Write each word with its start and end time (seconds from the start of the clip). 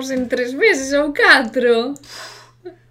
vemos 0.00 0.10
en 0.10 0.28
tres 0.28 0.54
meses 0.54 0.92
ou 0.94 1.12
catro. 1.12 1.94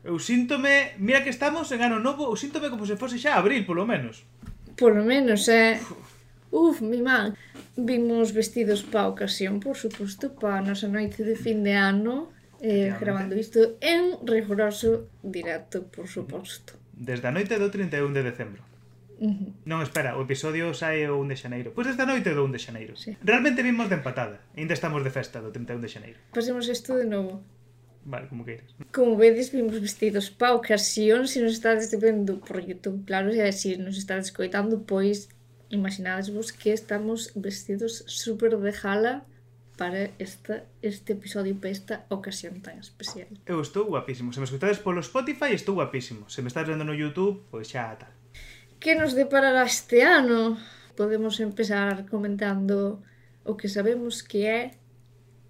Eu 0.03 0.19
síntome, 0.19 0.93
mira 0.97 1.23
que 1.23 1.29
estamos 1.29 1.71
en 1.73 1.81
ano 1.81 1.97
novo, 1.99 2.29
eu 2.29 2.37
síntome 2.37 2.69
como 2.69 2.85
se 2.85 2.97
fose 3.01 3.17
xa 3.17 3.41
abril, 3.41 3.65
polo 3.65 3.85
menos. 3.85 4.25
Polo 4.77 5.01
menos, 5.03 5.49
é... 5.49 5.73
Eh. 5.73 5.79
Uf, 6.51 6.81
mi 6.81 7.01
man. 7.01 7.37
Vimos 7.77 8.33
vestidos 8.33 8.81
pa 8.81 9.09
ocasión, 9.09 9.59
por 9.59 9.77
suposto, 9.77 10.33
pa 10.37 10.61
nosa 10.61 10.89
noite 10.89 11.25
de 11.25 11.35
fin 11.37 11.61
de 11.65 11.73
ano, 11.73 12.29
eh, 12.61 12.93
grabando 12.97 13.37
isto 13.37 13.77
en 13.81 14.17
rigoroso 14.25 15.09
directo, 15.21 15.85
por 15.89 16.09
suposto. 16.09 16.73
Desde 16.93 17.29
a 17.29 17.33
noite 17.33 17.61
do 17.61 17.69
31 17.69 18.13
de 18.13 18.21
decembro. 18.25 18.68
Uh. 19.19 19.51
Non, 19.67 19.83
espera, 19.83 20.15
o 20.15 20.23
episodio 20.23 20.71
sae 20.71 21.03
o 21.11 21.19
1 21.19 21.27
de 21.27 21.35
xaneiro. 21.35 21.69
Pois 21.75 21.91
esta 21.91 22.07
noite 22.07 22.31
do 22.31 22.47
1 22.47 22.55
de 22.55 22.59
xaneiro. 22.59 22.93
Sí. 22.95 23.19
Realmente 23.19 23.59
vimos 23.61 23.91
de 23.91 23.99
empatada. 23.99 24.39
Ainda 24.55 24.73
estamos 24.73 25.03
de 25.03 25.11
festa 25.11 25.43
do 25.43 25.51
31 25.51 25.83
de 25.83 25.89
xaneiro. 25.91 26.19
Pois 26.31 26.47
Pasemos 26.47 26.71
isto 26.71 26.95
de 26.95 27.03
novo. 27.03 27.43
Vale, 28.05 28.27
como 28.31 28.45
queiras. 28.47 28.71
Como 28.95 29.17
vedes, 29.17 29.51
vimos 29.51 29.77
vestidos 29.79 30.31
pa 30.31 30.55
ocasión. 30.55 31.27
Se 31.27 31.43
nos 31.43 31.53
estades 31.59 31.91
vendo 31.99 32.39
por 32.39 32.63
YouTube, 32.63 33.03
claro, 33.05 33.31
se 33.31 33.51
si 33.51 33.77
nos 33.77 33.97
estades 33.99 34.31
escoitando, 34.31 34.81
pois 34.87 35.29
imaginadesvos 35.69 36.51
que 36.51 36.73
estamos 36.73 37.31
vestidos 37.35 38.03
super 38.07 38.57
de 38.57 38.73
jala 38.73 39.25
para 39.77 40.11
esta, 40.19 40.65
este 40.81 41.13
episodio, 41.13 41.55
para 41.55 41.69
esta 41.69 41.95
ocasión 42.09 42.59
tan 42.59 42.79
especial. 42.79 43.27
Eu 43.45 43.61
estou 43.61 43.87
guapísimo. 43.87 44.33
Se 44.33 44.39
me 44.39 44.47
escutades 44.49 44.79
polo 44.79 44.99
Spotify, 44.99 45.55
estou 45.55 45.75
guapísimo. 45.75 46.27
Se 46.27 46.41
me 46.41 46.49
estás 46.51 46.67
vendo 46.67 46.83
no 46.83 46.95
YouTube, 46.95 47.47
pois 47.51 47.71
xa 47.71 47.95
tal 47.95 48.18
que 48.79 48.95
nos 48.95 49.13
deparará 49.13 49.63
este 49.63 50.01
ano? 50.01 50.57
Podemos 50.95 51.39
empezar 51.39 52.07
comentando 52.07 53.03
o 53.43 53.55
que 53.55 53.67
sabemos 53.67 54.23
que 54.23 54.47
é 54.47 54.71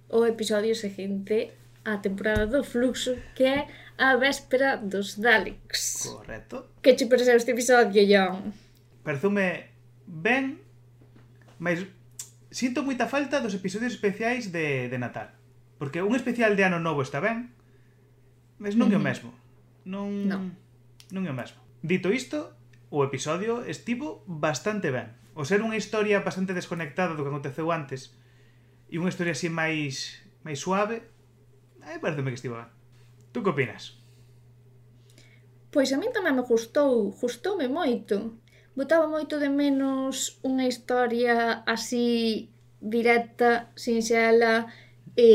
o 0.09 0.25
episodio 0.25 0.73
seguinte 0.73 1.53
á 1.85 2.01
temporada 2.01 2.45
do 2.49 2.65
Fluxo, 2.65 3.17
que 3.37 3.45
é 3.45 3.59
a 3.97 4.17
véspera 4.17 4.77
dos 4.77 5.17
Daleks. 5.17 6.09
Correcto. 6.09 6.73
Que 6.81 6.97
che 6.97 7.05
pareceu 7.05 7.37
este 7.37 7.53
episodio, 7.53 8.01
John? 8.05 8.53
Pareceume 9.05 9.69
ben, 10.05 10.57
mas 11.61 11.85
sinto 12.49 12.81
moita 12.81 13.05
falta 13.05 13.41
dos 13.41 13.53
episodios 13.53 13.93
especiais 13.93 14.49
de, 14.49 14.89
de 14.89 14.97
Natal. 14.97 15.33
Porque 15.77 16.01
un 16.01 16.17
especial 16.17 16.57
de 16.57 16.65
Ano 16.65 16.81
Novo 16.81 17.05
está 17.05 17.21
ben, 17.21 17.53
mas 18.57 18.73
non 18.73 18.89
é 18.89 18.97
o 18.97 19.03
mesmo. 19.03 19.33
Non, 19.85 20.09
non. 20.25 20.51
non 21.13 21.23
é 21.25 21.31
o 21.31 21.37
mesmo. 21.37 21.61
Dito 21.79 22.11
isto, 22.11 22.58
o 22.89 23.05
episodio 23.05 23.61
estivo 23.65 24.23
bastante 24.25 24.89
ben. 24.89 25.13
O 25.37 25.45
ser 25.45 25.61
unha 25.61 25.77
historia 25.77 26.25
bastante 26.25 26.57
desconectada 26.57 27.13
do 27.13 27.23
que 27.23 27.31
aconteceu 27.31 27.69
antes 27.69 28.17
e 28.89 28.97
unha 28.97 29.13
historia 29.13 29.37
así 29.37 29.47
máis 29.47 30.25
máis 30.41 30.57
suave, 30.57 31.05
eh, 31.85 31.95
aí 31.95 31.97
pareceme 32.01 32.33
que 32.33 32.39
estivo 32.41 32.57
ben. 32.57 32.69
Tú 33.31 33.45
que 33.45 33.53
opinas? 33.53 34.01
Pois 35.69 35.93
a 35.93 36.01
min 36.01 36.09
tamén 36.09 36.33
me 36.33 36.41
gustou, 36.41 37.13
gustoume 37.13 37.69
moito. 37.69 38.41
Botaba 38.73 39.05
moito 39.05 39.37
de 39.37 39.53
menos 39.53 40.41
unha 40.41 40.65
historia 40.65 41.61
así 41.69 42.49
directa, 42.81 43.69
sinxela, 43.77 44.65
e 45.13 45.29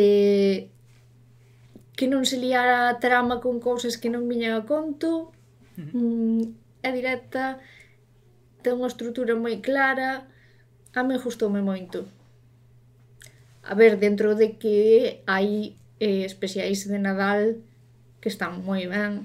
que 1.95 2.11
non 2.11 2.27
se 2.27 2.43
liara 2.43 2.91
a 2.91 2.99
trama 2.99 3.39
con 3.39 3.63
cousas 3.63 3.95
que 3.95 4.11
non 4.11 4.27
viñan 4.27 4.59
a 4.59 4.67
conto. 4.67 5.31
Uh 5.79 5.87
-huh. 5.87 5.95
Mm, 5.95 6.64
é 6.85 6.93
directa, 6.93 7.59
ten 8.61 8.77
unha 8.77 8.93
estrutura 8.93 9.33
moi 9.33 9.65
clara, 9.65 10.29
a 10.93 11.01
me 11.01 11.17
gustoume 11.17 11.65
moito. 11.65 12.05
A 13.65 13.73
ver, 13.73 13.97
dentro 13.97 14.37
de 14.37 14.61
que 14.61 14.79
hai 15.25 15.81
eh, 15.99 16.29
especiais 16.29 16.85
de 16.85 17.01
Nadal 17.01 17.65
que 18.21 18.29
están 18.29 18.61
moi 18.61 18.85
ben, 18.85 19.25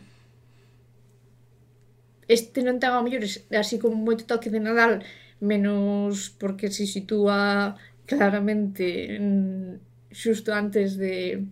este 2.31 2.63
non 2.63 2.79
ten 2.79 2.95
ao 2.95 3.03
mellor 3.03 3.27
así 3.57 3.75
como 3.81 3.99
moito 3.99 4.23
toque 4.23 4.47
de 4.47 4.63
Nadal, 4.63 5.03
menos 5.43 6.31
porque 6.39 6.71
se 6.71 6.87
sitúa 6.87 7.75
claramente 8.07 9.19
mm, 9.19 10.13
xusto 10.15 10.55
antes 10.55 10.95
de 10.95 11.43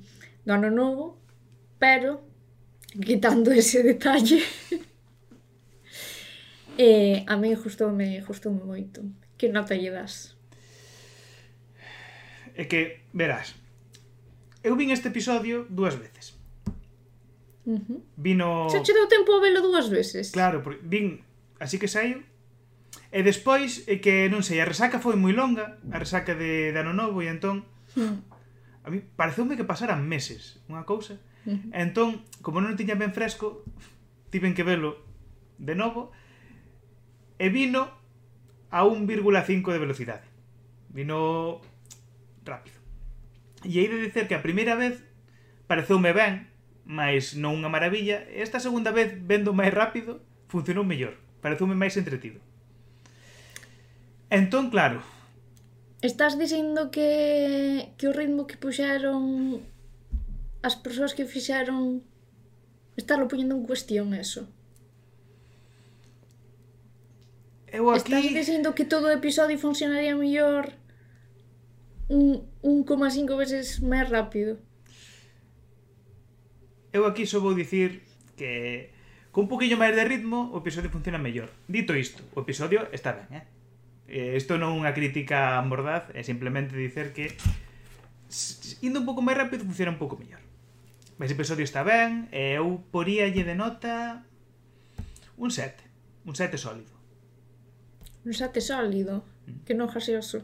do 0.48 0.52
ano 0.56 0.72
novo, 0.72 1.20
pero 1.76 2.24
quitando 3.04 3.52
ese 3.62 3.84
detalle 3.84 4.40
Eh, 6.78 7.26
a 7.26 7.36
mí 7.38 7.54
gustoume, 7.56 8.22
gustoume 8.22 8.64
moito. 8.64 9.02
Que 9.38 9.50
nota 9.50 9.74
lle 9.74 9.90
das? 9.90 10.38
É 12.54 12.66
que, 12.66 13.06
verás, 13.14 13.58
eu 14.62 14.78
vin 14.78 14.94
este 14.94 15.10
episodio 15.10 15.66
dúas 15.70 15.98
veces. 15.98 16.38
Uh 17.66 17.82
-huh. 17.82 18.00
Vino... 18.16 18.70
Se 18.70 18.82
che 18.86 18.94
deu 18.94 19.10
tempo 19.10 19.34
a 19.36 19.42
velo 19.42 19.66
dúas 19.66 19.90
veces. 19.90 20.32
Claro, 20.32 20.62
porque 20.62 20.82
vin 20.86 21.26
así 21.60 21.82
que 21.82 21.90
saio 21.90 22.22
E 23.12 23.24
despois, 23.24 23.88
é 23.88 24.04
que 24.04 24.28
non 24.28 24.44
sei, 24.44 24.60
a 24.60 24.68
resaca 24.68 25.00
foi 25.00 25.16
moi 25.16 25.32
longa, 25.32 25.80
a 25.96 25.98
resaca 25.98 26.36
de, 26.36 26.76
de 26.76 26.78
Ano 26.78 26.92
Novo, 26.92 27.24
e 27.24 27.32
entón, 27.32 27.64
mm. 27.96 28.18
a 28.84 28.88
mí 28.92 29.00
pareceume 29.16 29.56
que 29.56 29.64
pasaran 29.64 30.04
meses, 30.04 30.60
unha 30.68 30.84
cousa. 30.84 31.16
Mm. 31.48 31.72
E 31.72 31.80
entón, 31.80 32.10
como 32.44 32.60
non 32.60 32.76
tiña 32.76 33.00
ben 33.00 33.16
fresco, 33.16 33.64
tiven 34.28 34.52
que 34.52 34.68
velo 34.68 35.00
de 35.56 35.74
novo, 35.74 36.12
E 37.38 37.50
vino 37.50 37.90
a 38.70 38.84
1,5 38.84 39.72
de 39.72 39.80
velocidade. 39.80 40.28
Vino 40.90 41.62
rápido. 42.44 42.78
E 43.64 43.80
hei 43.80 43.88
de 43.88 44.02
dicer 44.02 44.28
que 44.28 44.36
a 44.36 44.44
primeira 44.44 44.76
vez 44.76 45.02
pareceume 45.70 46.14
ben, 46.14 46.50
mas 46.88 47.36
non 47.36 47.60
unha 47.62 47.70
maravilla. 47.70 48.24
Esta 48.32 48.64
segunda 48.64 48.90
vez, 48.96 49.14
vendo 49.14 49.54
máis 49.54 49.74
rápido, 49.74 50.24
funcionou 50.48 50.88
mellor. 50.88 51.20
Pareceume 51.44 51.76
máis 51.76 51.94
entretido. 52.00 52.40
Entón, 54.30 54.70
claro... 54.72 55.04
Estás 55.98 56.38
dicindo 56.38 56.94
que, 56.94 57.90
que 57.98 58.06
o 58.08 58.14
ritmo 58.14 58.46
que 58.46 58.54
puxeron 58.54 59.66
as 60.62 60.78
persoas 60.78 61.18
que 61.18 61.26
fixeron 61.26 62.06
estarlo 62.94 63.26
poñendo 63.26 63.58
en 63.58 63.66
cuestión 63.66 64.14
eso. 64.14 64.46
Eu 67.72 67.92
aquí... 67.92 68.16
Estás 68.16 68.32
dicindo 68.32 68.76
que 68.76 68.86
todo 68.86 69.08
o 69.08 69.14
episodio 69.14 69.60
funcionaría 69.60 70.16
mellor 70.16 70.72
un 72.08 72.48
1,5 72.64 73.36
veces 73.36 73.84
máis 73.84 74.08
rápido. 74.08 74.64
Eu 76.96 77.04
aquí 77.04 77.28
só 77.28 77.44
vou 77.44 77.52
dicir 77.52 78.08
que 78.40 78.96
con 79.36 79.46
un 79.46 79.52
poquillo 79.52 79.76
máis 79.76 79.92
de 79.92 80.08
ritmo 80.08 80.48
o 80.56 80.64
episodio 80.64 80.88
funciona 80.88 81.20
mellor. 81.20 81.52
Dito 81.68 81.92
isto, 81.92 82.24
o 82.32 82.42
episodio 82.42 82.88
está 82.96 83.12
ben, 83.12 83.44
eh? 83.44 83.46
Isto 84.08 84.56
non 84.56 84.80
é 84.80 84.88
unha 84.88 84.96
crítica 84.96 85.60
mordaz, 85.68 86.08
é 86.16 86.24
simplemente 86.24 86.72
dicer 86.72 87.12
que 87.12 87.36
indo 88.80 89.04
un 89.04 89.06
pouco 89.06 89.20
máis 89.20 89.36
rápido 89.36 89.68
funciona 89.68 89.92
un 89.92 90.00
pouco 90.00 90.16
mellor. 90.16 90.40
Mas 91.20 91.28
o 91.28 91.36
episodio 91.36 91.68
está 91.68 91.84
ben, 91.84 92.32
e 92.32 92.56
eu 92.56 92.80
poríalle 92.90 93.44
de 93.44 93.56
nota 93.60 94.24
un 95.36 95.52
7, 95.52 95.84
un 96.24 96.34
7 96.34 96.56
sólido 96.56 96.97
un 98.28 98.34
xate 98.36 98.60
sólido, 98.60 99.24
mm. 99.48 99.64
que 99.64 99.72
non 99.72 99.88
gaseoso. 99.88 100.44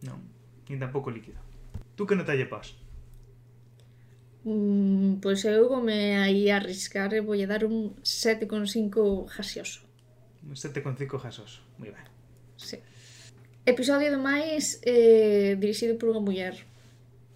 Non, 0.00 0.24
nin 0.64 0.80
tampouco 0.80 1.12
líquido. 1.12 1.36
Tú 1.92 2.08
que 2.08 2.16
non 2.16 2.24
talle 2.24 2.48
pas? 2.48 2.72
Mm, 4.48 5.20
pois 5.20 5.44
pues 5.44 5.52
eu 5.52 5.68
come 5.68 6.16
aí 6.16 6.48
a 6.48 6.56
arriscar 6.56 7.12
e 7.12 7.20
voulle 7.20 7.44
dar 7.44 7.68
un 7.68 7.92
7,5 8.00 9.28
gaseoso. 9.28 9.84
Un 10.40 10.56
7,5 10.56 11.20
gaseoso, 11.20 11.60
moi 11.76 11.92
ben. 11.92 12.08
Sí. 12.56 12.80
Episodio 13.68 14.08
de 14.08 14.20
máis 14.22 14.80
eh, 14.88 15.60
dirixido 15.60 16.00
por 16.00 16.16
unha 16.16 16.24
muller. 16.24 16.56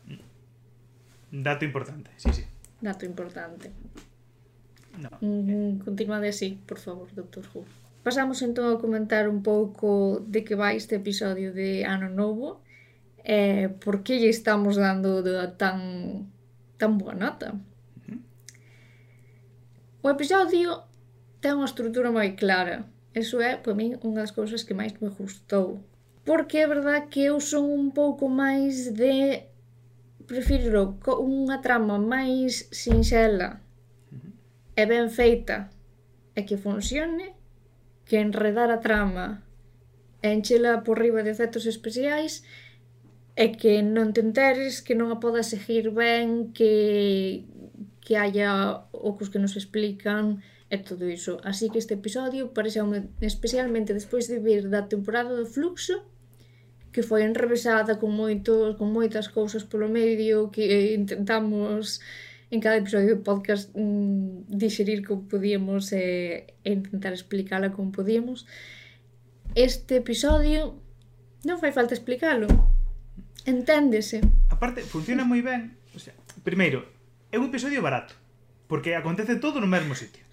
Mm. 0.08 1.44
Dato 1.44 1.68
importante, 1.68 2.08
sí, 2.16 2.32
sí. 2.32 2.48
Dato 2.80 3.04
importante. 3.04 3.68
No. 4.96 5.10
Mm, 5.20 5.50
eh. 5.50 5.72
de 5.76 5.84
Continuade 5.84 6.32
así, 6.32 6.56
por 6.64 6.80
favor, 6.80 7.12
Doctor 7.12 7.44
Who 7.52 7.79
pasamos 8.10 8.42
entón 8.42 8.66
a 8.74 8.82
comentar 8.82 9.30
un 9.30 9.38
pouco 9.38 10.18
de 10.26 10.42
que 10.42 10.58
vai 10.58 10.74
este 10.74 10.98
episodio 10.98 11.54
de 11.54 11.86
Ano 11.86 12.10
Novo 12.10 12.58
e 13.22 13.38
eh, 13.38 13.66
por 13.70 14.02
que 14.02 14.18
lle 14.18 14.26
estamos 14.34 14.74
dando 14.74 15.22
de 15.22 15.38
tan, 15.54 15.78
tan 16.74 16.98
boa 16.98 17.14
nota. 17.14 17.54
O 20.02 20.10
episodio 20.10 20.90
ten 21.38 21.54
unha 21.54 21.70
estrutura 21.70 22.10
moi 22.10 22.34
clara. 22.34 22.82
Eso 23.14 23.38
é, 23.38 23.54
para 23.54 23.78
min, 23.78 23.94
unha 24.02 24.26
das 24.26 24.34
cousas 24.34 24.66
que 24.66 24.74
máis 24.74 24.90
me 24.98 25.14
gustou. 25.14 25.78
Porque 26.26 26.58
é 26.58 26.66
verdad 26.66 27.06
que 27.06 27.30
eu 27.30 27.38
son 27.38 27.70
un 27.70 27.94
pouco 27.94 28.26
máis 28.26 28.90
de 28.90 29.46
prefiro 30.26 30.98
unha 31.14 31.62
trama 31.62 31.94
máis 31.94 32.66
sinxela 32.74 33.62
e 34.74 34.82
ben 34.82 35.06
feita 35.14 35.70
e 36.34 36.42
que 36.42 36.58
funcione 36.58 37.38
que 38.10 38.18
enredar 38.18 38.74
a 38.74 38.82
trama 38.82 39.46
e 40.18 40.34
enchela 40.34 40.82
por 40.82 40.98
riba 40.98 41.22
de 41.22 41.30
efectos 41.30 41.62
especiais 41.70 42.42
e 43.38 43.54
que 43.54 43.86
non 43.86 44.10
te 44.10 44.18
enteres, 44.18 44.82
que 44.82 44.98
non 44.98 45.14
a 45.14 45.22
podas 45.22 45.54
seguir 45.54 45.94
ben, 45.94 46.50
que, 46.50 47.46
que 48.02 48.18
haya 48.18 48.82
ocos 48.90 49.30
que 49.30 49.38
nos 49.38 49.54
explican 49.54 50.42
e 50.66 50.82
todo 50.82 51.06
iso. 51.06 51.38
Así 51.46 51.70
que 51.70 51.78
este 51.78 51.94
episodio 51.94 52.50
parece 52.50 52.82
un, 52.82 53.14
especialmente 53.22 53.94
despois 53.94 54.26
de 54.26 54.42
vir 54.42 54.66
da 54.66 54.90
temporada 54.90 55.30
do 55.30 55.46
fluxo 55.46 56.02
que 56.90 57.06
foi 57.06 57.22
enrevesada 57.22 58.02
con 58.02 58.10
moitos 58.10 58.74
con 58.74 58.90
moitas 58.90 59.30
cousas 59.30 59.62
polo 59.62 59.86
medio 59.86 60.50
que 60.50 60.98
intentamos 60.98 62.02
en 62.50 62.58
cada 62.58 62.76
episodio 62.76 63.16
do 63.16 63.22
podcast 63.22 63.70
mmm, 63.78 64.50
digerir 64.50 65.06
como 65.06 65.30
podíamos 65.30 65.94
e 65.94 66.50
eh, 66.66 66.74
intentar 66.74 67.14
explicala 67.14 67.70
como 67.70 67.94
podíamos. 67.94 68.46
Este 69.54 70.02
episodio 70.02 70.82
non 71.46 71.62
fai 71.62 71.70
falta 71.70 71.94
explicalo. 71.94 72.50
Enténdese. 73.46 74.20
Aparte, 74.50 74.82
funciona 74.82 75.22
moi 75.22 75.40
ben. 75.46 75.78
O 75.94 75.98
sea, 76.02 76.14
primeiro, 76.42 76.86
é 77.30 77.38
un 77.38 77.46
episodio 77.48 77.80
barato, 77.80 78.18
porque 78.66 78.98
acontece 78.98 79.38
todo 79.38 79.62
no 79.62 79.70
mesmo 79.70 79.94
sitio. 79.94 80.26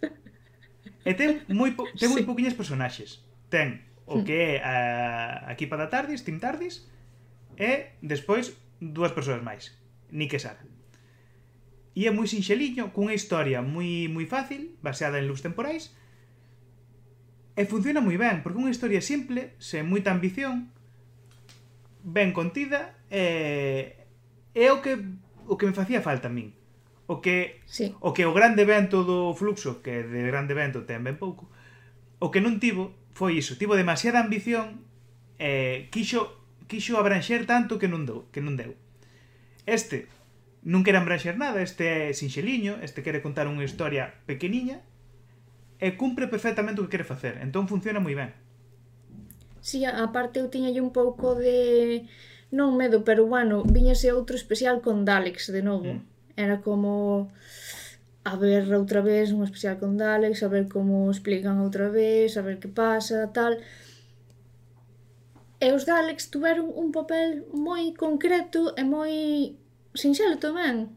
E 1.08 1.16
ten 1.16 1.46
moi 1.48 1.72
po 1.72 1.88
ten 1.96 2.12
moi 2.12 2.25
sí. 2.25 2.28
poquinhas 2.28 2.58
personaxes. 2.58 3.24
Ten 3.48 3.86
o 4.10 4.20
hmm. 4.20 4.25
que 4.25 4.36
é 4.36 4.52
a, 4.60 5.48
a 5.48 5.52
equipa 5.54 5.78
da 5.78 5.88
Tardis, 5.88 6.25
Team 6.25 6.42
Tardis, 6.42 6.90
e 7.56 7.96
despois 8.04 8.58
dúas 8.81 9.13
persoas 9.13 9.40
máis, 9.40 9.72
Nick 10.12 10.36
e 10.36 10.42
Sara. 10.42 10.60
E 11.98 12.06
é 12.06 12.14
moi 12.14 12.30
sinxeliño, 12.30 12.94
cunha 12.94 13.18
historia 13.18 13.66
moi 13.66 14.06
moi 14.06 14.30
fácil, 14.30 14.78
baseada 14.86 15.18
en 15.18 15.26
luz 15.26 15.42
temporais, 15.42 15.98
e 17.58 17.66
funciona 17.66 18.06
moi 18.06 18.22
ben, 18.22 18.46
porque 18.46 18.62
unha 18.62 18.70
historia 18.70 19.02
simple, 19.02 19.58
sen 19.58 19.90
moita 19.90 20.14
ambición, 20.14 20.70
ben 22.06 22.38
contida, 22.38 22.94
e 23.10 23.98
é 24.54 24.70
o 24.70 24.78
que 24.86 24.94
o 25.50 25.58
que 25.58 25.66
me 25.66 25.74
facía 25.74 26.06
falta 26.06 26.30
a 26.30 26.36
min. 26.38 26.54
O 27.10 27.18
que 27.18 27.66
sí. 27.66 27.98
o 27.98 28.14
que 28.14 28.30
o 28.30 28.36
grande 28.36 28.62
vento 28.62 29.02
do 29.02 29.34
fluxo, 29.34 29.82
que 29.82 30.06
de 30.06 30.22
grande 30.30 30.54
vento 30.54 30.86
ten 30.86 31.02
ben 31.02 31.18
pouco, 31.18 31.50
o 32.22 32.30
que 32.30 32.46
non 32.46 32.62
tivo 32.62 32.94
foi 33.18 33.42
iso, 33.42 33.58
tivo 33.58 33.74
demasiada 33.74 34.22
ambición 34.22 34.86
e 35.42 35.90
quixo 35.90 36.30
quixo 36.70 37.02
abranxer 37.02 37.50
tanto 37.50 37.82
que 37.82 37.90
non 37.90 38.06
deu, 38.06 38.30
que 38.30 38.46
non 38.46 38.54
deu. 38.54 38.78
Este 39.66 40.06
non 40.63 40.81
quere 40.81 40.98
embraxar 40.98 41.38
nada, 41.38 41.62
este 41.62 42.09
é 42.09 42.15
sinxeliño, 42.15 42.81
este 42.81 43.06
quere 43.06 43.21
contar 43.21 43.45
unha 43.45 43.65
historia 43.65 44.18
pequeniña 44.25 44.81
e 45.77 45.94
cumpre 45.94 46.25
perfectamente 46.25 46.81
o 46.81 46.86
que 46.86 46.98
quere 46.98 47.07
facer. 47.07 47.38
Entón 47.44 47.69
funciona 47.69 48.01
moi 48.01 48.18
ben. 48.18 48.33
Si, 49.62 49.81
sí, 49.81 49.86
aparte 49.86 50.42
eu 50.42 50.50
tiñalle 50.50 50.81
un 50.81 50.89
pouco 50.89 51.38
de 51.38 52.07
non 52.50 52.80
medo, 52.80 53.04
pero 53.04 53.27
bueno, 53.27 53.68
viñase 53.68 54.09
outro 54.15 54.39
especial 54.39 54.80
con 54.80 55.04
Dalex 55.04 55.51
de 55.51 55.62
novo. 55.62 56.00
Mm. 56.00 56.01
Era 56.38 56.62
como 56.62 57.30
a 58.27 58.36
ver 58.36 58.68
outra 58.74 59.01
vez 59.01 59.31
un 59.31 59.44
especial 59.44 59.80
con 59.80 59.95
Dalex, 59.95 60.44
a 60.44 60.51
ver 60.51 60.68
como 60.68 61.07
explican 61.12 61.63
outra 61.63 61.88
vez, 61.89 62.36
a 62.36 62.42
ver 62.42 62.60
que 62.60 62.68
pasa, 62.68 63.31
tal. 63.31 63.60
E 65.57 65.74
os 65.74 65.89
Daleks 65.89 66.30
tuveron 66.30 66.69
un 66.69 66.94
papel 66.94 67.48
moi 67.50 67.89
concreto 67.98 68.77
e 68.77 68.83
moi 68.86 69.13
sinxelo 69.98 70.38
tamén. 70.38 70.94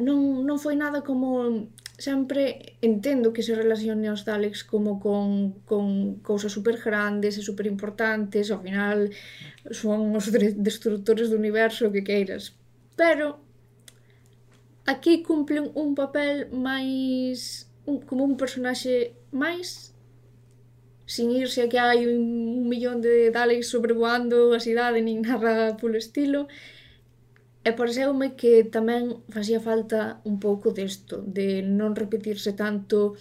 Non, 0.00 0.42
non 0.42 0.58
foi 0.58 0.74
nada 0.74 1.06
como 1.06 1.68
sempre 1.96 2.74
entendo 2.82 3.32
que 3.32 3.46
se 3.46 3.54
relacione 3.54 4.08
aos 4.08 4.26
Daleks 4.26 4.64
como 4.66 4.98
con, 4.98 5.62
con 5.62 6.18
cousas 6.26 6.50
super 6.50 6.82
grandes 6.82 7.38
e 7.38 7.42
super 7.46 7.66
importantes, 7.70 8.50
ao 8.50 8.58
final 8.58 9.14
son 9.70 10.10
os 10.18 10.26
destructores 10.34 11.30
do 11.30 11.38
universo 11.38 11.94
que 11.94 12.02
queiras. 12.02 12.58
Pero 12.98 13.38
aquí 14.86 15.22
cumplen 15.22 15.70
un 15.78 15.94
papel 15.94 16.50
máis 16.50 17.70
un, 17.86 18.02
como 18.02 18.26
un 18.26 18.34
personaxe 18.34 19.14
máis 19.30 19.94
sin 21.06 21.30
irse 21.30 21.62
a 21.62 21.70
que 21.70 21.78
hai 21.78 22.08
un, 22.08 22.58
un 22.58 22.66
millón 22.66 22.98
de 23.04 23.30
Daleks 23.30 23.70
sobrevoando 23.70 24.50
a 24.50 24.58
cidade 24.58 24.98
nin 24.98 25.22
nada 25.22 25.76
polo 25.78 25.94
estilo 25.94 26.50
E 27.64 27.72
pareceume 27.72 28.36
que 28.40 28.52
tamén 28.76 29.24
facía 29.32 29.56
falta 29.68 30.20
un 30.28 30.36
pouco 30.36 30.76
desto, 30.76 31.24
de 31.24 31.64
non 31.64 31.96
repetirse 31.96 32.52
tanto 32.52 33.16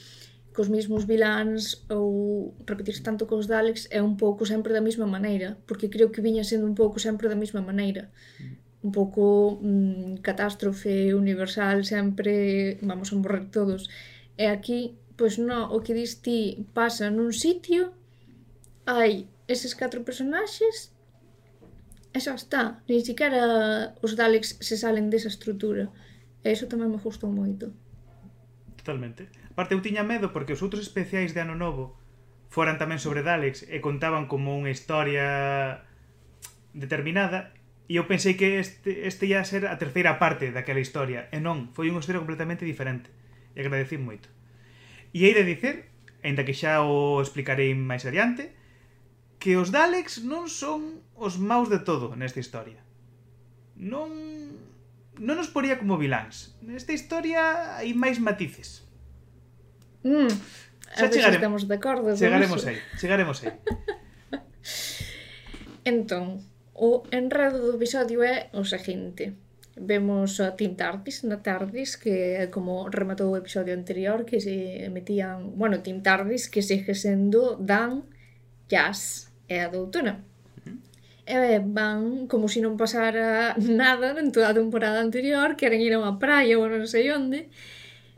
cos 0.54 0.68
mesmos 0.68 1.08
viláns 1.08 1.88
ou 1.88 2.54
repetirse 2.68 3.02
tanto 3.08 3.24
cos 3.26 3.48
Daleks 3.48 3.88
é 3.90 4.04
un 4.04 4.16
pouco 4.20 4.44
sempre 4.46 4.76
da 4.76 4.84
mesma 4.84 5.08
maneira, 5.08 5.56
porque 5.68 5.90
creo 5.90 6.12
que 6.12 6.22
viña 6.22 6.44
sendo 6.44 6.68
un 6.68 6.76
pouco 6.76 7.00
sempre 7.00 7.32
da 7.32 7.40
mesma 7.40 7.64
maneira. 7.64 8.12
Un 8.84 8.92
pouco 8.92 9.24
mm, 9.64 10.20
catástrofe 10.20 11.16
universal, 11.16 11.88
sempre 11.88 12.78
vamos 12.84 13.10
a 13.10 13.18
morrer 13.18 13.48
todos. 13.48 13.90
E 14.38 14.46
aquí, 14.52 15.00
pois 15.16 15.40
non, 15.40 15.72
o 15.72 15.80
que 15.80 15.98
dis 15.98 16.20
ti 16.22 16.68
pasa 16.76 17.08
nun 17.10 17.32
sitio, 17.32 17.96
hai 18.86 19.26
eses 19.48 19.74
catro 19.74 20.04
personaxes 20.04 20.93
E 22.14 22.22
xa 22.22 22.38
está, 22.38 22.86
nin 22.86 23.02
siquiera 23.02 23.42
os 24.06 24.14
Daleks 24.14 24.62
se 24.62 24.78
salen 24.78 25.10
desa 25.10 25.34
estrutura. 25.34 25.90
E 26.46 26.54
iso 26.54 26.70
tamén 26.70 26.94
me 26.94 27.02
gustou 27.02 27.34
moito. 27.34 27.74
Totalmente. 28.78 29.34
Aparte, 29.50 29.74
eu 29.74 29.82
tiña 29.82 30.06
medo 30.06 30.30
porque 30.30 30.54
os 30.54 30.62
outros 30.62 30.86
especiais 30.86 31.34
de 31.34 31.42
Ano 31.42 31.58
Novo 31.58 31.98
foran 32.54 32.78
tamén 32.78 33.02
sobre 33.02 33.26
Daleks 33.26 33.66
e 33.66 33.82
contaban 33.82 34.30
como 34.30 34.54
unha 34.54 34.70
historia 34.70 35.82
determinada 36.78 37.50
e 37.90 37.98
eu 37.98 38.06
pensei 38.06 38.38
que 38.38 38.62
este, 38.62 39.10
este 39.10 39.26
ia 39.26 39.42
ser 39.42 39.66
a 39.66 39.82
terceira 39.82 40.22
parte 40.22 40.54
daquela 40.54 40.82
historia 40.82 41.34
e 41.34 41.42
non, 41.42 41.74
foi 41.74 41.90
unha 41.90 41.98
historia 41.98 42.22
completamente 42.22 42.62
diferente 42.62 43.10
e 43.58 43.66
agradecí 43.66 43.98
moito. 43.98 44.30
E 45.18 45.26
hei 45.26 45.34
de 45.34 45.46
dicir, 45.46 45.90
ainda 46.22 46.46
que 46.46 46.54
xa 46.54 46.86
o 46.86 47.18
explicarei 47.22 47.74
máis 47.74 48.06
adiante, 48.06 48.54
que 49.44 49.60
os 49.60 49.76
Daleks 49.76 50.24
non 50.24 50.48
son 50.48 51.04
os 51.20 51.36
maus 51.36 51.68
de 51.68 51.84
todo 51.84 52.16
nesta 52.16 52.40
historia. 52.40 52.80
Non 53.76 54.08
non 55.20 55.36
os 55.36 55.52
poría 55.52 55.76
como 55.76 56.00
viláns. 56.00 56.56
Nesta 56.64 56.96
historia 56.96 57.76
hai 57.76 57.92
máis 57.92 58.24
matices. 58.24 58.88
Mm, 60.08 60.32
xa 60.96 61.12
chegare... 61.12 61.44
estamos 61.44 61.68
de 61.68 61.76
acordo. 61.76 62.16
Chegaremos 62.16 62.64
aí, 62.64 62.80
chegaremos 62.96 63.44
aí. 63.44 63.52
entón, 65.92 66.40
o 66.72 67.04
enredo 67.12 67.60
do 67.68 67.76
episodio 67.76 68.24
é 68.24 68.48
o 68.56 68.64
seguinte. 68.64 69.36
Vemos 69.76 70.40
a 70.40 70.56
Tim 70.56 70.80
Tardis 70.80 71.28
na 71.28 71.44
Tardis 71.44 72.00
que 72.00 72.48
como 72.48 72.88
rematou 72.88 73.36
o 73.36 73.36
episodio 73.36 73.76
anterior 73.76 74.24
que 74.24 74.40
se 74.40 74.88
metían, 74.88 75.60
bueno, 75.60 75.84
Tim 75.84 76.00
Tardis 76.00 76.48
que 76.48 76.64
segue 76.64 76.96
sendo 76.96 77.60
Dan 77.60 78.08
Jazz 78.72 79.33
e 79.48 79.60
a 79.60 79.68
doutora. 79.70 80.24
E 81.26 81.36
eh, 81.36 81.62
van, 81.64 82.28
como 82.28 82.52
se 82.52 82.60
si 82.60 82.60
non 82.62 82.76
pasara 82.76 83.56
nada 83.82 84.12
en 84.20 84.36
toda 84.36 84.52
a 84.52 84.58
temporada 84.58 85.00
anterior, 85.00 85.56
queren 85.56 85.80
ir 85.80 85.96
a 85.96 86.02
unha 86.04 86.20
praia 86.20 86.60
ou 86.60 86.68
non 86.68 86.84
sei 86.84 87.08
onde, 87.16 87.48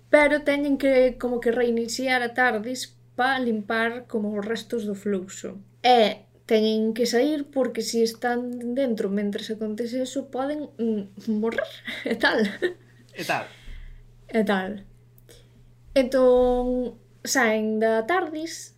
pero 0.09 0.41
teñen 0.41 0.81
que 0.81 1.15
como 1.21 1.37
que 1.37 1.53
reiniciar 1.53 2.25
a 2.25 2.33
tardis 2.33 2.97
para 3.15 3.39
limpar 3.39 4.09
como 4.09 4.33
os 4.33 4.45
restos 4.45 4.89
do 4.89 4.97
fluxo. 4.97 5.61
E 5.85 6.25
teñen 6.45 6.93
que 6.93 7.05
sair 7.05 7.45
porque 7.49 7.81
se 7.81 8.01
si 8.01 8.03
están 8.03 8.73
dentro 8.73 9.09
mentre 9.09 9.41
se 9.41 9.53
acontece 9.53 10.01
eso 10.01 10.29
poden 10.29 10.69
mm, 10.77 11.29
morrer 11.41 11.69
e 12.05 12.15
tal. 12.17 12.41
E 13.13 13.23
tal. 13.25 13.45
E 14.29 14.41
tal. 14.43 14.71
Entón 15.93 16.97
saen 17.25 17.81
da 17.81 18.05
tardis 18.05 18.74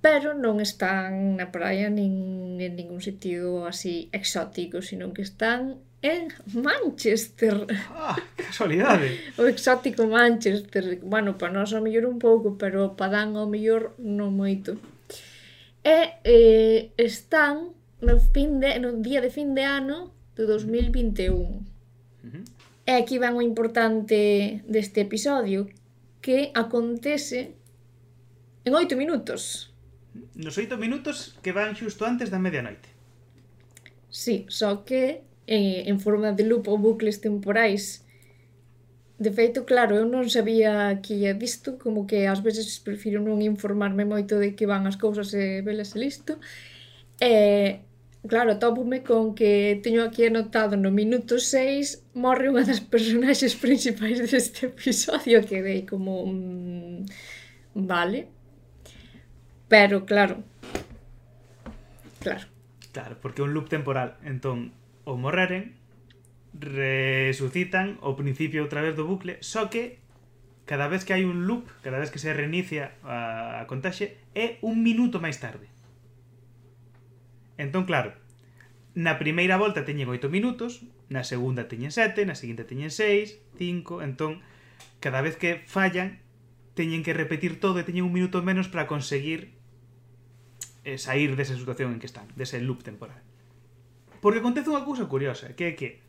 pero 0.00 0.34
non 0.34 0.62
están 0.62 1.36
na 1.38 1.50
praia 1.50 1.90
nin 1.90 2.56
en 2.62 2.78
ningún 2.78 3.02
sitio 3.02 3.66
así 3.66 4.08
exótico, 4.14 4.82
sino 4.82 5.10
que 5.10 5.22
están 5.22 5.82
en 6.02 6.28
Manchester. 6.54 7.66
Ah, 7.90 8.16
casualidade. 8.36 9.18
o 9.38 9.50
exótico 9.50 10.06
Manchester. 10.06 11.02
Bueno, 11.02 11.38
para 11.38 11.52
nós 11.52 11.74
o 11.74 11.82
mellor 11.82 12.06
un 12.06 12.22
pouco, 12.22 12.54
pero 12.54 12.94
para 12.94 13.18
Dan 13.18 13.34
o 13.34 13.50
mellor 13.50 13.98
non 13.98 14.30
moito. 14.30 14.78
E 15.82 16.22
eh, 16.22 16.94
están 16.94 17.74
no 17.98 18.22
fin 18.30 18.62
de 18.62 18.78
no 18.78 18.94
día 19.02 19.18
de 19.18 19.34
fin 19.34 19.58
de 19.58 19.66
ano 19.66 20.14
de 20.38 20.46
2021. 20.46 21.34
Uh 21.34 21.58
-huh. 22.22 22.44
E 22.86 22.92
aquí 22.94 23.18
van 23.18 23.34
o 23.34 23.42
importante 23.42 24.62
deste 24.70 25.02
episodio 25.02 25.66
que 26.22 26.54
acontece 26.54 27.57
En 28.68 28.74
oito 28.74 29.00
minutos. 29.00 29.72
Nos 30.36 30.60
oito 30.60 30.76
minutos 30.76 31.32
que 31.40 31.56
van 31.56 31.72
xusto 31.72 32.04
antes 32.04 32.28
da 32.28 32.36
medianoite. 32.36 32.92
Sí, 34.12 34.44
só 34.52 34.84
que 34.84 35.24
eh, 35.48 35.88
en 35.88 35.96
forma 36.04 36.36
de 36.36 36.44
loop 36.44 36.68
ou 36.68 36.76
bucles 36.76 37.16
temporais. 37.16 38.04
De 39.16 39.32
feito, 39.32 39.64
claro, 39.64 39.96
eu 39.96 40.04
non 40.04 40.28
sabía 40.28 41.00
que 41.00 41.16
ia 41.16 41.32
disto, 41.32 41.80
como 41.80 42.04
que 42.04 42.28
ás 42.28 42.44
veces 42.44 42.76
prefiro 42.84 43.24
non 43.24 43.40
informarme 43.40 44.04
moito 44.04 44.36
de 44.36 44.52
que 44.52 44.68
van 44.68 44.84
as 44.84 45.00
cousas 45.00 45.32
e 45.32 45.64
velas 45.64 45.96
e 45.96 46.04
listo. 46.04 46.36
E, 47.16 47.80
claro, 48.28 48.60
topume 48.60 49.00
con 49.00 49.32
que 49.32 49.80
teño 49.80 50.04
aquí 50.04 50.28
anotado 50.28 50.76
no 50.76 50.92
minuto 50.92 51.40
6 51.40 52.04
morre 52.12 52.52
unha 52.52 52.68
das 52.68 52.84
personaxes 52.84 53.56
principais 53.56 54.20
deste 54.20 54.68
episodio 54.68 55.40
que 55.40 55.64
dei 55.64 55.88
como... 55.88 56.28
Mmm, 56.28 57.08
vale, 57.72 58.37
Pero 59.68 60.04
claro. 60.04 60.42
Claro. 62.20 62.48
Claro, 62.92 63.16
porque 63.20 63.42
é 63.42 63.44
un 63.44 63.52
loop 63.52 63.68
temporal. 63.68 64.16
Entón, 64.24 64.72
o 65.04 65.14
morreren, 65.14 65.76
resucitan 66.56 68.00
ao 68.02 68.16
principio 68.16 68.64
outra 68.64 68.80
vez 68.80 68.96
do 68.96 69.06
bucle, 69.06 69.38
só 69.44 69.68
que 69.68 70.00
cada 70.64 70.88
vez 70.88 71.04
que 71.04 71.12
hai 71.12 71.24
un 71.24 71.46
loop, 71.46 71.68
cada 71.84 72.00
vez 72.00 72.10
que 72.10 72.18
se 72.18 72.32
reinicia 72.32 72.96
a, 73.04 73.62
a 73.62 73.66
contaxe, 73.68 74.18
é 74.34 74.56
un 74.64 74.80
minuto 74.82 75.20
máis 75.20 75.38
tarde. 75.38 75.68
Entón, 77.60 77.84
claro, 77.84 78.16
na 78.96 79.20
primeira 79.20 79.60
volta 79.60 79.84
teñen 79.84 80.08
8 80.08 80.28
minutos, 80.32 80.82
na 81.12 81.22
segunda 81.22 81.68
teñen 81.68 81.92
7, 81.92 82.24
na 82.24 82.34
seguinte 82.34 82.64
teñen 82.64 82.90
6, 82.90 83.38
5, 83.56 84.02
entón, 84.02 84.40
cada 84.98 85.20
vez 85.20 85.36
que 85.36 85.62
fallan, 85.68 86.18
teñen 86.74 87.02
que 87.02 87.16
repetir 87.16 87.60
todo 87.60 87.82
e 87.82 87.86
teñen 87.86 88.06
un 88.06 88.14
minuto 88.14 88.42
menos 88.42 88.66
para 88.70 88.86
conseguir 88.86 89.57
eh, 90.88 90.96
sair 90.96 91.36
desa 91.36 91.52
situación 91.52 91.92
en 91.92 92.00
que 92.00 92.08
están, 92.08 92.32
dese 92.32 92.64
loop 92.64 92.80
temporal. 92.80 93.20
Porque 94.24 94.40
acontece 94.40 94.72
unha 94.72 94.88
cousa 94.88 95.04
curiosa, 95.04 95.52
que 95.52 95.68
é 95.68 95.72
que 95.76 96.00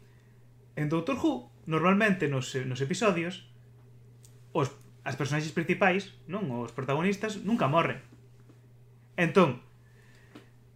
en 0.79 0.88
Doctor 0.88 1.19
Who, 1.19 1.51
normalmente 1.67 2.31
nos, 2.31 2.55
eh, 2.55 2.63
nos 2.63 2.79
episodios, 2.79 3.51
os, 4.55 4.71
as 5.03 5.19
personaxes 5.19 5.51
principais, 5.51 6.15
non 6.31 6.48
os 6.55 6.71
protagonistas, 6.71 7.43
nunca 7.43 7.67
morren. 7.67 8.00
Entón, 9.19 9.59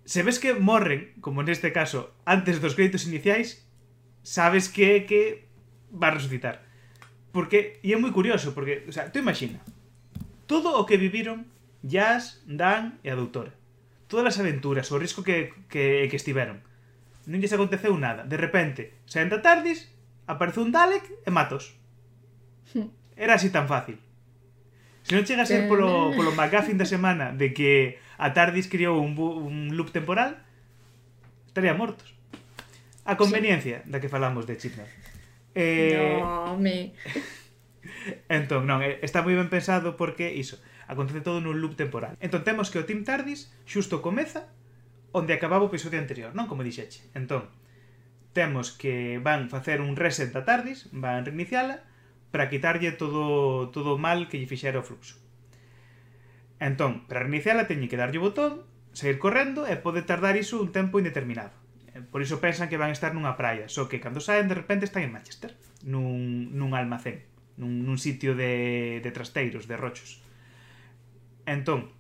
se 0.04 0.20
ves 0.28 0.44
que 0.44 0.52
morren, 0.52 1.16
como 1.24 1.48
neste 1.48 1.72
caso, 1.72 2.12
antes 2.28 2.60
dos 2.60 2.76
créditos 2.76 3.08
iniciais, 3.08 3.64
sabes 4.20 4.68
que, 4.68 5.08
que 5.08 5.48
va 5.96 6.12
a 6.12 6.16
resucitar. 6.20 6.68
Porque, 7.32 7.80
e 7.80 7.96
é 7.96 7.98
moi 7.98 8.12
curioso, 8.12 8.52
porque, 8.52 8.84
o 8.86 8.92
sea, 8.92 9.10
tú 9.10 9.24
imagina, 9.24 9.64
todo 10.46 10.76
o 10.76 10.84
que 10.84 11.00
viviron 11.00 11.48
Jazz, 11.82 12.44
Dan 12.48 13.00
e 13.04 13.12
a 13.12 13.16
doutora 13.16 13.63
todas 14.14 14.38
as 14.38 14.38
aventuras, 14.38 14.94
o 14.94 15.02
risco 15.02 15.26
que, 15.26 15.50
que, 15.74 16.06
que 16.06 16.18
estiveron. 16.22 16.62
Non 17.26 17.42
lles 17.42 17.50
aconteceu 17.50 17.98
nada. 17.98 18.22
De 18.30 18.38
repente, 18.38 18.94
saen 19.10 19.34
da 19.34 19.42
Tardis, 19.42 19.90
aparece 20.30 20.62
un 20.62 20.70
Dalek 20.70 21.02
e 21.26 21.34
matos. 21.34 21.74
Era 23.18 23.42
así 23.42 23.50
tan 23.50 23.66
fácil. 23.66 23.98
Se 25.02 25.18
non 25.18 25.26
chega 25.26 25.42
a 25.42 25.50
ser 25.50 25.66
eh, 25.66 25.68
polo, 25.68 26.14
polo 26.14 26.30
McGuffin 26.38 26.78
da 26.78 26.86
semana 26.86 27.34
de 27.34 27.58
que 27.58 27.98
a 28.22 28.38
Tardis 28.38 28.70
criou 28.70 29.02
un, 29.02 29.18
un 29.18 29.74
loop 29.74 29.90
temporal, 29.90 30.46
estaría 31.50 31.74
mortos. 31.74 32.14
A 33.10 33.18
conveniencia 33.18 33.82
sí. 33.82 33.90
da 33.90 33.98
que 33.98 34.14
falamos 34.14 34.46
de 34.46 34.62
Chipner. 34.62 34.88
Eh... 35.58 36.22
No, 36.22 36.54
me... 36.62 36.94
entón, 38.30 38.70
non, 38.70 38.86
eh, 38.86 39.02
está 39.02 39.26
moi 39.26 39.34
ben 39.34 39.50
pensado 39.50 39.98
porque 39.98 40.30
iso 40.30 40.62
Acontece 40.88 41.24
todo 41.24 41.40
nun 41.40 41.60
loop 41.60 41.76
temporal. 41.80 42.18
Entón 42.20 42.44
temos 42.44 42.70
que 42.70 42.80
o 42.80 42.88
Team 42.88 43.08
Tardis 43.08 43.52
xusto 43.64 44.04
comeza 44.04 44.52
onde 45.14 45.38
acababa 45.38 45.64
o 45.64 45.72
episodio 45.72 46.02
anterior, 46.02 46.34
non? 46.34 46.50
Como 46.50 46.66
dixeche. 46.66 47.06
Entón, 47.14 47.48
temos 48.34 48.74
que 48.74 49.22
van 49.22 49.48
facer 49.48 49.80
un 49.80 49.94
reset 49.94 50.34
da 50.34 50.44
Tardis, 50.44 50.90
van 50.90 51.24
reiniciala, 51.24 51.86
para 52.34 52.50
quitarlle 52.50 52.98
todo 52.98 53.70
todo 53.70 53.96
o 53.96 54.02
mal 54.02 54.26
que 54.26 54.42
lle 54.42 54.50
fixera 54.50 54.82
o 54.82 54.88
fluxo. 54.88 55.22
Entón, 56.58 57.06
para 57.06 57.22
reiniciala 57.22 57.70
teñen 57.70 57.88
que 57.88 58.02
darlle 58.02 58.18
o 58.18 58.26
botón, 58.26 58.66
seguir 58.98 59.22
correndo 59.22 59.70
e 59.70 59.78
pode 59.78 60.02
tardar 60.02 60.34
iso 60.34 60.58
un 60.58 60.74
tempo 60.74 60.98
indeterminado. 60.98 61.54
Eh, 61.94 62.02
por 62.02 62.26
iso 62.26 62.42
pensan 62.42 62.74
que 62.74 62.82
van 62.82 62.90
estar 62.90 63.14
nunha 63.14 63.38
praia, 63.38 63.70
só 63.70 63.86
que 63.86 64.02
cando 64.02 64.18
saen 64.18 64.50
de 64.50 64.58
repente 64.58 64.90
están 64.90 65.06
en 65.06 65.14
Manchester, 65.14 65.54
nun, 65.86 66.50
nun 66.58 66.74
almacén, 66.74 67.22
nun, 67.62 67.86
nun 67.86 68.02
sitio 68.02 68.34
de, 68.34 68.98
de 69.06 69.12
trasteiros, 69.14 69.70
de 69.70 69.78
rochos. 69.78 70.23
Entón, 71.46 71.92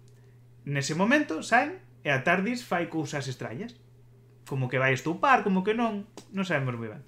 nese 0.63 0.95
momento 0.95 1.43
saen 1.43 1.83
e 2.03 2.11
a 2.11 2.23
Tardis 2.23 2.63
fai 2.63 2.87
cousas 2.91 3.27
extrañas. 3.27 3.79
Como 4.47 4.67
que 4.67 4.79
vai 4.79 4.91
estupar, 4.91 5.43
como 5.43 5.63
que 5.63 5.75
non, 5.75 6.07
non 6.35 6.47
sabemos 6.47 6.75
moi 6.75 6.91
ben. 6.91 7.03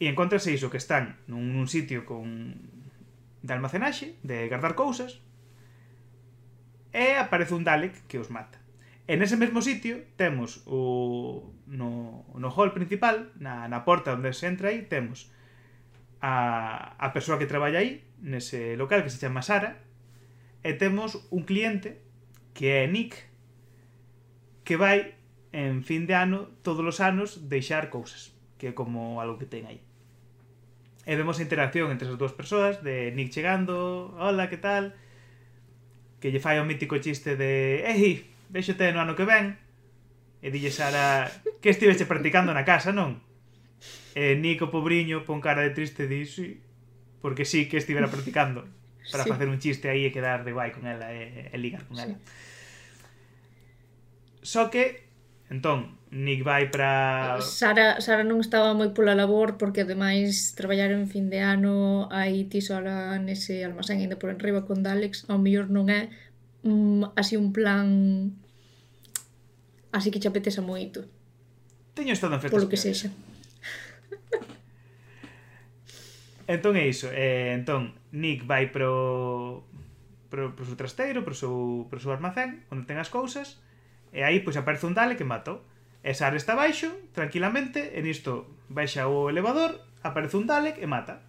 E 0.00 0.08
encontrase 0.08 0.52
iso 0.52 0.72
que 0.72 0.80
están 0.80 1.20
nun, 1.28 1.52
nun 1.52 1.68
sitio 1.68 2.04
con 2.08 2.56
de 3.44 3.52
almacenaxe, 3.52 4.16
de 4.24 4.48
guardar 4.48 4.72
cousas, 4.72 5.20
e 6.96 7.20
aparece 7.20 7.52
un 7.52 7.64
Dalek 7.64 8.08
que 8.08 8.16
os 8.16 8.32
mata. 8.32 8.56
En 9.04 9.20
ese 9.20 9.36
mesmo 9.36 9.60
sitio 9.60 10.00
temos 10.16 10.64
o 10.64 11.52
no, 11.68 12.24
no 12.32 12.48
hall 12.48 12.72
principal, 12.72 13.28
na, 13.36 13.68
na 13.68 13.84
porta 13.84 14.16
onde 14.16 14.32
se 14.32 14.48
entra 14.48 14.72
aí, 14.72 14.88
temos 14.88 15.28
a, 16.24 16.96
a 16.96 17.12
persoa 17.12 17.36
que 17.36 17.44
traballa 17.44 17.84
aí, 17.84 18.00
nese 18.24 18.80
local 18.80 19.04
que 19.04 19.12
se 19.12 19.20
chama 19.20 19.44
Sara, 19.44 19.83
E 20.64 20.72
temos 20.72 21.28
un 21.28 21.44
cliente 21.44 22.00
que 22.56 22.80
é 22.80 22.88
Nick 22.88 23.20
que 24.64 24.80
vai 24.80 25.20
en 25.52 25.84
fin 25.84 26.08
de 26.08 26.16
ano 26.16 26.48
todos 26.64 26.80
os 26.80 27.04
anos 27.04 27.46
deixar 27.52 27.92
cousas, 27.92 28.32
que 28.56 28.72
é 28.72 28.72
como 28.72 29.20
algo 29.20 29.36
que 29.36 29.44
ten 29.44 29.68
aí. 29.68 29.84
E 31.04 31.12
vemos 31.20 31.36
a 31.36 31.44
interacción 31.44 31.92
entre 31.92 32.08
as 32.08 32.16
dúas 32.16 32.32
persoas 32.32 32.80
de 32.80 33.12
Nick 33.12 33.28
chegando, 33.28 34.16
hola, 34.16 34.48
que 34.48 34.56
tal? 34.56 34.96
Que 36.16 36.32
lle 36.32 36.40
fai 36.40 36.56
o 36.56 36.64
mítico 36.64 36.96
chiste 36.96 37.36
de, 37.36 37.84
"Ei, 37.84 38.24
véxote 38.48 38.88
no 38.96 39.04
ano 39.04 39.12
que 39.12 39.28
ven." 39.28 39.60
E 40.40 40.48
dille 40.48 40.72
Sara, 40.72 41.28
"Que 41.60 41.76
estiveche 41.76 42.08
practicando 42.08 42.56
na 42.56 42.64
casa, 42.64 42.88
non?" 42.88 43.20
E 44.16 44.32
Nick 44.40 44.64
o 44.64 44.72
pobriño 44.72 45.28
pon 45.28 45.44
cara 45.44 45.60
de 45.60 45.76
triste 45.76 46.08
e 46.08 46.10
di, 46.10 46.24
"Sí, 46.24 46.64
porque 47.20 47.44
sí 47.44 47.68
que 47.68 47.76
estivera 47.76 48.08
practicando." 48.08 48.64
para 49.10 49.24
sí. 49.24 49.30
facer 49.30 49.48
un 49.48 49.58
chiste 49.58 49.88
aí 49.88 50.06
e 50.06 50.12
quedar 50.12 50.44
de 50.44 50.52
guai 50.52 50.72
con 50.72 50.86
ela 50.86 51.12
e, 51.12 51.50
e 51.52 51.56
ligar 51.58 51.84
con 51.84 51.96
sí. 51.96 52.04
ela. 52.04 52.16
Só 54.44 54.68
que 54.68 55.04
entón 55.50 55.98
Nick 56.14 56.42
vai 56.42 56.70
para 56.70 57.40
Sara, 57.42 58.00
Sara 58.00 58.22
non 58.22 58.38
estaba 58.38 58.70
moi 58.72 58.94
pola 58.94 59.18
labor 59.18 59.58
porque 59.58 59.82
ademais 59.82 60.54
traballar 60.54 60.94
en 60.94 61.10
fin 61.10 61.26
de 61.28 61.42
ano 61.42 62.06
aí 62.08 62.46
ti 62.46 62.62
sola 62.62 63.18
nese 63.18 63.66
almacén 63.66 63.98
ainda 63.98 64.16
por 64.16 64.30
enriba 64.30 64.62
con 64.62 64.86
Dalex 64.86 65.26
ao 65.26 65.42
mellor 65.42 65.68
non 65.68 65.90
é 65.90 66.08
mm, 66.62 67.18
así 67.18 67.34
un 67.34 67.50
plan 67.50 68.30
así 69.90 70.14
que 70.14 70.22
chapetesa 70.22 70.62
moito 70.62 71.02
teño 71.98 72.14
estado 72.14 72.38
en 72.38 72.42
festas 72.46 72.54
polo 72.54 72.70
que 72.70 72.78
sexa 72.78 73.10
entón 76.46 76.78
é 76.78 76.86
iso 76.86 77.10
eh, 77.10 77.58
entón 77.58 77.90
Nick 78.14 78.46
vai 78.46 78.70
pro 78.70 79.66
pro, 80.30 80.50
pro 80.54 80.66
seu 80.66 80.74
trasteiro, 80.74 81.22
pro 81.22 81.34
seu, 81.34 81.86
pro 81.90 82.00
seu 82.00 82.10
armacén, 82.10 82.66
onde 82.70 82.86
ten 82.86 82.98
as 82.98 83.10
cousas, 83.10 83.62
e 84.10 84.22
aí 84.22 84.42
pois 84.42 84.58
aparece 84.58 84.86
un 84.86 84.94
dale 84.94 85.18
que 85.18 85.26
matou. 85.26 85.62
Esa 86.04 86.28
Sara 86.28 86.36
está 86.36 86.52
baixo, 86.54 86.92
tranquilamente, 87.16 87.80
e 87.80 88.02
nisto 88.04 88.60
baixa 88.68 89.08
o 89.08 89.32
elevador, 89.32 89.80
aparece 90.04 90.36
un 90.36 90.44
Dalek 90.44 90.76
e 90.76 90.86
mata. 90.86 91.24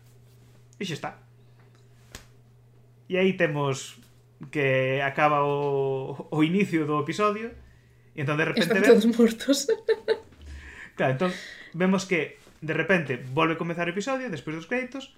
E 0.76 0.84
xa 0.84 0.96
está. 1.00 1.12
E 3.08 3.16
aí 3.16 3.40
temos 3.40 4.02
que 4.52 5.00
acaba 5.00 5.48
o, 5.48 6.28
o 6.28 6.44
inicio 6.44 6.84
do 6.84 7.00
episodio, 7.00 7.56
e 8.12 8.20
entón 8.20 8.36
de 8.36 8.52
repente... 8.52 8.68
Están 8.68 8.84
todos 8.84 9.08
mortos. 9.08 9.72
claro, 11.00 11.16
entón 11.16 11.32
vemos 11.72 12.04
que 12.04 12.36
de 12.60 12.76
repente 12.76 13.16
volve 13.32 13.56
a 13.56 13.62
comenzar 13.62 13.88
o 13.88 13.96
episodio, 13.96 14.28
despois 14.28 14.60
dos 14.60 14.68
créditos, 14.68 15.16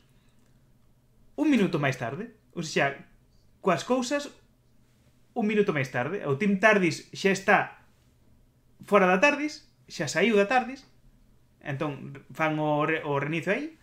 un 1.38 1.48
minuto 1.48 1.78
máis 1.78 1.96
tarde. 1.96 2.34
Ou 2.58 2.66
xa, 2.66 2.98
coas 3.62 3.86
cousas 3.86 4.34
un 5.38 5.46
minuto 5.46 5.72
máis 5.72 5.94
tarde. 5.94 6.26
O 6.26 6.36
Team 6.42 6.58
Tardis 6.58 7.08
xa 7.14 7.32
está 7.32 7.58
fora 8.84 9.06
da 9.06 9.22
Tardis, 9.22 9.70
xa 9.86 10.10
saiu 10.10 10.34
da 10.34 10.50
Tardis, 10.50 10.84
entón 11.62 12.18
fan 12.34 12.58
o, 12.58 12.84
re, 12.90 13.06
o 13.06 13.22
reinicio 13.22 13.54
aí, 13.54 13.78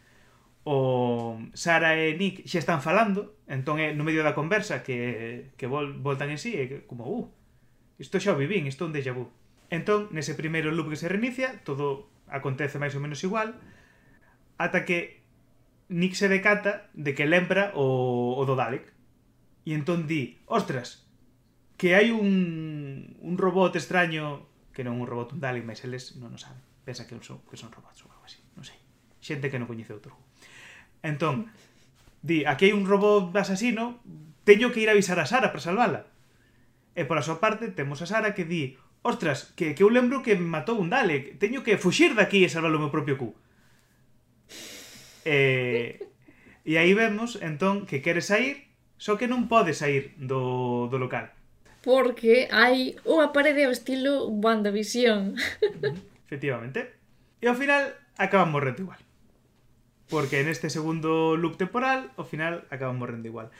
o 0.67 1.39
Sara 1.55 1.95
e 1.95 2.19
Nick 2.19 2.43
xa 2.49 2.59
están 2.59 2.83
falando, 2.83 3.39
entón 3.47 3.79
é 3.79 3.95
no 3.95 4.03
medio 4.03 4.27
da 4.27 4.35
conversa 4.35 4.83
que, 4.83 5.53
que 5.55 5.71
vol, 5.71 5.95
voltan 6.03 6.35
en 6.35 6.41
sí, 6.43 6.59
e 6.59 6.89
como, 6.91 7.07
uh, 7.07 7.31
isto 8.03 8.19
xa 8.19 8.35
o 8.35 8.41
vivín, 8.41 8.67
isto 8.67 8.85
é 8.85 8.91
un 8.91 8.97
déjà 8.97 9.15
vu. 9.15 9.31
Entón, 9.71 10.11
nese 10.11 10.35
primeiro 10.35 10.75
loop 10.75 10.91
que 10.91 11.01
se 11.01 11.07
reinicia, 11.07 11.63
todo 11.63 12.11
acontece 12.27 12.83
máis 12.83 12.97
ou 12.99 13.03
menos 13.05 13.23
igual, 13.23 13.55
ata 14.59 14.83
que 14.83 15.24
Nick 15.89 16.15
se 16.15 16.29
decata 16.29 16.91
de 16.95 17.15
que 17.15 17.27
lembra 17.27 17.73
o, 17.75 18.35
o 18.37 18.43
do 18.49 18.57
Dalek. 18.57 18.93
E 19.65 19.73
entón 19.73 20.05
di, 20.05 20.41
ostras, 20.45 21.05
que 21.77 21.97
hai 21.97 22.13
un, 22.13 23.17
un 23.21 23.35
robot 23.37 23.77
extraño, 23.77 24.49
que 24.73 24.85
non 24.85 25.01
un 25.01 25.09
robot 25.09 25.37
un 25.37 25.41
Dalek, 25.41 25.65
mas 25.65 25.85
eles 25.85 26.17
non 26.21 26.33
o 26.33 26.39
saben. 26.41 26.61
Pensa 26.85 27.09
que 27.09 27.17
son, 27.25 27.41
que 27.49 27.57
son 27.57 27.73
robots 27.73 28.05
ou 28.05 28.13
algo 28.13 28.25
así, 28.25 28.41
non 28.57 28.65
sei. 28.65 28.77
Xente 29.25 29.49
que 29.49 29.61
non 29.61 29.69
coñece 29.69 29.97
outro 29.97 30.13
juego. 30.13 30.25
Entón, 31.05 31.49
di, 32.21 32.45
aquí 32.45 32.69
hai 32.69 32.75
un 32.77 32.89
robot 32.89 33.33
asasino, 33.37 34.01
teño 34.45 34.73
que 34.73 34.85
ir 34.85 34.89
a 34.89 34.97
avisar 34.97 35.21
a 35.21 35.29
Sara 35.29 35.53
para 35.53 35.65
salvala. 35.65 36.01
E 36.97 37.05
por 37.09 37.17
a 37.17 37.25
súa 37.25 37.41
parte, 37.41 37.73
temos 37.73 38.01
a 38.01 38.09
Sara 38.09 38.33
que 38.37 38.49
di, 38.49 38.77
ostras, 39.05 39.53
que, 39.57 39.77
que 39.77 39.85
eu 39.85 39.93
lembro 39.93 40.25
que 40.25 40.37
me 40.37 40.49
matou 40.49 40.81
un 40.81 40.89
Dalek, 40.89 41.37
teño 41.41 41.65
que 41.65 41.81
fuxir 41.81 42.17
daqui 42.17 42.45
e 42.45 42.53
salvar 42.53 42.73
o 42.73 42.81
meu 42.81 42.93
propio 42.93 43.17
cu. 43.21 43.37
E, 45.25 46.01
e 46.65 46.77
aí 46.77 46.93
vemos, 46.95 47.41
entón, 47.41 47.89
que 47.89 48.01
quere 48.01 48.21
sair, 48.21 48.69
só 48.97 49.17
que 49.19 49.29
non 49.29 49.51
pode 49.51 49.75
sair 49.77 50.15
do, 50.17 50.87
do 50.89 50.97
local. 50.97 51.33
Porque 51.85 52.49
hai 52.49 52.97
unha 53.05 53.33
parede 53.37 53.69
ao 53.69 53.75
estilo 53.75 54.33
WandaVision. 54.33 55.37
Efectivamente. 56.25 56.97
E 57.45 57.49
ao 57.49 57.59
final 57.59 57.93
acaban 58.17 58.49
morrendo 58.49 58.89
igual. 58.89 59.01
Porque 60.09 60.41
en 60.41 60.49
este 60.49 60.73
segundo 60.73 61.37
loop 61.37 61.61
temporal, 61.61 62.09
ao 62.17 62.25
final 62.25 62.65
acaban 62.73 62.97
morrendo 62.97 63.29
igual. 63.29 63.53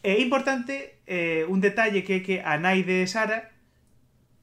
É 0.00 0.16
importante 0.22 0.96
eh, 1.04 1.44
un 1.48 1.60
detalle 1.60 2.00
que 2.00 2.20
é 2.20 2.24
que 2.24 2.36
a 2.40 2.56
nai 2.56 2.80
de 2.80 3.04
Sara 3.04 3.52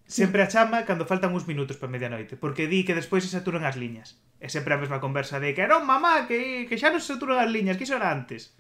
sempre 0.06 0.46
a 0.46 0.50
chama 0.50 0.86
cando 0.86 1.10
faltan 1.10 1.34
uns 1.34 1.50
minutos 1.50 1.82
para 1.82 1.90
medianoite, 1.90 2.38
porque 2.38 2.70
di 2.70 2.86
que 2.86 2.94
despois 2.94 3.26
se 3.26 3.34
saturan 3.34 3.66
as 3.66 3.80
liñas. 3.80 4.22
É 4.44 4.52
sempre 4.52 4.76
a 4.76 4.82
mesma 4.82 5.00
conversa 5.00 5.40
de 5.40 5.56
que 5.56 5.64
non, 5.64 5.88
mamá, 5.88 6.28
que, 6.28 6.68
que 6.68 6.76
xa 6.76 6.92
non 6.92 7.00
se 7.00 7.16
saturan 7.16 7.40
as 7.40 7.48
liñas, 7.48 7.80
que 7.80 7.88
iso 7.88 7.96
era 7.96 8.12
antes. 8.12 8.52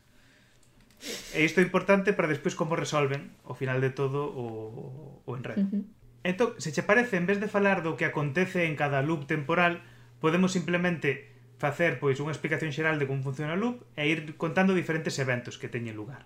E 1.36 1.44
isto 1.44 1.60
é 1.60 1.63
importante 1.68 2.16
para 2.16 2.32
despois 2.32 2.56
como 2.56 2.80
resolven 2.80 3.36
ao 3.44 3.52
final 3.52 3.84
de 3.84 3.92
todo 3.92 4.32
o, 4.32 5.20
o 5.28 5.32
enredo. 5.36 5.68
Uh 5.68 5.68
-huh. 5.68 5.84
Entón, 6.24 6.56
se 6.63 6.72
che 6.72 6.88
parece, 6.88 7.20
en 7.20 7.28
vez 7.28 7.44
de 7.44 7.52
falar 7.52 7.84
do 7.84 8.00
que 8.00 8.08
acontece 8.08 8.63
en 8.63 8.80
cada 8.80 9.04
loop 9.04 9.28
temporal, 9.28 9.84
podemos 10.24 10.56
simplemente 10.56 11.36
facer 11.60 12.00
pois 12.00 12.16
unha 12.24 12.32
explicación 12.32 12.72
xeral 12.72 12.96
de 12.96 13.08
como 13.08 13.28
funciona 13.28 13.56
o 13.56 13.60
loop 13.60 13.84
e 14.00 14.08
ir 14.08 14.40
contando 14.40 14.72
diferentes 14.72 15.20
eventos 15.20 15.60
que 15.60 15.68
teñen 15.68 16.00
lugar. 16.00 16.24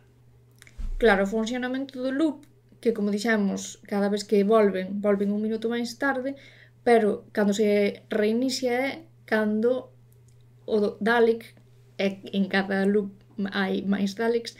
Claro, 1.01 1.25
o 1.25 1.29
funcionamento 1.29 1.97
do 1.97 2.13
loop, 2.13 2.45
que 2.77 2.93
como 2.93 3.09
dixemos, 3.09 3.81
cada 3.89 4.09
vez 4.13 4.21
que 4.21 4.45
volven, 4.45 5.01
volven 5.01 5.33
un 5.33 5.41
minuto 5.41 5.65
máis 5.65 5.97
tarde, 5.97 6.37
pero 6.85 7.25
cando 7.33 7.57
se 7.57 8.05
reinicia 8.13 8.73
é 8.77 9.06
cando 9.27 9.91
o 10.65 10.95
Dalek 11.03 11.53
e 11.99 12.07
en 12.31 12.47
cada 12.47 12.87
loop 12.87 13.11
hai 13.51 13.83
máis 13.83 14.15
Daleks 14.15 14.55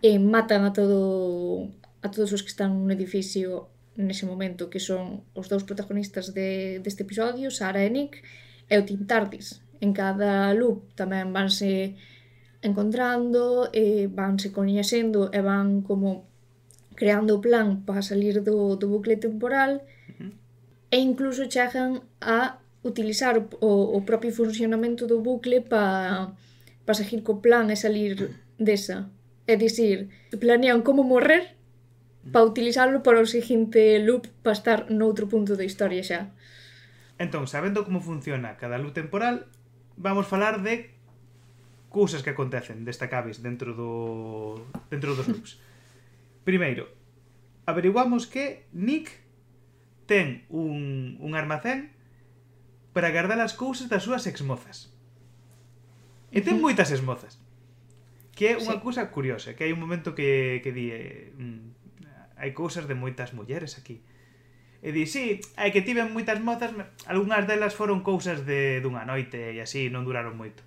e 0.00 0.16
matan 0.22 0.64
a 0.64 0.72
todo 0.72 1.68
a 2.00 2.08
todos 2.08 2.30
os 2.32 2.40
que 2.40 2.52
están 2.54 2.86
no 2.86 2.92
edificio 2.94 3.68
nese 3.98 4.26
momento 4.26 4.70
que 4.70 4.80
son 4.80 5.26
os 5.34 5.46
dous 5.50 5.66
protagonistas 5.66 6.34
de, 6.34 6.78
deste 6.82 7.02
episodio, 7.06 7.50
Sara 7.50 7.82
e 7.82 7.90
Nick 7.90 8.22
e 8.70 8.74
o 8.78 8.86
Tim 8.86 9.06
Tardis. 9.06 9.62
En 9.82 9.92
cada 9.92 10.54
loop 10.54 10.94
tamén 10.98 11.30
vanse 11.34 11.98
encontrando 12.64 13.68
e 13.70 14.08
vanse 14.08 14.50
coñecendo 14.50 15.28
e 15.30 15.40
van 15.42 15.82
como 15.82 16.26
creando 16.94 17.36
o 17.36 17.42
plan 17.42 17.82
para 17.86 18.02
salir 18.02 18.40
do, 18.40 18.78
do 18.78 18.86
bucle 18.88 19.18
temporal 19.18 19.82
uh 19.82 20.14
-huh. 20.18 20.32
e 20.90 20.96
incluso 20.98 21.50
chegan 21.50 22.02
a 22.22 22.63
utilizar 22.84 23.40
o, 23.60 23.96
o 23.96 23.98
propio 24.04 24.30
funcionamento 24.30 25.08
do 25.08 25.24
bucle 25.24 25.64
para 25.64 26.36
pa 26.84 26.92
seguir 26.92 27.24
co 27.24 27.40
plan 27.40 27.72
e 27.72 27.76
salir 27.80 28.36
desa. 28.60 29.08
É 29.48 29.56
dicir, 29.56 30.12
planean 30.36 30.84
como 30.84 31.02
morrer 31.02 31.56
para 32.28 32.44
utilizarlo 32.44 33.00
para 33.00 33.20
o 33.20 33.26
seguinte 33.28 34.00
loop 34.04 34.28
para 34.44 34.56
estar 34.56 34.78
noutro 34.92 35.28
punto 35.28 35.56
da 35.56 35.64
historia 35.64 36.04
xa. 36.04 36.28
Entón, 37.16 37.48
sabendo 37.48 37.88
como 37.88 38.04
funciona 38.04 38.60
cada 38.60 38.76
loop 38.76 38.92
temporal, 38.92 39.48
vamos 39.96 40.28
falar 40.28 40.60
de 40.60 40.92
cousas 41.88 42.20
que 42.20 42.36
acontecen 42.36 42.84
destacables 42.84 43.40
dentro 43.40 43.72
do 43.72 44.60
dentro 44.92 45.16
dos 45.16 45.24
loops. 45.24 45.56
Primeiro, 46.48 46.92
averiguamos 47.64 48.28
que 48.28 48.68
Nick 48.76 49.24
ten 50.04 50.44
un, 50.52 51.16
un 51.16 51.32
armacén 51.32 51.93
para 52.94 53.10
gardar 53.10 53.42
as 53.42 53.52
cousas 53.52 53.90
das 53.90 54.06
súas 54.06 54.24
exmozas. 54.30 54.94
E 56.30 56.40
ten 56.40 56.62
moitas 56.62 56.94
exmozas. 56.94 57.42
Que 58.34 58.54
é 58.54 58.58
unha 58.58 58.78
sí. 58.78 58.82
cousa 58.82 59.10
curiosa, 59.10 59.58
que 59.58 59.66
hai 59.66 59.74
un 59.74 59.82
momento 59.82 60.14
que, 60.14 60.62
que 60.62 60.70
di 60.70 60.94
eh, 60.94 61.34
mm, 61.34 62.38
hai 62.38 62.50
cousas 62.54 62.86
de 62.86 62.94
moitas 62.94 63.34
mulleres 63.34 63.78
aquí. 63.78 64.02
E 64.78 64.94
di, 64.94 65.10
sí, 65.10 65.42
hai 65.58 65.74
que 65.74 65.82
tiven 65.82 66.14
moitas 66.14 66.38
mozas, 66.38 66.70
algunhas 67.10 67.46
delas 67.50 67.74
foron 67.74 68.06
cousas 68.06 68.46
de 68.46 68.78
dunha 68.78 69.02
noite 69.02 69.54
e 69.54 69.58
así, 69.58 69.90
non 69.90 70.06
duraron 70.06 70.38
moito. 70.38 70.62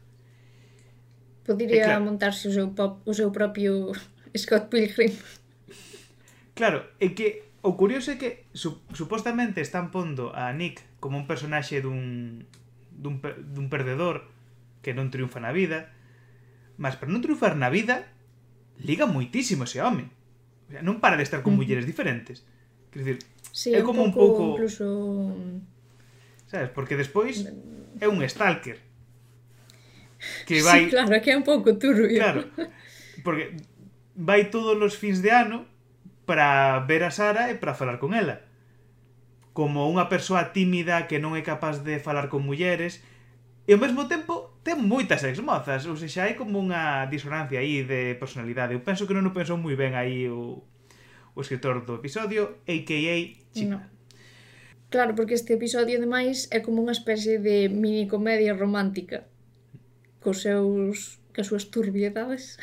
Podería 1.48 1.84
e, 1.84 1.88
claro, 1.88 2.08
montarse 2.08 2.48
o 2.48 2.54
seu, 2.56 2.72
pop, 2.76 3.04
o 3.08 3.14
seu 3.16 3.32
propio 3.32 3.96
Scott 4.36 4.68
Pilgrim. 4.68 5.16
Claro, 6.56 6.88
é 7.00 7.12
que 7.12 7.48
o 7.64 7.76
curioso 7.76 8.12
é 8.12 8.20
que 8.20 8.48
su, 8.56 8.80
supostamente 8.96 9.60
están 9.60 9.92
pondo 9.92 10.32
a 10.32 10.52
Nick 10.56 10.87
como 11.00 11.18
un 11.18 11.26
personaxe 11.28 11.82
dun, 11.82 12.46
dun, 12.92 13.22
dun 13.22 13.68
perdedor 13.70 14.30
que 14.82 14.96
non 14.96 15.14
triunfa 15.14 15.44
na 15.44 15.54
vida. 15.54 15.94
Mas 16.78 16.96
para 16.96 17.10
non 17.10 17.22
triunfar 17.22 17.58
na 17.58 17.70
vida, 17.74 18.10
liga 18.80 19.10
moitísimo 19.10 19.66
ese 19.66 19.82
home. 19.82 20.10
O 20.68 20.70
sea, 20.72 20.82
non 20.84 21.02
para 21.02 21.18
de 21.18 21.26
estar 21.26 21.42
con 21.42 21.56
mm. 21.56 21.60
mulleres 21.60 21.86
diferentes. 21.86 22.46
Quer 22.94 23.00
dizer, 23.04 23.18
sí, 23.52 23.74
é 23.74 23.82
como 23.84 24.02
un 24.04 24.14
pouco... 24.14 24.58
Incluso... 24.58 25.34
Sabes? 26.48 26.72
Porque 26.72 26.96
despois 26.96 27.44
mm. 27.44 28.04
é 28.04 28.08
un 28.08 28.24
stalker. 28.24 28.80
Que 30.48 30.64
vai... 30.64 30.88
Sí, 30.88 30.96
claro, 30.96 31.14
que 31.22 31.32
é 31.32 31.38
un 31.38 31.46
pouco 31.46 31.76
turbio. 31.78 32.18
Claro, 32.18 32.48
porque 33.22 33.58
vai 34.16 34.50
todos 34.50 34.80
os 34.82 34.96
fins 34.98 35.22
de 35.22 35.30
ano 35.30 35.68
para 36.26 36.80
ver 36.88 37.04
a 37.04 37.12
Sara 37.12 37.52
e 37.52 37.56
para 37.56 37.78
falar 37.78 38.00
con 38.00 38.16
ela 38.16 38.47
como 39.58 39.90
unha 39.90 40.06
persoa 40.06 40.54
tímida 40.54 41.10
que 41.10 41.18
non 41.18 41.34
é 41.34 41.42
capaz 41.42 41.82
de 41.82 41.98
falar 41.98 42.30
con 42.30 42.46
mulleres 42.46 43.02
e 43.66 43.74
ao 43.74 43.82
mesmo 43.82 44.06
tempo 44.06 44.54
ten 44.62 44.78
moitas 44.86 45.26
exmozas, 45.26 45.90
ou 45.90 45.98
seja, 45.98 46.30
hai 46.30 46.38
como 46.38 46.62
unha 46.62 47.10
disonancia 47.10 47.58
aí 47.58 47.82
de 47.82 48.14
personalidade. 48.22 48.78
Eu 48.78 48.86
penso 48.86 49.10
que 49.10 49.18
non 49.18 49.26
o 49.26 49.34
pensou 49.34 49.58
moi 49.58 49.74
ben 49.74 49.98
aí 49.98 50.30
o, 50.30 50.62
o 51.34 51.40
escritor 51.42 51.82
do 51.90 51.98
episodio, 51.98 52.62
a.k.a. 52.70 53.18
China. 53.58 53.82
No. 53.82 53.98
Claro, 54.94 55.18
porque 55.18 55.34
este 55.34 55.58
episodio 55.58 55.98
ademais 55.98 56.46
é 56.54 56.62
como 56.62 56.86
unha 56.86 56.94
especie 56.94 57.42
de 57.42 57.66
mini 57.66 58.06
comedia 58.06 58.54
romántica 58.54 59.26
cos 60.22 60.46
seus, 60.46 61.18
cas 61.34 61.50
súas 61.50 61.74
turbiedades. 61.74 62.62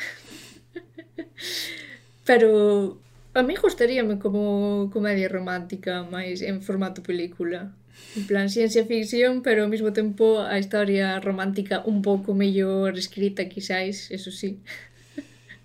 Pero 2.27 3.03
A 3.35 3.43
mí 3.43 3.53
gustaríame 3.59 4.17
como 4.17 4.89
comedia 4.95 5.27
romántica, 5.27 6.07
máis 6.07 6.39
en 6.39 6.63
formato 6.63 7.03
película. 7.03 7.75
En 8.15 8.23
plan, 8.31 8.47
ciencia 8.47 8.87
ficción, 8.87 9.43
pero 9.43 9.67
ao 9.67 9.71
mesmo 9.71 9.91
tempo 9.91 10.39
a 10.39 10.55
historia 10.55 11.19
romántica 11.19 11.83
un 11.83 11.99
pouco 11.99 12.31
mellor 12.31 12.95
escrita, 12.95 13.51
quizáis, 13.51 14.07
eso 14.07 14.31
sí. 14.31 14.63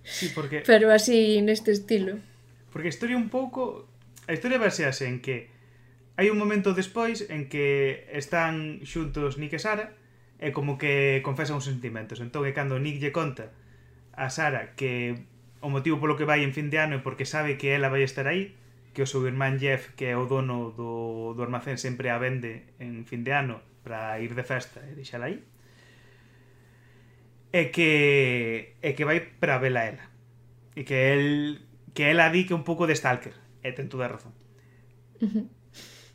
Sí, 0.03 0.35
porque... 0.35 0.67
Pero 0.71 0.91
así, 0.91 1.39
neste 1.47 1.71
estilo. 1.71 2.19
Porque 2.75 2.91
a 2.91 2.95
historia 2.95 3.15
un 3.15 3.31
pouco... 3.31 3.87
A 4.27 4.35
historia 4.35 4.59
basease 4.59 5.07
en 5.07 5.23
que 5.23 5.47
hai 6.19 6.27
un 6.27 6.43
momento 6.43 6.75
despois 6.75 7.23
en 7.31 7.47
que 7.47 8.03
están 8.11 8.83
xuntos 8.83 9.39
Nick 9.39 9.55
e 9.55 9.63
Sara 9.63 9.95
e 10.43 10.51
como 10.51 10.75
que 10.75 11.23
confesan 11.23 11.63
os 11.63 11.71
sentimentos. 11.71 12.19
Entón, 12.19 12.51
é 12.51 12.51
cando 12.51 12.83
Nick 12.83 12.99
lle 12.99 13.15
conta 13.15 13.55
a 14.11 14.27
Sara 14.27 14.75
que 14.75 15.23
o 15.61 15.69
motivo 15.69 16.01
polo 16.01 16.17
que 16.17 16.25
vai 16.25 16.41
en 16.41 16.57
fin 16.57 16.73
de 16.73 16.81
ano 16.81 16.97
é 16.97 17.05
porque 17.05 17.29
sabe 17.29 17.61
que 17.61 17.69
ela 17.69 17.93
vai 17.93 18.03
estar 18.03 18.25
aí, 18.25 18.57
que 18.97 19.05
o 19.05 19.07
seu 19.07 19.25
irmán 19.29 19.61
Jeff, 19.61 19.93
que 19.95 20.09
é 20.09 20.17
o 20.17 20.25
dono 20.25 20.73
do, 20.73 21.37
do 21.37 21.41
almacén, 21.45 21.77
sempre 21.77 22.09
a 22.09 22.19
vende 22.19 22.75
en 22.81 23.05
fin 23.05 23.23
de 23.23 23.33
ano 23.37 23.61
para 23.85 24.19
ir 24.21 24.33
de 24.35 24.45
festa 24.45 24.81
e 24.89 24.97
deixala 24.97 25.29
aí. 25.29 25.45
E 27.53 27.71
que, 27.75 28.77
e 28.81 28.91
que 28.95 29.05
vai 29.05 29.21
para 29.21 29.59
vela 29.59 29.85
ela. 29.85 30.05
E 30.75 30.87
que 30.89 31.13
el, 31.13 31.67
que 31.93 32.09
ela 32.09 32.31
di 32.31 32.47
que 32.47 32.55
un 32.55 32.65
pouco 32.65 32.87
de 32.87 32.97
stalker. 32.97 33.35
E 33.61 33.71
ten 33.77 33.93
toda 33.93 34.09
a 34.09 34.13
razón. 34.17 34.33
Uh 35.21 35.29
-huh. 35.29 35.47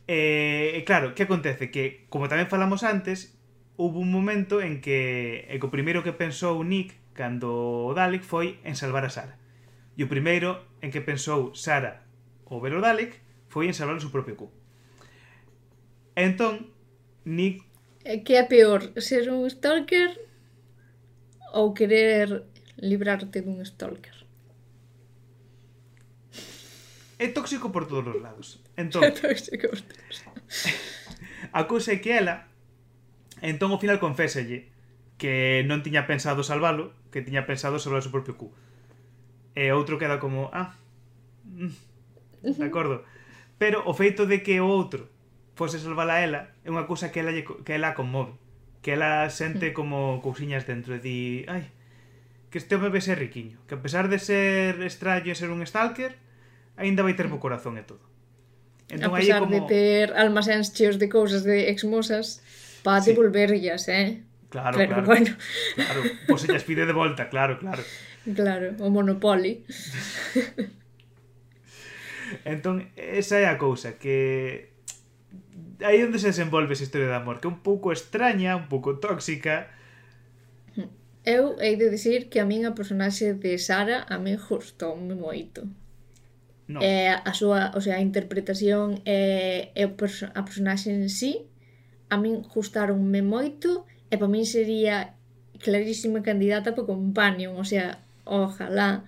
E, 0.06 0.78
e 0.78 0.80
claro, 0.86 1.14
que 1.14 1.26
acontece? 1.26 1.70
Que, 1.70 2.06
como 2.10 2.30
tamén 2.30 2.50
falamos 2.50 2.82
antes, 2.86 3.36
hubo 3.76 3.98
un 4.00 4.10
momento 4.10 4.62
en 4.62 4.80
que, 4.80 5.46
e 5.50 5.54
que 5.58 5.66
o 5.66 5.74
primeiro 5.74 6.02
que 6.02 6.14
pensou 6.14 6.62
Nick 6.62 6.94
cando 7.16 7.88
o 7.88 7.96
Dalek 7.96 8.22
foi 8.22 8.60
en 8.68 8.76
salvar 8.76 9.08
a 9.08 9.10
Sara. 9.10 9.40
E 9.96 10.04
o 10.04 10.12
primeiro 10.12 10.76
en 10.84 10.92
que 10.92 11.00
pensou 11.00 11.56
Sara 11.56 12.04
o 12.44 12.60
ver 12.60 12.76
o 12.76 12.84
Dalek 12.84 13.16
foi 13.48 13.66
en 13.66 13.74
salvar 13.74 13.96
o 13.96 14.02
seu 14.04 14.12
propio 14.12 14.36
cu. 14.36 14.52
E 16.12 16.22
entón, 16.22 16.76
Nick... 17.24 17.64
Que 18.04 18.38
é 18.38 18.44
peor, 18.44 18.94
ser 19.02 19.26
un 19.32 19.48
stalker 19.50 20.14
ou 21.56 21.74
querer 21.74 22.46
librarte 22.78 23.42
dun 23.42 23.64
stalker? 23.64 24.14
É 27.18 27.32
tóxico 27.32 27.72
por 27.72 27.88
todos 27.88 28.14
os 28.14 28.20
lados. 28.22 28.60
Entón, 28.76 29.02
é 29.02 29.10
tóxico 29.10 29.72
por 29.72 29.80
todos. 29.80 30.16
a 31.52 31.64
cousa 31.64 31.96
é 31.96 31.98
que 31.98 32.12
ela 32.12 32.46
entón 33.40 33.72
ao 33.72 33.80
final 33.80 33.96
confésalle 34.00 34.68
que 35.16 35.64
non 35.64 35.80
tiña 35.80 36.04
pensado 36.04 36.44
salvalo, 36.44 36.92
que 37.08 37.24
tiña 37.24 37.48
pensado 37.48 37.80
salvar 37.80 38.00
o 38.00 38.06
seu 38.06 38.12
propio 38.12 38.36
cu. 38.36 38.52
E 39.56 39.72
outro 39.72 39.96
queda 39.96 40.20
como, 40.20 40.52
ah, 40.52 40.76
mm, 41.48 42.52
de 42.60 42.66
acordo. 42.68 43.04
Pero 43.56 43.80
o 43.88 43.96
feito 43.96 44.28
de 44.28 44.44
que 44.44 44.60
o 44.60 44.68
outro 44.68 45.08
fose 45.56 45.80
salvar 45.80 46.12
a 46.12 46.20
ela 46.20 46.52
é 46.60 46.68
unha 46.68 46.84
cousa 46.84 47.08
que 47.08 47.24
ela, 47.24 47.32
que 47.32 47.72
ela 47.72 47.96
conmove. 47.96 48.36
Que 48.84 48.94
ela 48.94 49.26
sente 49.32 49.72
como 49.72 50.20
cousiñas 50.20 50.68
dentro 50.68 50.94
e 50.94 51.00
di, 51.00 51.18
ai, 51.48 51.72
que 52.52 52.60
este 52.60 52.76
bebé 52.76 53.00
é 53.00 53.16
riquiño, 53.16 53.56
que 53.64 53.74
a 53.74 53.82
pesar 53.82 54.12
de 54.12 54.20
ser 54.20 54.78
extraño 54.84 55.32
e 55.32 55.36
ser 55.36 55.48
un 55.48 55.64
stalker, 55.64 56.14
aínda 56.76 57.00
vai 57.00 57.16
ter 57.16 57.32
bo 57.32 57.40
corazón 57.40 57.80
e 57.80 57.84
todo. 57.88 58.04
Entón, 58.92 59.10
a 59.10 59.18
pesar 59.18 59.40
como... 59.42 59.56
de 59.56 59.60
ter 59.64 60.12
almacéns 60.14 60.70
cheos 60.76 61.00
de 61.00 61.08
cousas 61.08 61.42
de 61.42 61.72
exmosas, 61.72 62.44
para 62.84 63.02
sí. 63.02 63.10
devolverllas, 63.10 63.88
eh? 63.88 64.22
Claro, 64.48 64.76
pero 64.76 64.88
claro. 64.88 65.06
Bueno. 65.06 65.36
claro. 65.74 66.02
Pois 66.26 66.42
se 66.42 66.60
pide 66.60 66.86
de 66.86 66.92
volta, 66.92 67.28
claro, 67.28 67.58
claro. 67.58 67.82
Claro, 68.34 68.74
o 68.78 68.90
Monopoly. 68.90 69.64
entón, 72.44 72.90
esa 72.96 73.38
é 73.38 73.46
a 73.46 73.58
cousa 73.58 73.98
que 73.98 74.74
aí 75.84 76.02
onde 76.02 76.18
se 76.18 76.32
desenvolve 76.32 76.72
esa 76.74 76.82
historia 76.82 77.06
de 77.06 77.14
amor, 77.14 77.38
que 77.38 77.46
é 77.46 77.50
un 77.50 77.60
pouco 77.60 77.92
extraña, 77.92 78.56
un 78.56 78.68
pouco 78.68 78.98
tóxica. 78.98 79.70
Eu 81.26 81.58
hei 81.58 81.74
de 81.74 81.90
dicir 81.90 82.30
que 82.30 82.38
a 82.38 82.46
min 82.46 82.66
a 82.66 82.74
personaxe 82.74 83.34
de 83.34 83.58
Sara 83.58 84.06
a 84.06 84.18
min 84.18 84.38
gustoume 84.38 85.14
moito. 85.14 85.66
No. 86.66 86.82
É 86.82 87.14
a 87.14 87.32
súa, 87.34 87.70
o 87.78 87.80
sea, 87.82 87.98
a 87.98 88.02
interpretación 88.02 89.02
é, 89.06 89.70
é 89.74 89.86
a 89.86 90.42
personaxe 90.42 90.90
en 90.90 91.10
sí 91.10 91.46
a 92.10 92.16
min 92.18 92.42
gustaronme 92.42 93.22
moito 93.22 93.86
e 94.10 94.14
para 94.16 94.30
min 94.30 94.46
sería 94.46 95.16
clarísima 95.58 96.22
candidata 96.22 96.74
para 96.74 96.86
Companion, 96.86 97.56
o 97.56 97.64
sea, 97.64 98.04
ojalá 98.24 99.04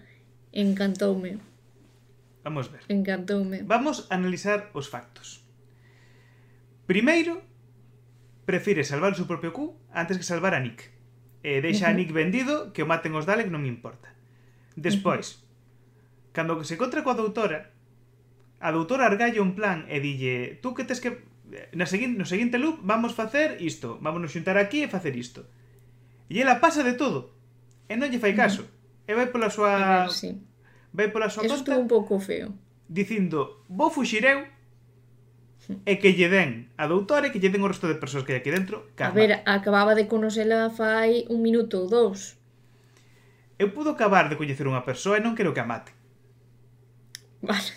encantoume. 0.52 1.38
Vamos 2.42 2.72
ver. 2.72 2.82
Encantoume. 2.88 3.62
Vamos 3.62 4.06
analizar 4.10 4.70
os 4.72 4.88
factos. 4.88 5.44
Primeiro, 6.88 7.44
prefire 8.48 8.82
salvar 8.82 9.12
o 9.12 9.18
seu 9.18 9.28
propio 9.28 9.52
cu 9.52 9.76
antes 9.92 10.16
que 10.16 10.24
salvar 10.24 10.56
a 10.56 10.62
Nick. 10.64 10.88
E 11.44 11.60
deixa 11.60 11.86
a 11.86 11.94
Nick 11.94 12.10
vendido, 12.10 12.72
que 12.72 12.82
o 12.82 12.88
maten 12.88 13.12
os 13.12 13.28
Dalek 13.28 13.52
non 13.52 13.60
me 13.60 13.68
importa. 13.68 14.08
Despois, 14.72 15.44
cando 16.32 16.56
se 16.64 16.80
encontra 16.80 17.04
coa 17.04 17.18
doutora, 17.18 17.76
a 18.58 18.72
doutora 18.72 19.06
argalla 19.06 19.44
un 19.44 19.54
plan 19.54 19.86
e 19.86 20.00
dille 20.00 20.58
tú 20.64 20.74
que 20.74 20.82
tes 20.88 20.98
que 20.98 21.27
na 21.72 21.86
seguinte, 21.88 22.16
no 22.20 22.26
seguinte 22.28 22.60
loop 22.60 22.84
vamos 22.84 23.16
facer 23.16 23.60
isto, 23.64 23.96
vamos 24.04 24.20
nos 24.20 24.32
xuntar 24.32 24.56
aquí 24.60 24.84
e 24.84 24.92
facer 24.92 25.16
isto. 25.16 25.48
E 26.28 26.40
ela 26.44 26.60
pasa 26.60 26.84
de 26.84 26.94
todo. 26.94 27.32
E 27.88 27.96
non 27.96 28.12
lle 28.12 28.20
fai 28.20 28.36
caso. 28.36 28.68
E 29.08 29.16
vai 29.16 29.32
pola 29.32 29.48
súa... 29.48 30.04
Ver, 30.04 30.12
sí. 30.12 30.30
Vai 30.92 31.08
pola 31.08 31.32
súa 31.32 31.48
Eso 31.48 31.64
conta... 31.64 31.80
un 31.80 31.88
pouco 31.88 32.20
feo. 32.20 32.52
Dicindo, 32.88 33.64
vou 33.68 33.88
fuxir 33.88 34.24
eu 34.24 34.44
e 35.84 36.00
que 36.00 36.16
lle 36.16 36.28
den 36.32 36.72
a 36.80 36.88
doutora 36.88 37.28
e 37.28 37.32
que 37.32 37.40
lle 37.40 37.52
den 37.52 37.64
o 37.64 37.68
resto 37.68 37.88
de 37.88 38.00
persoas 38.00 38.24
que 38.24 38.36
hai 38.36 38.40
aquí 38.40 38.52
dentro. 38.52 38.88
Calma. 38.96 39.12
A 39.12 39.16
ver, 39.16 39.30
acababa 39.44 39.92
de 39.96 40.08
conocerla 40.08 40.72
fai 40.72 41.24
un 41.32 41.40
minuto 41.40 41.80
ou 41.80 41.88
dous. 41.88 42.36
Eu 43.58 43.72
pudo 43.72 43.92
acabar 43.92 44.28
de 44.28 44.36
coñecer 44.36 44.68
unha 44.68 44.84
persoa 44.84 45.16
e 45.16 45.24
non 45.24 45.36
quero 45.36 45.52
que 45.56 45.60
a 45.60 45.68
mate. 45.68 45.92
Vale. 47.40 47.72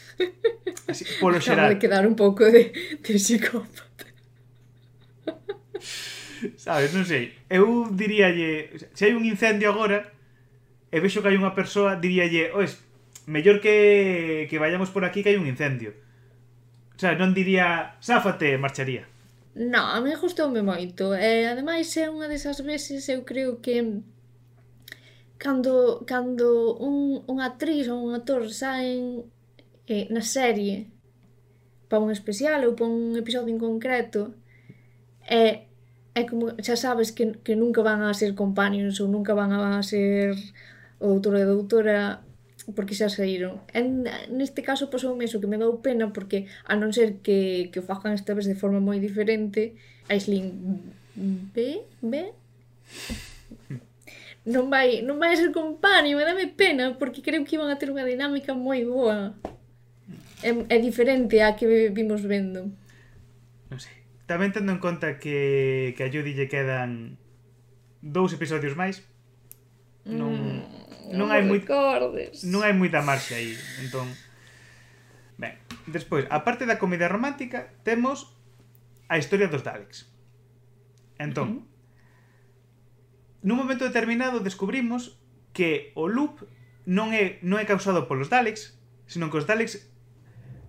Así, 0.88 1.06
polo 1.20 1.38
Acaba 1.40 1.68
xeral. 1.68 1.70
de 1.72 1.80
quedar 1.80 2.04
un 2.08 2.16
pouco 2.16 2.44
de, 2.46 2.72
de 3.00 3.14
psicópata. 3.20 4.06
Sabes, 6.58 6.94
non 6.94 7.06
sei. 7.06 7.38
Eu 7.50 7.90
diríalle, 7.94 8.74
se 8.98 9.06
hai 9.06 9.14
un 9.14 9.26
incendio 9.26 9.70
agora, 9.70 10.10
e 10.90 10.98
vexo 10.98 11.22
que 11.22 11.30
hai 11.30 11.38
unha 11.38 11.54
persoa, 11.54 12.02
diríalle, 12.02 12.50
oes, 12.58 12.82
mellor 13.30 13.62
que, 13.62 14.48
que 14.50 14.58
vayamos 14.58 14.90
por 14.90 15.06
aquí 15.06 15.22
que 15.22 15.32
hai 15.34 15.38
un 15.38 15.46
incendio. 15.46 15.94
O 16.96 17.00
sea, 17.02 17.14
non 17.14 17.34
diría, 17.38 17.98
sáfate, 18.02 18.58
marcharía. 18.58 19.06
No, 19.54 19.84
a 19.86 20.02
mí 20.02 20.10
gustoume 20.18 20.66
moito. 20.66 21.14
E, 21.14 21.46
ademais, 21.46 21.90
é 21.98 22.10
unha 22.10 22.26
desas 22.26 22.62
veces 22.66 23.06
eu 23.06 23.22
creo 23.22 23.62
que 23.62 24.02
cando, 25.38 26.02
cando 26.10 26.78
un, 26.78 27.22
unha 27.30 27.54
actriz 27.54 27.86
ou 27.90 28.02
un 28.02 28.18
actor 28.18 28.50
saen 28.50 29.26
eh, 29.92 30.08
na 30.08 30.24
serie 30.24 30.88
pa 31.92 32.00
un 32.00 32.08
especial 32.16 32.64
ou 32.64 32.72
pa 32.80 32.88
un 32.88 33.20
episodio 33.20 33.52
en 33.52 33.60
concreto 33.60 34.32
é, 35.28 35.68
é 36.16 36.22
como 36.24 36.56
xa 36.64 36.80
sabes 36.80 37.12
que, 37.12 37.36
que 37.44 37.60
nunca 37.60 37.84
van 37.84 38.00
a 38.08 38.16
ser 38.16 38.32
companions 38.32 39.04
ou 39.04 39.12
nunca 39.12 39.36
van 39.36 39.52
a 39.52 39.84
ser 39.84 40.32
o 41.04 41.20
doutor 41.20 41.36
e 41.36 41.44
doutora 41.44 42.24
porque 42.72 42.96
xa 42.96 43.10
saíron. 43.10 43.60
En, 43.74 44.08
neste 44.32 44.62
caso 44.64 44.88
pois, 44.88 45.04
pasou 45.04 45.20
meso 45.20 45.42
que 45.42 45.52
me 45.52 45.60
dou 45.60 45.84
pena 45.84 46.16
porque 46.16 46.48
a 46.64 46.80
non 46.80 46.96
ser 46.96 47.20
que, 47.20 47.68
que 47.74 47.82
o 47.82 47.88
fagan 47.88 48.16
esta 48.16 48.32
vez 48.32 48.48
de 48.48 48.56
forma 48.56 48.80
moi 48.80 49.04
diferente 49.04 49.76
Aisling 50.08 50.80
B, 51.52 51.84
B 52.00 52.14
non 54.46 54.74
vai, 54.74 55.06
non 55.06 55.22
vai 55.22 55.38
ser 55.38 55.54
compañero, 55.54 56.18
me 56.18 56.26
dame 56.26 56.48
pena 56.50 56.98
porque 56.98 57.22
creo 57.22 57.46
que 57.46 57.60
iban 57.60 57.70
a 57.70 57.78
ter 57.78 57.94
unha 57.94 58.08
dinámica 58.08 58.58
moi 58.58 58.82
boa 58.82 59.38
é, 60.44 60.52
é 60.52 60.78
diferente 60.82 61.42
a 61.42 61.56
que 61.56 61.90
vimos 61.90 62.22
vendo. 62.26 62.74
Non 63.70 63.80
sei. 63.80 63.98
Tamén 64.28 64.52
tendo 64.52 64.72
en 64.74 64.82
conta 64.82 65.22
que, 65.22 65.94
que 65.96 66.04
a 66.06 66.12
Judy 66.12 66.34
lle 66.34 66.52
quedan 66.52 67.22
dous 68.02 68.34
episodios 68.34 68.74
máis, 68.74 69.06
non, 70.08 70.34
mm, 70.34 71.14
non, 71.14 71.28
non 71.28 71.28
hai 71.30 71.46
moita 71.46 72.02
non 72.50 72.62
hai 72.66 72.74
moita 72.74 73.06
marxa 73.06 73.38
aí, 73.38 73.54
entón 73.86 74.10
Ben, 75.42 75.58
despois, 75.90 76.30
a 76.30 76.46
parte 76.46 76.70
da 76.70 76.78
comedia 76.78 77.10
romántica, 77.10 77.74
temos 77.82 78.38
a 79.10 79.18
historia 79.18 79.50
dos 79.50 79.66
Daleks. 79.66 80.06
Entón, 81.18 81.66
nun 83.42 83.58
momento 83.58 83.82
determinado 83.82 84.46
descubrimos 84.46 85.18
que 85.50 85.90
o 85.98 86.06
loop 86.06 86.46
non 86.86 87.10
é 87.10 87.42
non 87.42 87.58
é 87.58 87.66
causado 87.66 88.06
polos 88.06 88.30
Daleks, 88.30 88.78
senón 89.10 89.34
que 89.34 89.42
os 89.42 89.50
Daleks 89.50 89.82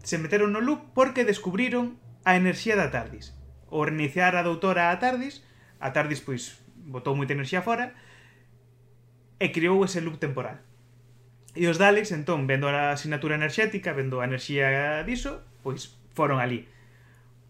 se 0.02 0.18
meteron 0.18 0.52
no 0.52 0.60
loop 0.60 0.92
porque 0.94 1.24
descubriron 1.24 1.98
a 2.26 2.36
enerxía 2.36 2.76
da 2.76 2.90
TARDIS 2.90 3.34
o 3.70 3.86
reiniciar 3.86 4.36
a 4.36 4.42
doutora 4.42 4.90
a 4.90 4.98
TARDIS 4.98 5.42
a 5.80 5.94
TARDIS 5.94 6.20
pois 6.22 6.62
botou 6.86 7.14
moita 7.14 7.34
enerxía 7.34 7.62
fora 7.62 7.94
e 9.42 9.50
ese 9.50 10.00
loop 10.04 10.18
temporal 10.22 10.62
E 11.52 11.68
os 11.68 11.76
Daleks, 11.76 12.16
entón, 12.16 12.48
vendo 12.48 12.64
a 12.64 12.96
asignatura 12.96 13.36
enerxética, 13.36 13.92
vendo 13.92 14.24
a 14.24 14.28
enerxía 14.28 15.04
diso, 15.04 15.44
pois 15.60 16.00
foron 16.16 16.40
ali. 16.40 16.64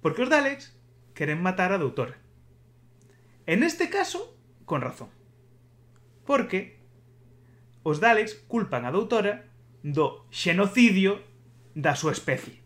Porque 0.02 0.26
os 0.26 0.30
Daleks 0.30 0.74
queren 1.14 1.38
matar 1.38 1.70
a 1.70 1.78
doutora. 1.78 2.18
En 3.46 3.62
este 3.62 3.94
caso, 3.94 4.34
con 4.66 4.82
razón. 4.82 5.06
Porque 6.26 6.82
os 7.86 8.02
Daleks 8.02 8.34
culpan 8.50 8.90
a 8.90 8.94
doutora 8.94 9.46
do 9.86 10.26
xenocidio 10.34 11.22
da 11.74 11.96
súa 11.96 12.12
especie. 12.12 12.61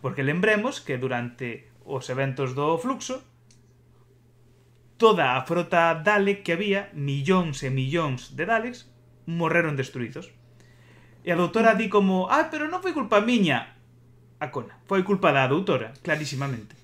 Porque 0.00 0.24
lembremos 0.24 0.80
que 0.80 0.96
durante 0.96 1.70
os 1.84 2.08
eventos 2.08 2.54
do 2.54 2.78
fluxo 2.78 3.22
toda 5.00 5.36
a 5.36 5.42
frota 5.48 5.96
Dalek 5.96 6.44
que 6.44 6.52
había, 6.52 6.92
millóns 6.92 7.64
e 7.64 7.72
millóns 7.72 8.36
de 8.36 8.44
Daleks, 8.44 8.92
morreron 9.24 9.72
destruídos. 9.72 10.28
E 11.24 11.32
a 11.32 11.40
doutora 11.40 11.72
di 11.72 11.88
como, 11.88 12.28
ah, 12.28 12.52
pero 12.52 12.68
non 12.68 12.84
foi 12.84 12.92
culpa 12.92 13.24
miña. 13.24 13.80
A 14.40 14.52
cona, 14.52 14.76
foi 14.84 15.00
culpa 15.00 15.32
da 15.32 15.48
doutora, 15.48 15.96
clarísimamente. 16.04 16.76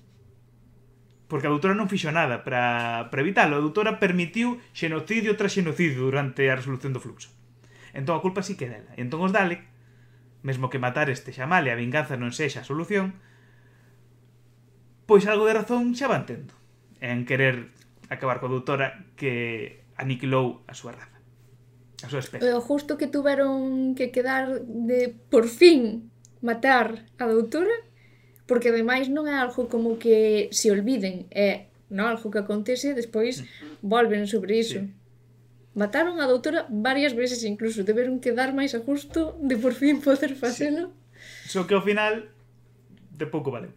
Porque 1.29 1.45
a 1.45 1.53
doutora 1.53 1.77
non 1.77 1.85
fixo 1.85 2.09
nada 2.09 2.41
para, 2.41 3.13
para 3.13 3.21
evitalo. 3.21 3.61
A 3.61 3.65
doutora 3.65 4.01
permitiu 4.01 4.57
xenocidio 4.73 5.37
tras 5.37 5.53
xenocidio 5.53 6.09
durante 6.09 6.49
a 6.49 6.57
resolución 6.57 6.97
do 6.97 7.03
fluxo. 7.03 7.29
Entón 7.93 8.17
a 8.17 8.23
culpa 8.25 8.41
sí 8.41 8.57
que 8.57 8.65
é 8.65 8.81
dela. 8.81 8.91
E 8.97 9.05
entón 9.05 9.21
os 9.21 9.29
Dalek 9.29 9.61
mesmo 10.43 10.69
que 10.69 10.79
matar 10.79 11.09
este 11.09 11.33
xamale 11.33 11.71
a 11.71 11.79
vinganza 11.79 12.17
non 12.19 12.33
sexa 12.33 12.61
a 12.61 12.67
solución, 12.67 13.17
pois 15.07 15.25
algo 15.25 15.47
de 15.47 15.55
razón 15.55 15.95
xa 15.95 16.11
van 16.11 16.27
tendo 16.27 16.53
en 17.01 17.25
querer 17.25 17.71
acabar 18.09 18.39
coa 18.39 18.51
doutora 18.51 19.07
que 19.19 19.83
aniquilou 19.97 20.63
a 20.67 20.73
súa 20.73 20.93
raza. 20.95 21.17
A 22.05 22.07
súa 22.09 22.21
especie. 22.21 22.45
O 22.53 22.61
justo 22.61 22.97
que 22.97 23.09
tuveron 23.09 23.97
que 23.97 24.13
quedar 24.13 24.61
de 24.61 25.13
por 25.31 25.49
fin 25.49 26.11
matar 26.41 27.09
a 27.17 27.25
doutora, 27.25 27.73
porque 28.45 28.69
ademais 28.69 29.09
non 29.09 29.25
é 29.25 29.35
algo 29.35 29.65
como 29.67 29.97
que 29.97 30.47
se 30.53 30.69
olviden, 30.69 31.25
é 31.33 31.73
non 31.89 32.05
algo 32.07 32.29
que 32.29 32.39
acontece, 32.39 32.93
e 32.93 32.97
despois 32.97 33.41
mm. 33.41 33.81
volven 33.81 34.29
sobre 34.29 34.61
iso. 34.61 34.83
Sí 34.83 34.96
mataron 35.77 36.17
a 36.17 36.25
doutora 36.25 36.65
varias 36.73 37.13
veces 37.13 37.45
incluso, 37.45 37.85
deberon 37.85 38.17
quedar 38.17 38.49
máis 38.57 38.73
a 38.73 38.81
gusto 38.81 39.37
de 39.37 39.55
por 39.61 39.77
fin 39.77 40.01
poder 40.01 40.33
facelo. 40.33 40.89
Sí. 40.89 41.53
Só 41.53 41.61
so 41.61 41.67
que 41.69 41.77
ao 41.77 41.85
final 41.85 42.25
de 43.13 43.25
pouco 43.29 43.53
valeu. 43.53 43.71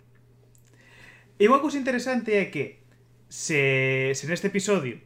E 1.36 1.44
unha 1.44 1.60
cousa 1.60 1.76
interesante 1.76 2.32
é 2.40 2.48
que 2.48 2.80
se, 3.28 4.12
se 4.16 4.24
neste 4.24 4.48
episodio 4.48 5.00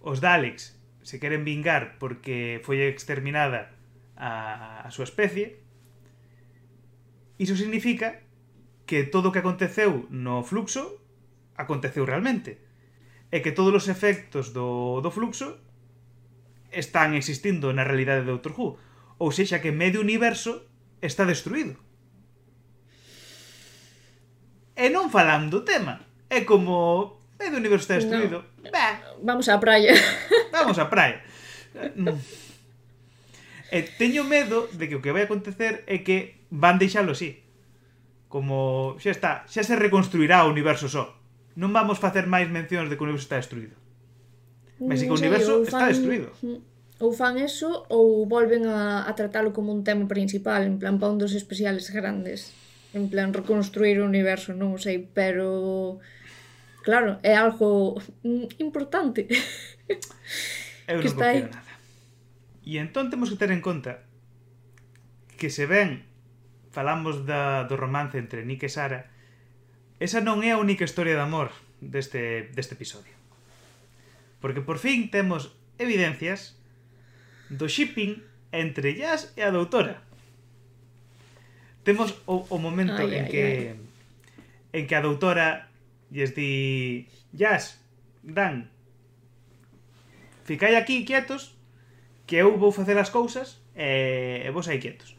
os 0.00 0.24
Daleks 0.24 0.80
se 1.04 1.20
queren 1.20 1.44
vingar 1.44 2.00
porque 2.00 2.64
foi 2.64 2.88
exterminada 2.88 3.76
a, 4.16 4.84
a 4.84 4.88
súa 4.92 5.04
especie, 5.04 5.60
iso 7.40 7.56
significa 7.56 8.24
que 8.88 9.04
todo 9.04 9.28
o 9.28 9.32
que 9.32 9.40
aconteceu 9.44 10.08
no 10.08 10.44
fluxo 10.44 11.00
aconteceu 11.56 12.04
realmente. 12.08 12.60
E 13.30 13.38
que 13.40 13.52
todos 13.52 13.72
os 13.72 13.86
efectos 13.86 14.50
do, 14.50 15.00
do 15.04 15.12
fluxo 15.14 15.69
están 16.70 17.14
existindo 17.14 17.74
na 17.74 17.84
realidade 17.86 18.22
de 18.24 18.32
Doctor 18.32 18.54
Who. 18.56 18.78
Ou 19.20 19.30
sexa 19.30 19.60
que 19.60 19.74
medio 19.74 20.00
universo 20.00 20.66
está 21.02 21.26
destruído. 21.26 21.76
E 24.78 24.88
non 24.88 25.12
falando 25.12 25.66
tema. 25.66 26.00
É 26.32 26.46
como... 26.48 27.18
Medio 27.36 27.60
universo 27.60 27.84
está 27.90 27.96
destruído. 28.00 28.46
No. 28.64 28.70
Bah. 28.72 29.00
Vamos 29.20 29.48
á 29.48 29.60
praia. 29.60 29.92
Vamos 30.54 30.78
á 30.80 30.88
praia. 30.88 31.20
e 33.70 33.78
teño 34.00 34.26
medo 34.26 34.66
de 34.72 34.90
que 34.90 34.96
o 34.98 35.02
que 35.02 35.14
vai 35.14 35.24
acontecer 35.24 35.86
é 35.86 36.02
que 36.02 36.42
van 36.50 36.80
deixalo 36.80 37.12
así. 37.14 37.44
Como 38.26 38.96
xa 38.98 39.10
está, 39.14 39.32
xa 39.46 39.62
se 39.62 39.78
reconstruirá 39.78 40.42
o 40.46 40.52
universo 40.52 40.90
só. 40.90 41.18
Non 41.54 41.74
vamos 41.74 42.02
facer 42.02 42.26
máis 42.26 42.50
mencións 42.50 42.90
de 42.90 42.98
que 42.98 43.02
o 43.02 43.06
universo 43.06 43.26
está 43.30 43.38
destruído. 43.38 43.78
Mas 44.80 45.04
que 45.04 45.12
o 45.12 45.18
universo 45.20 45.64
sei, 45.64 45.70
fan, 45.70 45.80
está 45.84 45.86
destruído. 45.92 46.28
Mm, 46.40 46.60
ou 47.00 47.10
fan 47.12 47.36
eso 47.36 47.84
ou 47.92 48.24
volven 48.24 48.64
a, 48.64 49.04
a 49.04 49.12
tratalo 49.12 49.52
como 49.52 49.72
un 49.72 49.84
tema 49.84 50.08
principal, 50.08 50.64
en 50.64 50.80
plan 50.80 50.96
pa 50.96 51.12
un 51.12 51.20
dos 51.20 51.36
especiales 51.36 51.92
grandes. 51.92 52.56
En 52.96 53.06
plan 53.12 53.30
reconstruir 53.30 54.00
o 54.00 54.08
universo, 54.08 54.56
non 54.56 54.74
o 54.74 54.78
sei, 54.80 55.04
pero 55.04 56.00
claro, 56.82 57.20
é 57.20 57.36
algo 57.36 58.00
mm, 58.24 58.60
importante. 58.60 59.28
Eu 60.90 60.98
que 61.04 61.08
non 61.08 61.14
está 61.14 61.26
aí. 61.30 61.44
nada. 61.46 61.72
E 62.64 62.80
entón 62.80 63.12
temos 63.12 63.30
que 63.30 63.38
ter 63.38 63.52
en 63.52 63.62
conta 63.62 64.04
que 65.40 65.48
se 65.48 65.64
ven 65.64 66.08
falamos 66.70 67.26
da, 67.26 67.64
do 67.64 67.76
romance 67.76 68.16
entre 68.16 68.46
Nick 68.46 68.66
e 68.66 68.70
Sara, 68.70 69.10
esa 69.98 70.22
non 70.22 70.40
é 70.46 70.54
a 70.54 70.60
única 70.62 70.86
historia 70.86 71.18
de 71.18 71.24
amor 71.24 71.50
deste, 71.82 72.48
deste 72.54 72.78
episodio 72.78 73.19
porque 74.40 74.60
por 74.60 74.78
fin 74.78 75.10
temos 75.10 75.52
evidencias 75.78 76.56
do 77.48 77.68
shipping 77.68 78.24
entre 78.52 78.96
Jazz 78.96 79.32
e 79.36 79.44
a 79.44 79.52
doutora. 79.52 80.02
Temos 81.84 82.16
o, 82.26 82.44
o 82.48 82.56
momento 82.58 83.00
ay, 83.00 83.14
en 83.14 83.24
que 83.28 83.44
ay. 83.44 83.80
en 84.72 84.84
que 84.86 84.96
a 84.96 85.04
doutora 85.04 85.70
lles 86.10 86.34
di 86.34 87.06
Jazz, 87.32 87.78
Dan, 88.22 88.68
ficai 90.44 90.76
aquí 90.76 91.04
quietos 91.04 91.56
que 92.26 92.36
eu 92.36 92.58
vou 92.58 92.72
facer 92.72 92.98
as 92.98 93.08
cousas 93.10 93.62
e, 93.74 94.44
e 94.44 94.50
vos 94.50 94.68
aí 94.68 94.78
quietos. 94.78 95.16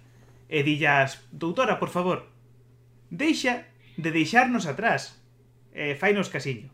E 0.51 0.63
di 0.63 0.77
Jazz, 0.77 1.23
doutora, 1.31 1.79
por 1.79 1.89
favor, 1.89 2.27
deixa 3.10 3.65
de 3.97 4.12
deixarnos 4.12 4.67
atrás. 4.67 5.17
E 5.71 5.95
fainos 5.95 6.27
casiño. 6.27 6.67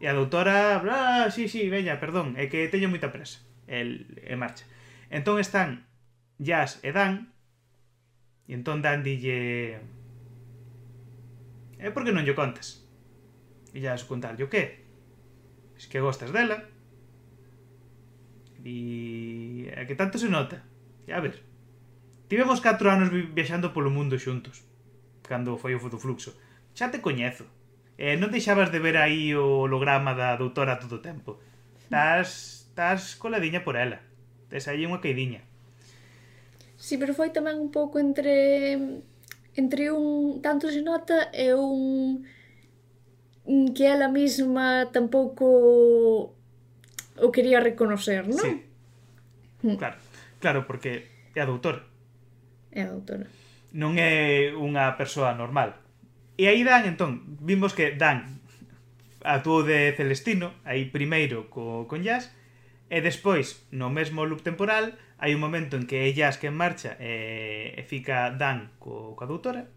E 0.00 0.08
a 0.08 0.16
doutora, 0.16 0.80
ah, 0.80 1.28
sí, 1.28 1.44
sí, 1.44 1.68
veña, 1.68 2.00
perdón, 2.00 2.32
é 2.40 2.48
que 2.48 2.72
teño 2.72 2.88
moita 2.88 3.12
presa. 3.12 3.44
El, 3.68 4.16
e 4.16 4.32
marcha. 4.32 4.64
Entón 5.12 5.36
están 5.36 5.84
Jazz 6.40 6.80
e 6.80 6.88
Dan, 6.88 7.36
e 8.48 8.56
entón 8.56 8.80
Dan 8.80 9.04
dille... 9.04 9.76
É 11.76 11.92
porque 11.92 12.16
non 12.16 12.24
lle 12.24 12.32
contas? 12.32 12.80
E 13.76 13.84
Jazz 13.84 14.08
contarlle 14.08 14.48
o 14.48 14.48
que? 14.48 14.88
Es 15.76 15.84
que 15.84 16.00
gostas 16.00 16.32
dela. 16.32 16.64
E... 18.64 19.68
É 19.68 19.84
que 19.84 20.00
tanto 20.00 20.16
se 20.16 20.32
nota. 20.32 20.64
E 21.04 21.12
a 21.12 21.20
ver... 21.20 21.44
Tivemos 22.32 22.64
4 22.64 22.88
anos 22.88 23.12
viaxando 23.12 23.76
polo 23.76 23.92
mundo 23.92 24.16
xuntos, 24.16 24.64
cando 25.28 25.60
foi 25.60 25.76
o 25.76 25.82
fotofluxo. 25.82 26.32
Xa 26.72 26.88
te 26.88 27.04
coñezo 27.04 27.59
eh, 28.00 28.16
non 28.16 28.32
deixabas 28.32 28.72
de 28.72 28.80
ver 28.80 28.96
aí 28.96 29.36
o 29.36 29.68
holograma 29.68 30.16
da 30.16 30.32
doutora 30.40 30.80
todo 30.80 30.98
o 30.98 31.04
tempo. 31.04 31.36
Estás, 31.84 32.64
estás 32.72 33.12
coladiña 33.20 33.60
por 33.60 33.76
ela. 33.76 34.00
Tes 34.48 34.64
aí 34.72 34.88
unha 34.88 35.04
queidiña. 35.04 35.44
Sí, 36.80 36.96
pero 36.96 37.12
foi 37.12 37.28
tamén 37.28 37.60
un 37.60 37.68
pouco 37.68 38.00
entre 38.00 39.04
entre 39.52 39.92
un 39.92 40.40
tanto 40.40 40.72
se 40.72 40.80
nota 40.80 41.28
e 41.36 41.52
un 41.52 42.24
mm, 43.44 43.76
que 43.76 43.84
ela 43.84 44.08
mesma 44.08 44.88
tampouco 44.88 45.44
o 47.20 47.28
quería 47.28 47.60
reconocer, 47.60 48.24
non? 48.24 48.40
Sí. 48.40 48.64
Mm. 49.60 49.76
Claro, 49.76 50.00
claro, 50.40 50.60
porque 50.64 51.04
é 51.36 51.40
a 51.44 51.50
doutora. 51.52 51.84
É 52.72 52.80
a 52.80 52.96
doutora. 52.96 53.28
Non 53.76 54.00
é 54.00 54.56
unha 54.56 54.96
persoa 54.96 55.36
normal 55.36 55.89
E 56.40 56.48
aí 56.48 56.64
dan, 56.64 56.88
entón, 56.88 57.36
vimos 57.44 57.76
que 57.76 57.92
dan 57.92 58.40
actuou 59.20 59.60
de 59.60 59.92
Celestino, 59.92 60.56
aí 60.64 60.88
primeiro 60.88 61.52
co, 61.52 61.84
con 61.84 62.00
Jazz, 62.00 62.32
e 62.88 63.04
despois, 63.04 63.68
no 63.68 63.92
mesmo 63.92 64.24
loop 64.24 64.40
temporal, 64.40 64.96
hai 65.20 65.36
un 65.36 65.44
momento 65.44 65.76
en 65.76 65.84
que 65.84 66.00
é 66.00 66.08
Jazz 66.16 66.40
que 66.40 66.48
en 66.48 66.56
marcha 66.56 66.96
e, 66.96 67.76
e 67.76 67.82
fica 67.84 68.32
Dan 68.32 68.72
co, 68.80 69.12
coa 69.20 69.28
doutora, 69.28 69.68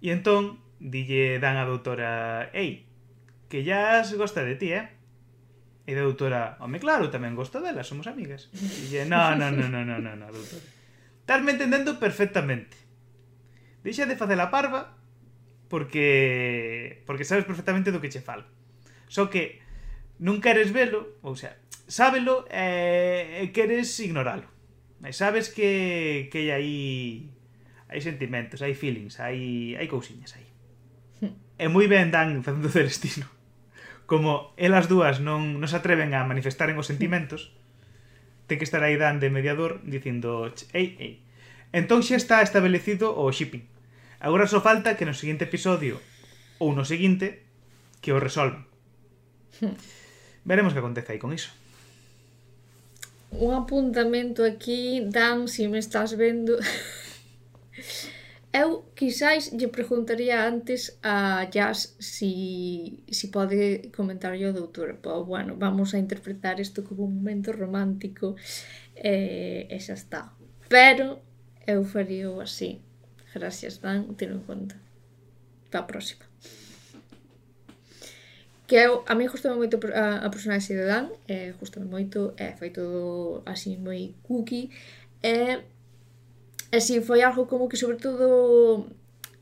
e 0.00 0.08
entón 0.16 0.64
dille 0.80 1.36
Dan 1.36 1.60
a 1.60 1.68
doutora, 1.68 2.48
ei, 2.56 2.88
que 3.52 3.60
Jazz 3.68 4.16
gosta 4.16 4.48
de 4.48 4.56
ti, 4.56 4.72
eh? 4.72 4.96
E 5.84 5.92
a 5.92 6.04
doutora, 6.08 6.56
home, 6.56 6.80
claro, 6.80 7.12
tamén 7.12 7.36
gosto 7.36 7.60
dela, 7.60 7.84
somos 7.84 8.08
amigas. 8.08 8.48
E 8.56 8.64
dille, 8.88 9.04
no, 9.04 9.36
no, 9.36 9.52
no, 9.52 9.68
no, 9.68 9.84
no, 9.84 10.00
no, 10.00 10.16
no 10.16 10.32
doutora. 10.32 10.64
Estás 11.20 11.44
me 11.44 11.52
entendendo 11.52 12.00
perfectamente. 12.00 12.80
Deixa 13.84 14.08
de 14.08 14.16
facer 14.16 14.40
a 14.40 14.48
parva 14.48 14.97
porque 15.68 17.02
porque 17.06 17.28
sabes 17.28 17.44
perfectamente 17.44 17.92
do 17.92 18.00
que 18.00 18.10
che 18.10 18.24
falo. 18.24 18.44
Só 19.08 19.28
que 19.28 19.60
non 20.18 20.42
queres 20.42 20.74
velo, 20.74 21.20
ou 21.22 21.38
sea, 21.38 21.56
sábelo 21.86 22.44
eh, 22.50 23.44
e 23.44 23.48
eh, 23.48 23.52
queres 23.54 23.92
ignoralo. 24.00 24.48
E 25.04 25.14
sabes 25.14 25.52
que, 25.52 26.26
que 26.32 26.50
hai 26.50 26.68
hai 27.88 28.00
sentimentos, 28.04 28.60
hai 28.60 28.74
feelings, 28.74 29.20
hai, 29.22 29.72
hai 29.78 29.86
cousiñas 29.88 30.34
aí. 30.36 30.48
E 31.58 31.66
moi 31.70 31.86
ben 31.86 32.10
dan 32.10 32.42
facendo 32.42 32.68
Celestino. 32.72 33.28
Como 34.08 34.56
elas 34.56 34.88
dúas 34.88 35.20
non, 35.20 35.60
non 35.60 35.68
se 35.68 35.76
atreven 35.76 36.16
a 36.16 36.24
manifestaren 36.24 36.80
os 36.80 36.88
sentimentos, 36.88 37.52
ten 38.48 38.56
que 38.56 38.66
estar 38.66 38.80
aí 38.80 38.96
Dan 38.96 39.20
de 39.20 39.28
mediador 39.28 39.84
dicindo, 39.84 40.48
ei, 40.72 40.96
ei. 40.96 41.12
Entón 41.76 42.00
xa 42.00 42.16
está 42.16 42.40
establecido 42.40 43.12
o 43.12 43.28
shipping 43.28 43.77
Agora 44.20 44.50
só 44.50 44.60
falta 44.60 44.96
que 44.98 45.06
no 45.06 45.14
seguinte 45.14 45.46
episodio 45.46 46.02
ou 46.58 46.74
no 46.74 46.82
seguinte 46.82 47.46
que 48.02 48.10
o 48.10 48.18
resolvan. 48.18 48.66
Veremos 50.48 50.74
que 50.74 50.82
acontece 50.82 51.14
aí 51.14 51.20
con 51.22 51.30
iso. 51.30 51.50
Un 53.30 53.54
apuntamento 53.54 54.42
aquí, 54.42 55.04
Dan, 55.04 55.46
se 55.46 55.62
si 55.62 55.68
me 55.68 55.78
estás 55.78 56.16
vendo. 56.16 56.58
Eu 58.48 58.90
quizáis 58.96 59.52
lle 59.52 59.68
preguntaría 59.68 60.48
antes 60.48 60.96
a 61.04 61.46
Jazz 61.52 61.94
si, 62.00 63.04
si 63.12 63.28
pode 63.28 63.92
comentar 63.92 64.32
o 64.32 64.52
doutor. 64.56 64.98
Pero, 65.02 65.24
bueno, 65.28 65.54
vamos 65.56 65.92
a 65.92 65.98
interpretar 65.98 66.58
isto 66.58 66.82
como 66.82 67.04
un 67.04 67.20
momento 67.20 67.52
romántico 67.52 68.36
eh, 68.96 69.68
e 69.68 69.78
xa 69.84 69.94
está. 70.00 70.32
Pero 70.72 71.20
eu 71.68 71.84
faría 71.84 72.32
así. 72.40 72.80
Gracias, 73.38 73.80
Dan, 73.80 74.16
tiro 74.16 74.34
en 74.34 74.42
conta. 74.42 74.74
Para 75.70 75.84
a 75.84 75.86
próxima. 75.86 76.26
Que 78.66 78.76
eu, 78.76 79.04
a 79.06 79.14
mí 79.14 79.26
gustame 79.28 79.56
moito 79.56 79.78
a, 79.94 80.26
a 80.26 80.28
personaxe 80.28 80.74
de 80.74 80.84
Dan, 80.84 81.08
eh, 81.30 81.54
gustame 81.60 81.86
moito, 81.86 82.34
é 82.36 82.52
foi 82.58 82.68
todo 82.74 83.40
así 83.46 83.78
moi 83.78 84.12
cookie, 84.26 84.68
e 85.22 85.62
así 86.74 87.00
foi 87.00 87.22
algo 87.22 87.46
como 87.46 87.68
que 87.70 87.78
sobre 87.78 87.96
todo 87.96 88.90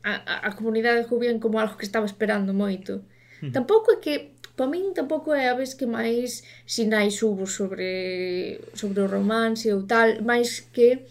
a, 0.05 0.13
a, 0.15 0.35
a 0.47 0.55
comunidade 0.55 1.09
jubían 1.09 1.41
como 1.43 1.59
algo 1.59 1.75
que 1.75 1.83
estaba 1.89 2.05
esperando 2.05 2.53
moito. 2.53 3.03
Mm. 3.41 3.51
Tampouco 3.51 3.91
é 3.91 3.97
que 3.97 4.15
para 4.55 4.69
min 4.69 4.93
tampouco 4.93 5.33
é 5.33 5.49
a 5.49 5.57
vez 5.59 5.73
que 5.73 5.89
máis 5.89 6.45
sinais 6.69 7.19
hubo 7.19 7.49
sobre 7.49 8.61
sobre 8.77 9.01
o 9.01 9.11
romance 9.11 9.67
ou 9.73 9.83
tal, 9.83 10.21
máis 10.23 10.61
que 10.71 11.03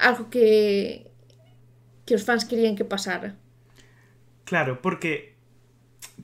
algo 0.00 0.26
que 0.26 1.11
que 2.06 2.14
os 2.14 2.24
fans 2.26 2.44
querían 2.44 2.74
que 2.74 2.84
pasara. 2.86 3.36
Claro, 4.44 4.82
porque 4.82 5.32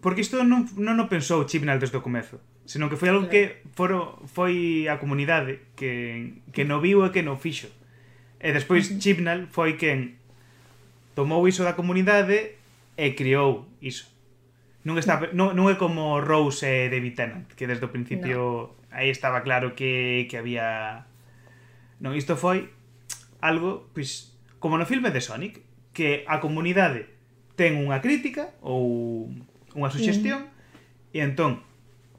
porque 0.00 0.22
isto 0.22 0.42
non, 0.44 0.68
non 0.78 0.98
o 1.00 1.10
pensou 1.10 1.46
Chibnall 1.46 1.80
desde 1.82 1.98
o 1.98 2.04
comezo, 2.04 2.38
senón 2.68 2.90
que 2.92 3.00
foi 3.00 3.10
algo 3.10 3.26
claro. 3.26 3.34
que 3.34 3.42
foro, 3.74 3.98
foi 4.28 4.86
a 4.86 5.00
comunidade 5.00 5.72
que, 5.74 6.38
que 6.52 6.62
no 6.68 6.78
viu 6.78 7.02
e 7.06 7.10
que 7.10 7.24
no 7.24 7.38
fixo. 7.40 7.70
E 8.38 8.54
despois 8.54 8.86
uh 8.86 8.94
-huh. 8.94 9.00
Chibnall 9.02 9.50
foi 9.50 9.74
quen 9.80 10.18
tomou 11.18 11.42
iso 11.50 11.66
da 11.66 11.74
comunidade 11.74 12.58
e 12.94 13.06
criou 13.18 13.66
iso. 13.82 14.06
Non, 14.86 14.94
está, 14.96 15.18
mm. 15.18 15.34
non, 15.34 15.58
non 15.58 15.66
é 15.66 15.74
como 15.74 16.22
Rose 16.22 16.64
e 16.64 16.86
David 16.86 17.14
Tennant, 17.18 17.48
que 17.58 17.66
desde 17.66 17.84
o 17.84 17.90
principio 17.90 18.70
no. 18.70 18.94
aí 18.94 19.10
estaba 19.10 19.42
claro 19.42 19.74
que, 19.74 20.30
que 20.30 20.38
había... 20.38 21.10
Non, 21.98 22.14
isto 22.14 22.38
foi 22.38 22.70
algo, 23.42 23.90
pois, 23.90 24.38
como 24.62 24.78
no 24.78 24.86
filme 24.86 25.10
de 25.10 25.18
Sonic, 25.18 25.67
que 25.98 26.22
a 26.30 26.38
comunidade 26.38 27.10
ten 27.58 27.74
unha 27.74 27.98
crítica 27.98 28.54
ou 28.62 29.26
unha 29.74 29.90
suxestión 29.90 30.46
mm. 30.46 31.18
e 31.18 31.18
entón 31.26 31.66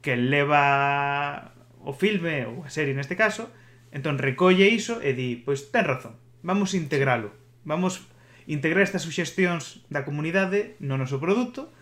que 0.04 0.20
leva 0.20 1.56
o 1.80 1.96
filme 1.96 2.44
ou 2.44 2.60
a 2.60 2.68
serie 2.68 2.92
neste 2.92 3.16
caso, 3.16 3.48
entón 3.88 4.20
recolle 4.20 4.68
iso 4.68 5.00
e 5.00 5.16
di, 5.16 5.40
pois 5.40 5.72
ten 5.72 5.88
razón, 5.88 6.20
vamos 6.44 6.76
integralo, 6.76 7.32
vamos 7.64 8.04
integrar 8.44 8.84
estas 8.84 9.08
suxestións 9.08 9.80
da 9.88 10.04
comunidade 10.04 10.76
no 10.84 11.00
noso 11.00 11.16
produto, 11.16 11.72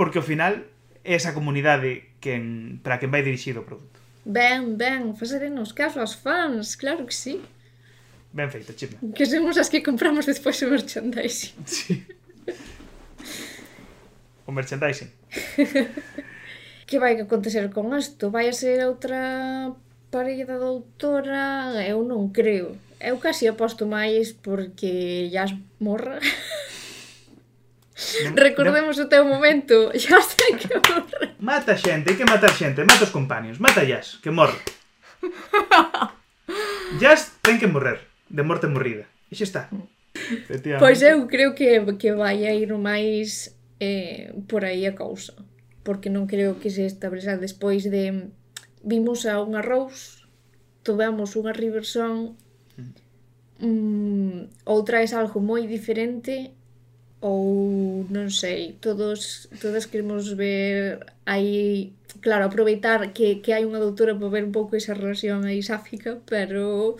porque 0.00 0.16
ao 0.16 0.24
final 0.24 0.64
é 1.04 1.12
esa 1.12 1.36
comunidade 1.36 2.16
quen, 2.24 2.80
para 2.80 2.96
quen 2.96 3.12
vai 3.12 3.20
dirixido 3.20 3.60
o 3.60 3.68
produto. 3.68 4.00
Ben, 4.24 4.80
ben, 4.80 5.12
facerenos 5.12 5.76
caso 5.76 6.00
aos 6.00 6.16
fans, 6.16 6.72
claro 6.72 7.04
que 7.04 7.12
sí. 7.12 7.44
Ben 8.32 8.50
feito, 8.50 8.72
Chipna. 8.74 8.98
Que 9.14 9.26
somos 9.26 9.56
as 9.56 9.68
que 9.68 9.82
compramos 9.82 10.26
despois 10.26 10.60
o 10.62 10.70
merchandising. 10.70 11.54
Sí. 11.66 12.04
O 14.46 14.52
merchandising. 14.52 15.10
que 16.86 16.98
vai 16.98 17.18
acontecer 17.18 17.66
con 17.74 17.90
isto? 17.98 18.30
Vai 18.30 18.46
a 18.48 18.54
ser 18.54 18.86
outra 18.86 19.74
parella 20.10 20.46
da 20.46 20.58
doutora? 20.62 21.74
Eu 21.82 22.06
non 22.06 22.30
creo. 22.30 22.78
Eu 23.02 23.18
casi 23.18 23.50
aposto 23.50 23.84
máis 23.90 24.32
porque 24.32 25.28
Jazz 25.32 25.52
morra. 25.82 26.22
Non, 27.96 28.36
Recordemos 28.36 29.00
non... 29.00 29.04
o 29.04 29.08
teu 29.08 29.24
momento. 29.24 29.88
Ya 29.96 30.20
sei 30.20 30.52
que 30.60 30.68
morre. 30.68 31.32
Mata 31.40 31.72
xente, 31.80 32.12
hai 32.12 32.16
que 32.20 32.28
matar 32.28 32.52
xente. 32.52 32.84
Mata 32.84 33.08
os 33.08 33.10
compaños. 33.10 33.56
Mata 33.56 33.88
Jazz, 33.88 34.20
que 34.20 34.28
morre. 34.28 34.60
Jazz 37.00 37.40
ten 37.40 37.56
que 37.58 37.66
morrer 37.66 38.05
de 38.28 38.42
morte 38.42 38.66
morrida. 38.66 39.06
E 39.30 39.34
xa 39.34 39.44
está. 39.44 39.62
Pois 40.78 41.02
eu 41.02 41.26
creo 41.26 41.54
que, 41.54 41.80
que 42.00 42.10
vai 42.12 42.46
a 42.46 42.52
ir 42.54 42.72
máis 42.74 43.54
eh, 43.80 44.32
por 44.48 44.64
aí 44.64 44.86
a 44.86 44.94
cousa. 44.94 45.34
Porque 45.86 46.10
non 46.10 46.26
creo 46.26 46.58
que 46.58 46.70
se 46.70 46.86
estableza 46.86 47.38
despois 47.38 47.86
de... 47.86 48.32
Vimos 48.86 49.26
a 49.26 49.42
unha 49.42 49.62
Rose, 49.62 50.22
tivemos 50.86 51.34
unha 51.34 51.50
Riverson, 51.50 52.38
mm, 53.58 54.66
outra 54.66 55.02
é 55.02 55.08
algo 55.14 55.42
moi 55.42 55.66
diferente 55.66 56.54
ou 57.20 58.04
non 58.12 58.28
sei, 58.30 58.76
todos 58.78 59.48
todas 59.58 59.88
queremos 59.88 60.36
ver 60.36 61.02
aí, 61.24 61.96
claro, 62.20 62.46
aproveitar 62.46 63.10
que, 63.16 63.40
que 63.42 63.50
hai 63.56 63.64
unha 63.66 63.82
doutora 63.82 64.14
para 64.14 64.30
ver 64.30 64.44
un 64.46 64.54
pouco 64.54 64.76
esa 64.76 64.94
relación 64.94 65.42
aí 65.48 65.64
sáfica, 65.64 66.20
pero 66.28 66.94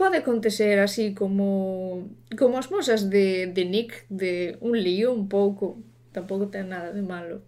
pode 0.00 0.24
acontecer 0.24 0.80
así 0.80 1.12
como 1.12 2.08
como 2.40 2.56
as 2.56 2.72
mosas 2.72 3.12
de, 3.12 3.52
de 3.52 3.68
Nick 3.68 4.08
de 4.08 4.56
un 4.64 4.72
lío 4.72 5.12
un 5.12 5.28
pouco 5.28 5.76
tampouco 6.16 6.48
ten 6.48 6.72
nada 6.72 6.88
de 6.96 7.04
malo. 7.04 7.44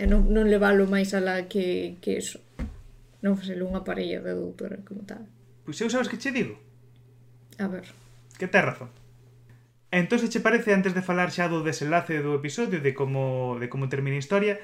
E 0.00 0.08
non, 0.08 0.32
non 0.32 0.48
levalo 0.48 0.88
máis 0.88 1.12
alá 1.12 1.44
que, 1.44 2.00
que 2.00 2.16
eso. 2.16 2.40
Non 3.20 3.36
facelo 3.36 3.68
unha 3.68 3.84
parella 3.84 4.24
de 4.24 4.32
doutora 4.32 4.80
como 4.88 5.04
tal. 5.04 5.28
Pois 5.68 5.76
eu 5.84 5.92
sabes 5.92 6.08
que 6.08 6.16
che 6.16 6.32
digo? 6.32 6.56
A 7.60 7.68
ver. 7.68 7.92
Que 8.40 8.48
ten 8.48 8.64
razón. 8.64 8.88
Entón, 9.92 10.24
se 10.24 10.32
che 10.32 10.40
parece, 10.40 10.72
antes 10.72 10.96
de 10.96 11.04
falar 11.04 11.28
xa 11.28 11.52
do 11.52 11.60
desenlace 11.60 12.24
do 12.24 12.32
episodio 12.34 12.80
de 12.80 12.96
como, 12.96 13.60
de 13.60 13.68
como 13.68 13.92
termina 13.92 14.16
a 14.16 14.24
historia, 14.24 14.58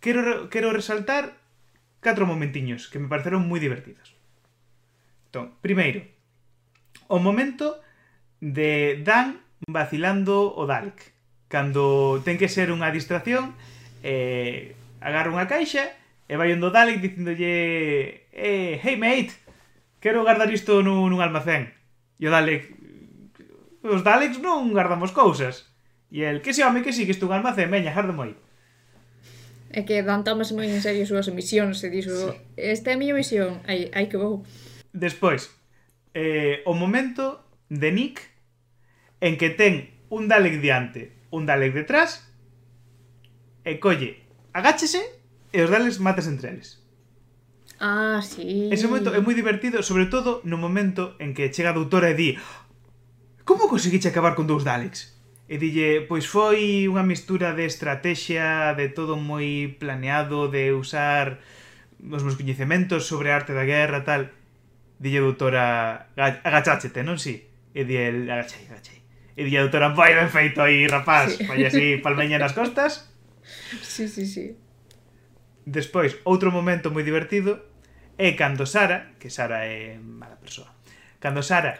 quero, 0.00 0.48
quero 0.48 0.72
resaltar 0.72 1.36
catro 2.00 2.24
momentiños 2.24 2.88
que 2.88 2.98
me 2.98 3.12
pareceron 3.12 3.44
moi 3.44 3.60
divertidos. 3.60 4.15
Entón, 5.36 5.52
primeiro, 5.60 6.00
o 7.12 7.20
momento 7.20 7.76
de 8.40 9.04
Dan 9.04 9.44
vacilando 9.68 10.48
o 10.56 10.64
Dalek. 10.64 11.12
Cando 11.52 12.24
ten 12.24 12.40
que 12.40 12.48
ser 12.48 12.72
unha 12.72 12.88
distracción, 12.88 13.52
eh, 14.00 14.72
agarra 14.96 15.28
unha 15.28 15.44
caixa 15.44 15.92
e 16.24 16.40
vai 16.40 16.56
ondo 16.56 16.72
Dalek 16.72 17.04
dicindolle 17.04 17.52
eh, 18.32 18.80
Hey 18.80 18.96
mate, 18.96 19.36
quero 20.00 20.24
guardar 20.24 20.48
isto 20.48 20.80
nun, 20.80 21.04
nun 21.12 21.20
almacén. 21.20 21.68
E 22.16 22.24
o 22.24 22.32
Dalek 22.32 22.72
os 23.84 24.00
Daleks 24.00 24.40
non 24.40 24.72
guardamos 24.72 25.12
cousas. 25.12 25.68
E 26.08 26.24
el, 26.24 26.40
que 26.40 26.56
se 26.56 26.64
home 26.64 26.80
que 26.80 26.96
si, 26.96 27.04
que 27.04 27.12
isto 27.12 27.28
un 27.28 27.36
almacén, 27.36 27.68
veña, 27.68 27.92
jarde 27.92 28.16
moi. 28.16 28.32
É 29.68 29.84
que 29.84 30.00
Dan 30.00 30.24
tomase 30.24 30.56
moi 30.56 30.64
en 30.64 30.80
serio 30.80 31.04
as 31.04 31.12
súas 31.12 31.28
misións 31.28 31.84
e 31.84 31.92
dixo, 31.92 32.32
sí. 32.32 32.40
esta 32.56 32.88
é 32.88 32.96
a 32.96 33.00
miña 33.04 33.12
misión, 33.12 33.60
ai, 33.68 33.92
ai 33.92 34.08
que 34.08 34.16
vou. 34.16 34.40
Despois, 34.96 35.52
eh, 36.16 36.64
o 36.64 36.72
momento 36.72 37.44
de 37.68 37.92
Nick 37.92 38.24
en 39.20 39.36
que 39.36 39.52
ten 39.52 39.92
un 40.08 40.24
Dalek 40.24 40.64
diante, 40.64 41.12
un 41.28 41.44
Dalek 41.44 41.76
detrás, 41.76 42.24
e 43.60 43.76
colle, 43.76 44.24
agáchese 44.56 45.04
e 45.52 45.60
os 45.60 45.68
Daleks 45.68 46.00
matas 46.00 46.24
entre 46.24 46.56
eles. 46.56 46.80
Ah, 47.76 48.24
sí. 48.24 48.72
Ese 48.72 48.88
momento 48.88 49.12
é 49.12 49.20
moi 49.20 49.36
divertido, 49.36 49.84
sobre 49.84 50.08
todo 50.08 50.40
no 50.48 50.56
momento 50.56 51.12
en 51.20 51.36
que 51.36 51.52
chega 51.52 51.76
a 51.76 51.78
doutora 51.78 52.08
e 52.08 52.16
di 52.16 52.30
Como 53.44 53.68
conseguiche 53.68 54.08
acabar 54.08 54.32
con 54.32 54.48
dous 54.48 54.64
Daleks? 54.64 55.12
E 55.46 55.60
dille, 55.60 56.02
pois 56.08 56.24
foi 56.26 56.88
unha 56.90 57.04
mistura 57.04 57.54
de 57.54 57.68
estrategia, 57.68 58.72
de 58.74 58.90
todo 58.90 59.14
moi 59.14 59.76
planeado, 59.78 60.48
de 60.48 60.72
usar 60.72 61.38
os 62.00 62.22
meus 62.24 62.34
coñecementos 62.34 63.06
sobre 63.06 63.30
a 63.30 63.36
arte 63.38 63.52
da 63.54 63.62
guerra, 63.62 64.02
tal. 64.02 64.32
Dille 64.98 65.18
a 65.18 65.22
doutora, 65.22 65.64
agacháchete, 66.16 67.02
non 67.02 67.18
si? 67.18 67.44
E 67.72 67.84
di 67.84 67.96
el, 67.96 68.30
agachai, 68.30 68.64
agachai. 68.70 69.00
E 69.36 69.44
di 69.44 69.56
a 69.56 69.60
doutora, 69.60 69.92
vai 69.92 70.14
ben 70.16 70.30
feito 70.32 70.62
aí, 70.62 70.88
rapaz. 70.88 71.36
Sí. 71.36 71.44
Vai 71.44 71.64
así, 71.64 72.00
palmeña 72.00 72.40
nas 72.40 72.56
costas. 72.56 73.12
Sí, 73.82 74.08
sí, 74.08 74.24
sí. 74.24 74.56
Despois, 75.66 76.16
outro 76.24 76.54
momento 76.54 76.94
moi 76.94 77.04
divertido 77.04 77.58
é 78.16 78.32
cando 78.32 78.64
Sara, 78.64 79.12
que 79.20 79.28
Sara 79.28 79.66
é 79.66 79.98
mala 79.98 80.40
persoa, 80.40 80.72
cando 81.20 81.42
Sara 81.42 81.76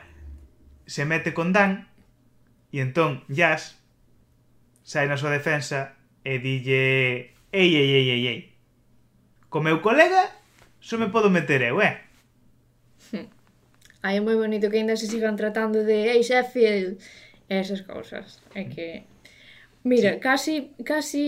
se 0.86 1.04
mete 1.04 1.32
con 1.32 1.52
Dan 1.52 1.88
e 2.70 2.82
entón 2.82 3.24
Jazz 3.26 3.78
sai 4.86 5.10
na 5.10 5.18
súa 5.18 5.34
defensa 5.34 5.98
e 6.22 6.38
dille 6.38 7.34
ei, 7.50 7.70
ei, 7.74 7.90
ei, 7.90 8.06
ei, 8.10 8.22
ei. 8.26 8.40
Co 9.50 9.62
meu 9.62 9.82
colega 9.82 10.34
só 10.78 10.98
me 10.98 11.10
podo 11.10 11.30
meter 11.30 11.62
eu, 11.62 11.82
eh? 11.82 12.05
Aí 14.06 14.18
é 14.18 14.22
moi 14.22 14.38
bonito 14.38 14.70
que 14.70 14.78
ainda 14.78 14.94
se 14.94 15.10
sigan 15.10 15.34
tratando 15.34 15.82
de 15.82 16.14
Ei, 16.14 16.22
Sheffield, 16.22 17.02
esas 17.50 17.82
cousas. 17.82 18.38
É 18.54 18.70
que... 18.70 19.02
Mira, 19.82 20.14
sí. 20.14 20.20
casi, 20.22 20.54
casi 20.86 21.26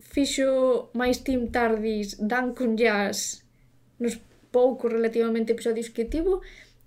fixo 0.00 0.88
máis 0.96 1.20
Tim 1.20 1.52
Tardis 1.52 2.16
dan 2.16 2.56
con 2.56 2.80
jazz 2.80 3.44
nos 4.00 4.16
poucos 4.48 4.88
relativamente 4.88 5.52
episodios 5.52 5.92
que 5.92 6.08
tivo 6.08 6.40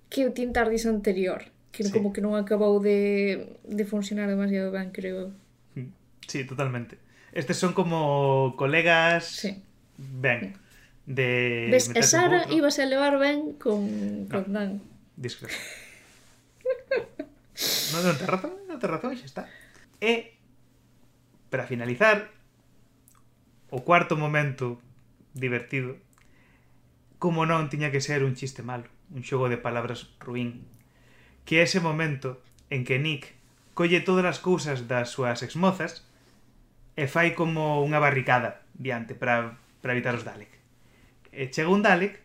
que 0.10 0.26
o 0.26 0.34
Tim 0.34 0.50
Tardis 0.50 0.90
anterior 0.90 1.46
que 1.72 1.86
sí. 1.86 1.92
como 1.94 2.10
que 2.10 2.26
non 2.26 2.34
acabou 2.34 2.82
de, 2.82 3.62
de 3.64 3.84
funcionar 3.86 4.28
demasiado 4.28 4.74
ben, 4.74 4.92
creo. 4.92 5.32
Hmm. 5.78 5.94
Sí, 6.28 6.44
totalmente. 6.44 6.98
Estes 7.32 7.58
son 7.58 7.72
como 7.72 8.58
colegas... 8.58 9.24
Sí. 9.30 9.62
Ben 9.98 10.58
de 11.06 11.70
Ves, 11.72 11.92
e 11.94 12.04
Sara 12.04 12.46
ibas 12.54 12.78
a 12.78 12.86
levar 12.86 13.18
ben 13.18 13.58
con, 13.58 14.28
con 14.30 14.46
no, 14.54 14.60
Dan. 14.60 14.82
Discrepo. 15.18 15.54
non, 17.94 18.02
non 18.06 18.16
te 18.18 18.26
razón, 18.26 18.54
non 18.70 18.78
te 18.78 18.88
razón, 18.88 19.14
xa 19.18 19.28
está. 19.28 19.44
E, 20.02 20.38
para 21.50 21.68
finalizar, 21.68 22.32
o 23.70 23.84
cuarto 23.86 24.18
momento 24.18 24.80
divertido, 25.34 25.98
como 27.22 27.46
non 27.46 27.70
tiña 27.70 27.94
que 27.94 28.02
ser 28.02 28.26
un 28.26 28.34
chiste 28.34 28.66
malo, 28.66 28.90
un 29.14 29.22
xogo 29.22 29.52
de 29.52 29.62
palabras 29.62 30.10
ruín, 30.20 30.66
que 31.46 31.62
é 31.62 31.68
ese 31.68 31.84
momento 31.84 32.42
en 32.72 32.88
que 32.88 32.98
Nick 32.98 33.36
colle 33.74 34.02
todas 34.02 34.26
as 34.26 34.40
cousas 34.40 34.88
das 34.88 35.10
súas 35.12 35.42
exmozas 35.42 36.06
e 36.96 37.08
fai 37.08 37.34
como 37.34 37.82
unha 37.82 38.00
barricada 38.02 38.64
diante 38.76 39.16
para, 39.16 39.58
para 39.80 39.94
evitar 39.96 40.16
os 40.16 40.28
Dalek. 40.28 40.61
E 41.32 41.48
chega 41.48 41.72
un 41.72 41.82
Dalek, 41.82 42.20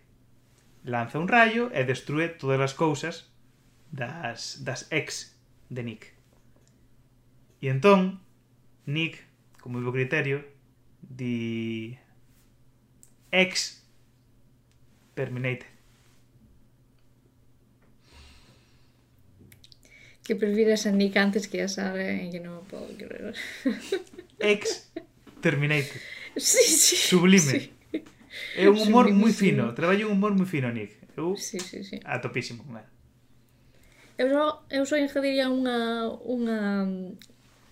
lanza 0.85 1.19
un 1.19 1.29
rayo 1.29 1.71
e 1.71 1.87
destrue 1.87 2.29
todas 2.29 2.61
as 2.61 2.75
cousas 2.75 3.31
das, 3.91 4.63
das 4.67 4.87
ex 4.91 5.39
de 5.71 5.83
Nick. 5.83 6.15
E 7.63 7.71
entón, 7.71 8.21
Nick, 8.87 9.23
con 9.63 9.73
moi 9.75 9.83
bo 9.83 9.95
criterio, 9.95 10.43
di 11.03 11.95
ex 13.31 13.83
terminate. 15.15 15.67
Que 20.27 20.35
prefires 20.35 20.87
a 20.87 20.91
Nick 20.91 21.15
antes 21.17 21.47
que 21.47 21.63
a 21.63 21.71
Sara 21.71 22.03
e 22.03 22.31
que 22.31 22.43
non 22.43 22.67
podo 22.67 22.91
creer. 22.99 23.35
Ex 24.43 24.91
terminate. 25.43 25.95
Sí, 26.37 26.69
sí. 26.69 26.97
Sublime. 26.97 27.41
Sí. 27.41 27.76
É 28.57 28.69
un 28.69 28.79
humor 28.85 29.07
moi 29.13 29.33
fino, 29.33 29.75
traballo 29.75 30.09
un 30.09 30.17
humor 30.17 30.33
moi 30.35 30.47
fino, 30.47 30.69
Nick. 30.73 30.97
Eu 31.17 31.37
sí, 31.37 31.59
sí, 31.61 31.83
sí. 31.85 31.97
a 32.05 32.21
topísimo 32.21 32.65
con 32.65 32.77
él. 32.77 32.89
Eu 34.19 34.29
só, 34.33 34.65
eu 34.71 34.85
só 34.89 34.97
ingeriría 34.97 35.53
unha, 35.53 36.09
unha 36.25 36.89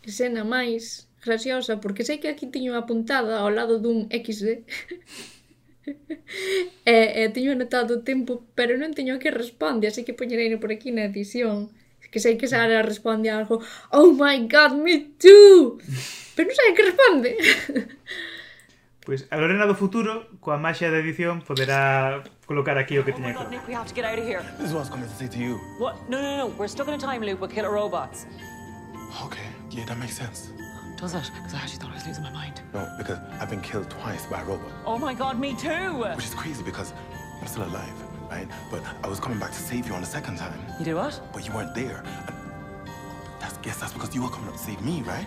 escena 0.04 0.44
máis 0.44 1.08
graciosa, 1.24 1.80
porque 1.80 2.04
sei 2.04 2.20
que 2.20 2.28
aquí 2.28 2.52
tiño 2.52 2.76
apuntada 2.76 3.40
ao 3.40 3.48
lado 3.48 3.80
dun 3.80 4.12
XD. 4.12 4.64
e, 6.84 6.96
e 7.24 7.32
teño 7.32 7.52
anotado 7.52 8.00
o 8.00 8.04
tempo, 8.04 8.44
pero 8.52 8.76
non 8.76 8.92
teño 8.92 9.16
que 9.16 9.32
responde, 9.32 9.88
así 9.88 10.04
que 10.04 10.16
poñerei 10.16 10.52
por 10.60 10.72
aquí 10.72 10.92
na 10.92 11.08
edición. 11.08 11.72
Que 12.12 12.22
sei 12.22 12.38
que 12.38 12.46
Sara 12.46 12.86
responde 12.86 13.26
algo, 13.26 13.58
oh 13.90 14.14
my 14.14 14.46
god, 14.46 14.78
me 14.78 15.18
too! 15.18 15.82
Pero 16.38 16.46
non 16.46 16.54
sei 16.54 16.70
que 16.70 16.86
responde. 16.86 17.30
Pois 19.04 19.26
a 19.30 19.36
Lorena 19.36 19.66
do 19.66 19.74
futuro, 19.74 20.24
coa 20.40 20.56
maxia 20.56 20.90
da 20.90 20.96
edición, 20.96 21.42
poderá 21.42 22.22
colocar 22.46 22.78
aquí 22.78 22.98
o 22.98 23.04
que 23.04 23.12
Oh 23.12 23.16
teña 23.16 23.34
que. 23.36 23.50
Nick, 23.50 23.66
we 23.68 23.74
have 23.74 23.86
to 23.86 23.94
get 23.94 24.04
out 24.04 24.18
of 24.18 24.24
here. 24.24 24.42
This 24.56 24.68
is 24.68 24.72
what 24.72 24.80
I 24.80 24.84
was 24.84 24.88
coming 24.90 25.08
to 25.08 25.14
say 25.14 25.28
to 25.28 25.38
you. 25.38 25.60
What? 25.78 25.96
No, 26.08 26.22
no, 26.22 26.36
no. 26.38 26.46
We're 26.56 26.68
stuck 26.68 26.88
in 26.88 26.94
a 26.94 26.98
time 26.98 27.20
loop 27.22 27.38
with 27.40 27.52
killer 27.52 27.70
robots. 27.70 28.24
Okay, 29.26 29.44
yeah, 29.70 29.84
that 29.84 29.98
makes 29.98 30.16
sense. 30.16 30.48
Does 30.96 31.14
it? 31.14 31.30
Because 31.36 31.52
I 31.52 31.58
actually 31.58 31.80
thought 31.80 31.90
I 31.90 31.94
was 32.00 32.06
losing 32.06 32.24
my 32.24 32.32
mind. 32.32 32.62
No, 32.72 32.88
because 32.96 33.18
I've 33.40 33.50
been 33.50 33.60
killed 33.60 33.90
twice 33.90 34.24
by 34.26 34.40
a 34.40 34.44
robot, 34.44 34.72
Oh 34.86 34.96
my 34.98 35.12
god, 35.12 35.38
me 35.38 35.54
too! 35.54 36.00
which 36.16 36.24
is 36.24 36.34
crazy 36.34 36.62
because 36.62 36.94
I'm 37.42 37.46
still 37.46 37.64
alive, 37.64 37.92
right? 38.30 38.48
But 38.70 38.80
I 39.04 39.08
was 39.08 39.20
coming 39.20 39.38
back 39.38 39.50
to 39.50 39.58
save 39.60 39.86
you 39.86 39.92
on 39.92 40.00
the 40.00 40.06
second 40.06 40.38
time, 40.38 40.58
You 40.78 40.84
did 40.86 40.94
what? 40.94 41.20
but 41.34 41.46
you 41.46 41.52
weren't 41.52 41.74
there. 41.74 42.02
And 42.06 42.34
that's 43.38 43.58
yes, 43.66 43.76
that's 43.80 43.92
because 43.92 44.14
you 44.14 44.22
were 44.22 44.30
coming 44.30 44.48
up 44.48 44.54
to 44.54 44.60
save 44.64 44.80
me, 44.80 45.02
right? 45.02 45.26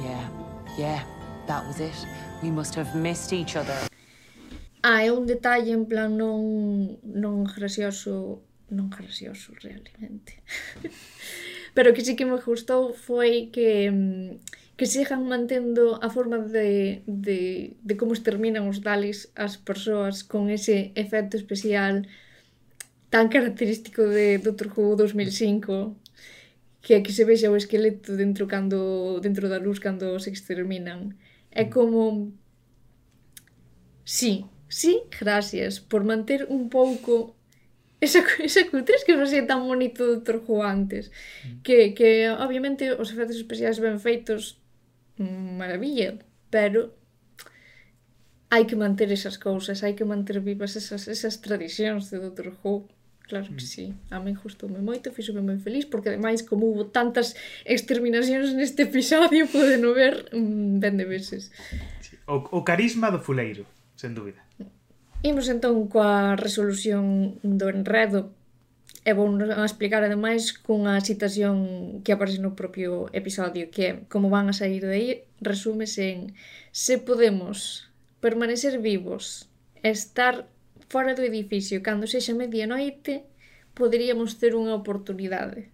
Yeah, 0.00 0.24
yeah. 0.78 1.02
That 1.48 1.66
was 1.66 1.80
it. 1.80 2.06
We 2.42 2.50
must 2.50 2.74
have 2.76 2.94
missed 2.94 3.32
each 3.32 3.56
other. 3.56 3.88
Ah, 4.82 5.02
é 5.02 5.10
un 5.10 5.24
detalle 5.24 5.72
en 5.72 5.86
plan 5.86 6.12
non 6.12 7.00
non 7.02 7.44
gracioso, 7.44 8.42
non 8.68 8.90
gracioso 8.90 9.52
realmente. 9.64 10.44
Pero 11.74 11.94
que 11.94 12.04
sí 12.04 12.16
que 12.16 12.26
me 12.26 12.36
gustou 12.36 12.92
foi 12.92 13.48
que 13.50 13.90
mm, 13.90 14.30
que 14.76 14.84
sigan 14.86 15.24
mantendo 15.26 15.98
a 16.04 16.10
forma 16.10 16.38
de, 16.38 17.02
de, 17.06 17.72
de 17.80 17.96
como 17.96 18.12
exterminan 18.12 18.68
os 18.68 18.84
dalis 18.84 19.32
as 19.34 19.56
persoas 19.56 20.22
con 20.22 20.50
ese 20.52 20.92
efecto 20.94 21.40
especial 21.40 22.06
tan 23.08 23.32
característico 23.32 24.04
de 24.04 24.36
Doctor 24.36 24.68
Who 24.68 24.96
2005 25.00 25.96
que 26.84 27.02
que 27.02 27.12
se 27.12 27.24
vexa 27.24 27.48
o 27.48 27.56
esqueleto 27.56 28.20
dentro 28.20 28.46
cando 28.46 29.18
dentro 29.24 29.48
da 29.48 29.58
luz 29.58 29.80
cando 29.80 30.20
se 30.20 30.28
exterminan 30.28 31.16
É 31.50 31.64
como... 31.66 32.32
Sí, 34.04 34.46
sí, 34.68 35.02
gracias 35.20 35.80
por 35.80 36.04
manter 36.04 36.46
un 36.48 36.70
pouco 36.70 37.38
esa, 38.00 38.22
esa 38.38 38.68
cutres 38.70 39.04
que 39.04 39.16
facía 39.16 39.46
tan 39.46 39.66
bonito 39.66 40.06
do 40.06 40.22
Who 40.46 40.62
antes 40.62 41.10
mm. 41.44 41.62
que, 41.62 41.94
que 41.94 42.30
obviamente 42.30 42.92
os 42.92 43.10
efectos 43.10 43.36
especiais 43.36 43.82
ben 43.82 43.98
feitos 43.98 44.62
mm, 45.18 45.58
maravilla 45.58 46.18
pero 46.50 46.94
hai 48.48 48.64
que 48.64 48.78
manter 48.78 49.10
esas 49.10 49.36
cousas 49.36 49.82
hai 49.82 49.98
que 49.98 50.06
manter 50.06 50.38
vivas 50.40 50.78
esas, 50.78 51.10
esas 51.10 51.42
tradicións 51.42 52.08
de 52.10 52.22
Dr. 52.22 52.54
Who 52.62 52.86
Claro 53.28 53.44
que 53.44 53.60
mm. 53.62 53.72
sí, 53.76 53.94
a 54.10 54.18
mí 54.20 54.32
gustoume 54.32 54.80
moito, 54.80 55.12
fixome 55.12 55.44
moi 55.44 55.60
feliz, 55.60 55.84
porque 55.84 56.08
ademais 56.08 56.40
como 56.40 56.64
hubo 56.72 56.88
tantas 56.88 57.36
exterminacións 57.68 58.56
neste 58.56 58.88
episodio, 58.88 59.44
pude 59.52 59.76
no 59.76 59.92
ver 59.92 60.32
mm, 60.32 60.80
ben 60.80 60.96
de 60.96 61.04
veces. 61.04 61.52
Sí. 62.00 62.16
O, 62.24 62.40
o 62.40 62.64
carisma 62.64 63.12
do 63.12 63.20
fuleiro, 63.20 63.68
sen 64.00 64.16
dúbida. 64.16 64.40
Imos 65.20 65.52
entón 65.52 65.92
coa 65.92 66.40
resolución 66.40 67.36
do 67.44 67.68
enredo, 67.68 68.32
e 69.04 69.12
vou 69.12 69.28
explicar 69.64 70.00
ademais 70.04 70.56
cunha 70.56 70.96
citación 71.04 72.00
que 72.00 72.16
aparece 72.16 72.40
no 72.40 72.56
propio 72.56 73.12
episodio, 73.12 73.68
que 73.68 73.82
é 73.84 73.92
como 74.08 74.32
van 74.32 74.48
a 74.48 74.56
sair 74.56 74.84
de 74.88 74.96
aí, 74.96 75.08
resúmese 75.44 76.04
en 76.16 76.20
se 76.72 76.96
podemos 76.96 77.88
permanecer 78.24 78.80
vivos, 78.80 79.52
estar 79.84 80.48
fora 80.88 81.14
do 81.14 81.22
edificio, 81.22 81.82
cando 81.84 82.08
sexa 82.08 82.34
medianoite, 82.34 83.28
poderíamos 83.76 84.40
ter 84.40 84.56
unha 84.56 84.74
oportunidade. 84.74 85.70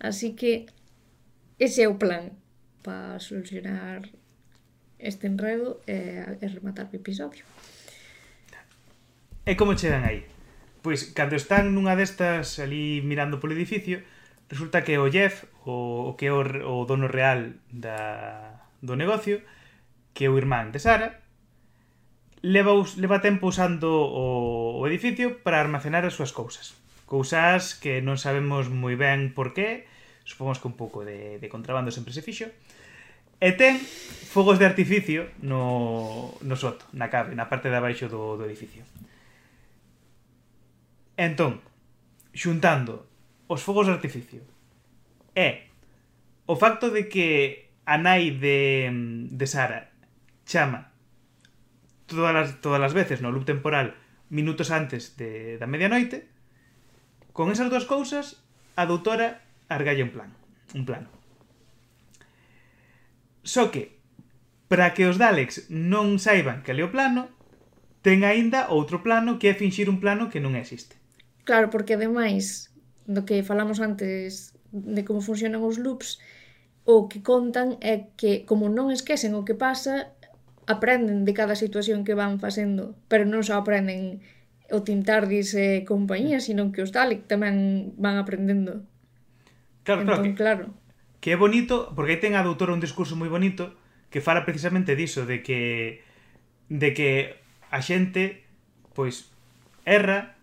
Así 0.00 0.32
que 0.34 0.66
ese 1.60 1.84
é 1.84 1.88
o 1.88 2.00
plan 2.00 2.32
para 2.82 3.20
solucionar 3.20 4.08
este 4.98 5.28
enredo 5.28 5.80
e, 5.86 6.24
e 6.40 6.46
rematar 6.48 6.88
o 6.90 6.96
episodio. 6.96 7.44
E 9.46 9.54
como 9.54 9.78
chegan 9.78 10.04
aí? 10.04 10.26
Pois, 10.82 11.12
cando 11.12 11.36
están 11.36 11.74
nunha 11.74 11.98
destas 11.98 12.58
ali 12.58 13.04
mirando 13.04 13.40
polo 13.40 13.54
edificio, 13.54 14.00
resulta 14.48 14.82
que 14.82 14.96
o 14.96 15.10
Jeff, 15.10 15.46
o, 15.68 16.10
o 16.10 16.16
que 16.16 16.26
é 16.26 16.32
o, 16.32 16.40
o 16.40 16.84
dono 16.86 17.08
real 17.08 17.52
da, 17.68 18.64
do 18.80 18.96
negocio, 18.96 19.42
que 20.14 20.26
é 20.26 20.30
o 20.30 20.38
irmán 20.38 20.70
de 20.70 20.80
Sara, 20.80 21.27
leva, 22.42 22.72
leva 22.96 23.20
tempo 23.20 23.48
usando 23.48 23.90
o, 23.90 24.78
o 24.78 24.86
edificio 24.86 25.40
para 25.42 25.60
almacenar 25.60 26.04
as 26.04 26.14
súas 26.14 26.32
cousas. 26.32 26.74
Cousas 27.08 27.74
que 27.74 28.04
non 28.04 28.20
sabemos 28.20 28.68
moi 28.68 28.94
ben 28.94 29.32
por 29.32 29.56
qué, 29.56 29.88
supomos 30.28 30.60
que 30.60 30.68
un 30.68 30.76
pouco 30.76 31.02
de, 31.02 31.40
de 31.40 31.48
contrabando 31.48 31.90
sempre 31.90 32.12
se 32.12 32.22
fixo, 32.22 32.52
e 33.38 33.54
ten 33.54 33.78
fogos 33.78 34.58
de 34.58 34.66
artificio 34.66 35.30
no, 35.40 36.34
no 36.42 36.56
soto, 36.58 36.84
na 36.92 37.06
cave, 37.06 37.38
na 37.38 37.46
parte 37.46 37.70
de 37.70 37.78
abaixo 37.78 38.10
do, 38.10 38.36
do 38.36 38.44
edificio. 38.44 38.82
Entón, 41.18 41.62
xuntando 42.34 43.06
os 43.48 43.62
fogos 43.62 43.86
de 43.86 43.94
artificio 43.94 44.42
e 45.34 45.70
o 46.46 46.54
facto 46.54 46.90
de 46.90 47.08
que 47.08 47.70
a 47.88 47.96
nai 47.96 48.36
de, 48.36 48.90
de 49.32 49.46
Sara 49.48 49.90
chama 50.44 50.87
todas 52.08 52.34
as, 52.34 52.48
todas 52.64 52.80
as 52.80 52.96
veces 52.96 53.20
no 53.20 53.30
loop 53.30 53.44
temporal 53.44 53.92
minutos 54.32 54.72
antes 54.72 55.14
de, 55.20 55.60
da 55.60 55.68
medianoite 55.68 56.26
con 57.36 57.52
esas 57.52 57.68
dúas 57.68 57.84
cousas 57.84 58.40
a 58.74 58.88
doutora 58.88 59.44
argalle 59.68 60.02
un 60.02 60.10
plan 60.10 60.32
un 60.74 60.84
plano. 60.88 61.08
Só 63.44 63.70
que 63.70 63.96
para 64.68 64.92
que 64.92 65.08
os 65.08 65.16
Daleks 65.16 65.68
non 65.68 66.16
saiban 66.20 66.64
que 66.64 66.72
é 66.72 66.84
o 66.84 66.92
plano 66.92 67.32
ten 68.04 68.24
aínda 68.24 68.68
outro 68.72 69.04
plano 69.04 69.40
que 69.40 69.52
é 69.52 69.54
finxir 69.56 69.88
un 69.88 70.00
plano 70.00 70.32
que 70.32 70.40
non 70.40 70.56
existe. 70.56 70.96
Claro, 71.48 71.72
porque 71.72 71.96
ademais 71.96 72.68
do 73.08 73.24
que 73.24 73.40
falamos 73.40 73.80
antes 73.80 74.52
de 74.72 75.00
como 75.04 75.24
funcionan 75.24 75.64
os 75.64 75.80
loops 75.80 76.20
o 76.84 77.08
que 77.08 77.24
contan 77.24 77.80
é 77.80 78.12
que 78.16 78.44
como 78.44 78.68
non 78.68 78.92
esquecen 78.92 79.32
o 79.32 79.44
que 79.44 79.56
pasa 79.56 80.12
aprenden 80.68 81.24
de 81.24 81.32
cada 81.32 81.56
situación 81.56 82.04
que 82.04 82.12
van 82.12 82.36
facendo, 82.38 82.94
pero 83.08 83.24
non 83.24 83.40
só 83.40 83.56
aprenden 83.56 84.20
o 84.68 84.84
Tim 84.84 85.00
Tardis 85.00 85.56
e 85.56 85.88
compañía, 85.88 86.44
sino 86.44 86.68
que 86.76 86.84
os 86.84 86.92
Dalek 86.92 87.24
tamén 87.24 87.90
van 87.96 88.20
aprendendo. 88.20 88.84
Claro, 89.88 90.04
entón, 90.04 90.20
claro. 90.20 90.22
Que, 90.22 90.32
claro. 90.36 90.64
que 91.24 91.32
é 91.32 91.40
bonito, 91.40 91.96
porque 91.96 92.14
aí 92.14 92.20
ten 92.20 92.36
a 92.36 92.44
doutora 92.44 92.76
un 92.76 92.84
discurso 92.84 93.16
moi 93.16 93.32
bonito 93.32 93.72
que 94.12 94.20
fala 94.20 94.44
precisamente 94.44 94.92
diso, 94.92 95.24
de 95.24 95.40
que 95.40 96.04
de 96.68 96.92
que 96.92 97.40
a 97.72 97.80
xente 97.80 98.44
pois 98.92 99.32
erra 99.88 100.36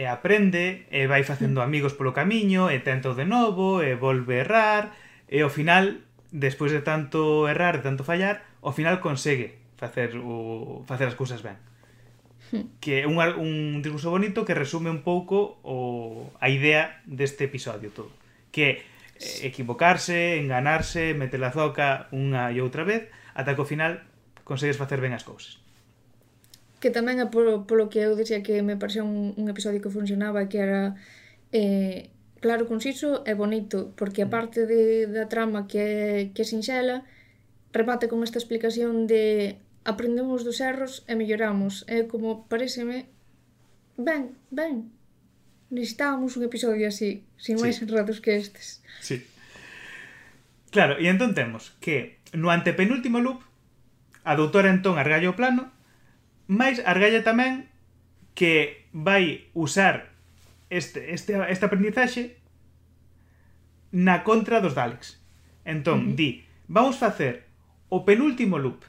e 0.00 0.08
aprende 0.08 0.88
e 0.88 1.04
vai 1.04 1.28
facendo 1.28 1.60
amigos 1.60 1.92
polo 1.92 2.16
camiño 2.16 2.72
e 2.72 2.80
tenta 2.80 3.12
de 3.12 3.28
novo 3.28 3.84
e 3.84 3.92
volve 3.92 4.40
a 4.40 4.42
errar 4.48 4.84
e 5.28 5.44
ao 5.44 5.52
final 5.52 6.00
despois 6.32 6.72
de 6.72 6.80
tanto 6.80 7.48
errar, 7.48 7.80
de 7.80 7.84
tanto 7.84 8.04
fallar, 8.04 8.44
ao 8.64 8.72
final 8.72 9.00
consegue 9.04 9.57
facer 9.78 10.18
o 10.18 10.82
facer 10.84 11.06
as 11.06 11.14
cousas 11.14 11.40
ben. 11.40 11.56
Hmm. 12.50 12.66
Que 12.82 13.02
é 13.02 13.06
un, 13.06 13.16
un 13.16 13.80
discurso 13.80 14.10
bonito 14.10 14.44
que 14.44 14.58
resume 14.58 14.90
un 14.90 15.06
pouco 15.06 15.62
o 15.62 16.34
a 16.42 16.50
idea 16.50 17.00
deste 17.06 17.46
episodio 17.46 17.94
todo, 17.94 18.10
que 18.50 18.62
é 18.62 18.74
equivocarse, 19.46 20.38
enganarse, 20.38 21.14
meter 21.14 21.42
a 21.42 21.50
zoca 21.54 22.10
unha 22.10 22.50
e 22.50 22.58
outra 22.58 22.82
vez, 22.82 23.06
ata 23.34 23.54
que 23.54 23.62
ao 23.62 23.68
final 23.70 24.02
consegues 24.42 24.76
facer 24.76 24.98
ben 24.98 25.14
as 25.14 25.22
cousas. 25.22 25.62
Que 26.78 26.94
tamén 26.94 27.18
é 27.18 27.26
polo, 27.26 27.66
polo 27.66 27.90
que 27.90 28.02
eu 28.02 28.14
dixía 28.14 28.42
que 28.42 28.62
me 28.62 28.78
parecía 28.78 29.02
un, 29.02 29.34
un 29.34 29.46
episodio 29.50 29.82
que 29.82 29.90
funcionaba 29.90 30.46
que 30.46 30.58
era 30.62 30.94
eh, 31.50 32.10
claro, 32.40 32.70
conciso 32.70 33.26
e 33.26 33.34
bonito 33.34 33.90
porque 33.98 34.22
a 34.22 34.30
mm. 34.30 34.32
parte 34.32 34.60
de, 34.66 35.10
da 35.10 35.26
trama 35.26 35.66
que 35.66 35.78
é, 35.78 36.30
que 36.34 36.42
é 36.42 36.46
sinxela 36.46 37.02
remate 37.74 38.08
con 38.08 38.22
esta 38.22 38.38
explicación 38.38 39.10
de 39.10 39.58
aprendemos 39.88 40.44
dos 40.44 40.60
erros 40.60 41.00
e 41.08 41.16
melloramos. 41.16 41.88
É 41.88 42.04
como, 42.04 42.44
pareceme, 42.44 43.08
ben, 43.96 44.36
ben. 44.52 44.92
Necesitábamos 45.72 46.36
un 46.36 46.44
episodio 46.44 46.84
así, 46.84 47.24
sin 47.40 47.56
máis 47.56 47.80
enredos 47.80 48.20
que 48.20 48.36
estes. 48.36 48.84
Sí. 49.00 49.24
Claro, 50.68 51.00
e 51.00 51.08
entón 51.08 51.32
temos 51.32 51.72
que 51.80 52.20
no 52.36 52.52
antepenúltimo 52.52 53.24
loop 53.24 53.40
a 54.28 54.36
doutora 54.36 54.68
entón 54.68 55.00
argalla 55.00 55.32
o 55.32 55.38
plano, 55.40 55.72
máis 56.44 56.84
argalla 56.84 57.24
tamén 57.24 57.64
que 58.36 58.84
vai 58.92 59.48
usar 59.56 60.12
este, 60.68 61.16
este, 61.16 61.32
este 61.48 61.64
aprendizaxe 61.64 62.36
na 63.88 64.20
contra 64.20 64.60
dos 64.60 64.76
Daleks. 64.76 65.16
Entón, 65.64 65.98
uh 66.00 66.04
-huh. 66.12 66.16
di, 66.16 66.30
vamos 66.68 67.00
facer 67.00 67.48
o 67.88 68.04
penúltimo 68.04 68.60
loop 68.60 68.84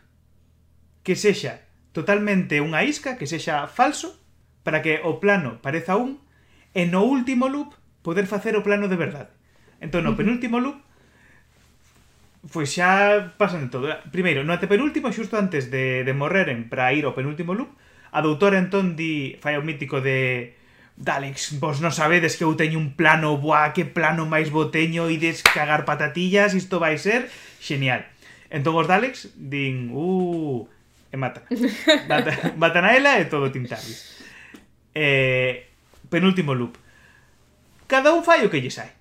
que 1.04 1.16
sexa 1.16 1.66
totalmente 1.92 2.62
unha 2.62 2.86
isca, 2.86 3.18
que 3.18 3.26
sexa 3.26 3.66
falso, 3.68 4.16
para 4.64 4.82
que 4.86 5.02
o 5.04 5.18
plano 5.18 5.60
pareza 5.64 5.98
un, 5.98 6.22
e 6.78 6.86
no 6.86 7.02
último 7.02 7.50
loop 7.50 7.74
poder 8.06 8.30
facer 8.30 8.54
o 8.56 8.64
plano 8.64 8.88
de 8.88 9.00
verdade. 9.00 9.32
Entón, 9.82 10.06
no 10.06 10.14
penúltimo 10.20 10.60
loop, 10.60 10.80
pois 12.52 12.72
xa 12.72 13.34
pasan 13.36 13.68
de 13.68 13.70
todo. 13.72 13.86
Primeiro, 14.12 14.44
no 14.44 14.56
antepenúltimo, 14.56 15.12
xusto 15.12 15.36
antes 15.36 15.72
de, 15.72 16.04
de 16.04 16.14
morreren 16.14 16.68
para 16.72 16.92
ir 16.96 17.04
ao 17.04 17.16
penúltimo 17.16 17.56
loop, 17.56 17.72
a 18.12 18.20
doutora 18.22 18.58
entón 18.60 18.96
di, 18.96 19.38
fai 19.44 19.56
o 19.60 19.66
mítico 19.66 20.02
de 20.02 20.56
Dalex, 21.00 21.60
vos 21.64 21.80
non 21.80 21.96
sabedes 21.96 22.36
que 22.36 22.44
eu 22.44 22.60
teño 22.60 22.76
un 22.76 22.96
plano, 22.96 23.40
boa, 23.40 23.72
que 23.72 23.88
plano 23.88 24.28
máis 24.28 24.52
boteño, 24.52 25.08
ides 25.08 25.40
cagar 25.48 25.88
patatillas, 25.88 26.52
isto 26.56 26.80
vai 26.80 27.00
ser 27.00 27.32
genial. 27.64 28.04
Entón 28.52 28.76
os 28.76 28.88
Dalex 28.90 29.32
din, 29.40 29.96
uh, 29.96 30.68
e 31.12 31.18
mata. 31.18 31.46
Mata, 32.08 32.32
matan 32.62 32.86
a 32.86 32.94
ela 32.94 33.20
e 33.20 33.26
todo 33.26 33.52
Tim 33.52 33.66
Eh, 34.96 35.70
penúltimo 36.10 36.54
loop. 36.54 36.78
Cada 37.86 38.14
un 38.14 38.26
fai 38.26 38.46
o 38.46 38.50
que 38.50 38.62
lle 38.62 38.74
sai. 38.74 38.94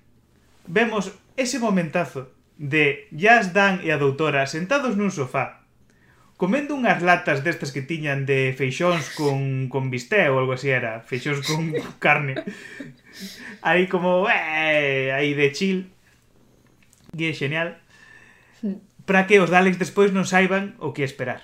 Vemos 0.69 1.13
ese 1.37 1.57
momentazo 1.57 2.33
de 2.57 3.07
Jazz 3.15 3.53
Dan 3.53 3.81
e 3.85 3.89
a 3.89 3.97
doutora 3.97 4.45
sentados 4.45 4.97
nun 4.99 5.09
sofá 5.09 5.59
comendo 6.39 6.71
unhas 6.71 7.03
latas 7.03 7.43
destas 7.43 7.75
que 7.75 7.83
tiñan 7.83 8.23
de 8.23 8.55
feixóns 8.55 9.11
con, 9.11 9.67
con 9.67 9.91
bisté 9.91 10.31
ou 10.31 10.39
algo 10.39 10.55
así 10.55 10.71
era, 10.71 11.03
feixóns 11.03 11.43
con 11.43 11.75
carne. 12.03 12.39
Aí 13.59 13.91
como, 13.91 14.23
eh, 14.31 15.11
aí 15.11 15.35
de 15.35 15.51
chill. 15.51 15.79
E 17.11 17.27
é 17.27 17.35
genial. 17.35 17.75
Hmm. 18.63 18.79
Para 19.03 19.27
que 19.27 19.43
os 19.43 19.51
Daleks 19.51 19.83
despois 19.83 20.15
non 20.15 20.23
saiban 20.23 20.79
o 20.79 20.95
que 20.95 21.03
esperar 21.03 21.43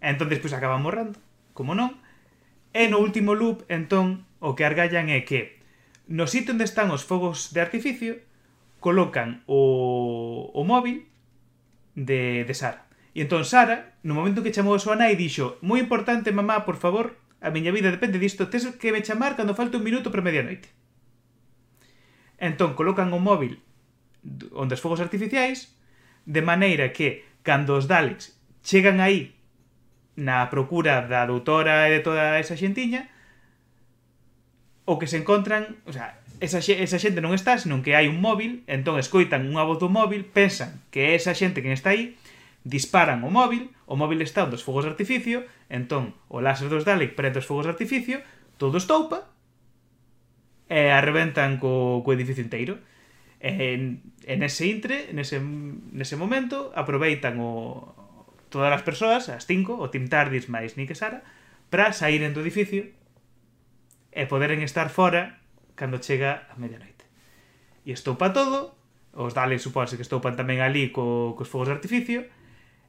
entón 0.00 0.30
despois 0.30 0.54
acaban 0.54 0.82
morrendo, 0.82 1.18
como 1.54 1.74
non. 1.74 1.98
E 2.76 2.86
no 2.86 3.02
último 3.02 3.34
loop, 3.34 3.64
entón, 3.72 4.28
o 4.38 4.54
que 4.54 4.62
argallan 4.62 5.10
é 5.10 5.24
que 5.26 5.58
no 6.06 6.30
sitio 6.30 6.54
onde 6.54 6.64
están 6.64 6.88
os 6.94 7.04
fogos 7.04 7.52
de 7.52 7.60
artificio, 7.60 8.22
colocan 8.80 9.42
o, 9.46 10.50
o 10.54 10.62
móvil 10.64 11.10
de, 11.94 12.44
de 12.46 12.54
Sara. 12.54 12.86
E 13.14 13.26
entón 13.26 13.42
Sara, 13.42 13.98
no 14.06 14.14
momento 14.14 14.46
que 14.46 14.54
chamou 14.54 14.78
a 14.78 14.82
súa 14.82 14.94
nai, 14.94 15.18
dixo 15.18 15.58
Moi 15.64 15.82
importante, 15.82 16.30
mamá, 16.30 16.62
por 16.62 16.78
favor, 16.78 17.18
a 17.42 17.50
miña 17.50 17.74
vida 17.74 17.90
depende 17.90 18.22
disto, 18.22 18.46
tes 18.46 18.66
que 18.78 18.94
me 18.94 19.02
chamar 19.02 19.34
cando 19.34 19.58
falte 19.58 19.78
un 19.78 19.86
minuto 19.86 20.14
para 20.14 20.22
medianoite. 20.22 20.70
Entón 22.38 22.78
colocan 22.78 23.10
o 23.10 23.18
móvil 23.18 23.58
onde 24.54 24.74
os 24.74 24.82
fogos 24.82 25.02
artificiais 25.02 25.74
de 26.26 26.42
maneira 26.42 26.94
que 26.94 27.26
cando 27.42 27.74
os 27.74 27.90
Daleks 27.90 28.38
chegan 28.62 29.02
aí 29.02 29.37
na 30.18 30.50
procura 30.50 31.06
da 31.06 31.22
doutora 31.30 31.86
e 31.86 31.94
de 31.94 32.00
toda 32.02 32.42
esa 32.42 32.58
xentiña 32.58 33.06
o 34.88 34.98
que 34.98 35.06
se 35.06 35.20
encontran, 35.20 35.78
o 35.86 35.92
sea, 35.94 36.18
esa, 36.40 36.58
esa 36.58 36.98
xente 36.98 37.22
non 37.22 37.36
está, 37.36 37.54
senón 37.54 37.86
que 37.86 37.94
hai 37.94 38.10
un 38.10 38.18
móvil, 38.18 38.66
entón 38.66 38.98
escoitan 38.98 39.46
unha 39.46 39.62
voz 39.62 39.78
do 39.78 39.86
móvil, 39.86 40.26
pensan 40.26 40.82
que 40.90 41.12
é 41.12 41.14
esa 41.14 41.38
xente 41.38 41.62
que 41.62 41.70
está 41.70 41.94
aí, 41.94 42.18
disparan 42.66 43.22
o 43.22 43.30
móvil, 43.30 43.70
o 43.86 43.94
móvil 43.94 44.24
está 44.24 44.48
dos 44.48 44.66
fogos 44.66 44.88
de 44.88 44.96
artificio, 44.96 45.46
entón 45.70 46.18
o 46.26 46.42
láser 46.42 46.66
dos 46.66 46.82
Dalek 46.82 47.14
prende 47.14 47.38
os 47.38 47.46
fogos 47.46 47.68
de 47.68 47.76
artificio, 47.76 48.24
todo 48.58 48.80
estoupa, 48.80 49.28
e 50.66 50.90
arrebentan 50.90 51.62
co, 51.62 52.02
co 52.02 52.10
edificio 52.16 52.44
inteiro. 52.44 52.80
E, 53.38 53.76
en, 53.76 54.02
en 54.26 54.38
ese 54.42 54.66
intre, 54.66 55.12
nese, 55.14 55.38
nese 55.40 56.16
momento, 56.16 56.72
aproveitan 56.74 57.40
o, 57.40 57.92
todas 58.48 58.72
as 58.72 58.82
persoas, 58.82 59.28
as 59.28 59.44
cinco, 59.44 59.76
o 59.76 59.92
Tim 59.92 60.08
Tardis 60.08 60.48
máis 60.48 60.74
Nick 60.74 60.92
e 60.92 60.98
Sara, 60.98 61.22
para 61.68 61.92
saíren 61.92 62.32
do 62.32 62.40
edificio 62.40 62.90
e 64.12 64.22
poderen 64.26 64.64
estar 64.64 64.88
fora 64.88 65.38
cando 65.78 66.02
chega 66.02 66.48
a 66.50 66.58
medianoite. 66.58 67.06
E 67.86 67.94
estoupa 67.94 68.34
todo, 68.34 68.74
os 69.14 69.32
Daleks 69.32 69.62
supónse 69.62 69.94
que 69.94 70.04
estoupan 70.04 70.34
tamén 70.34 70.60
ali 70.60 70.90
co, 70.90 71.38
cos 71.38 71.46
fogos 71.46 71.70
de 71.70 71.76
artificio, 71.78 72.26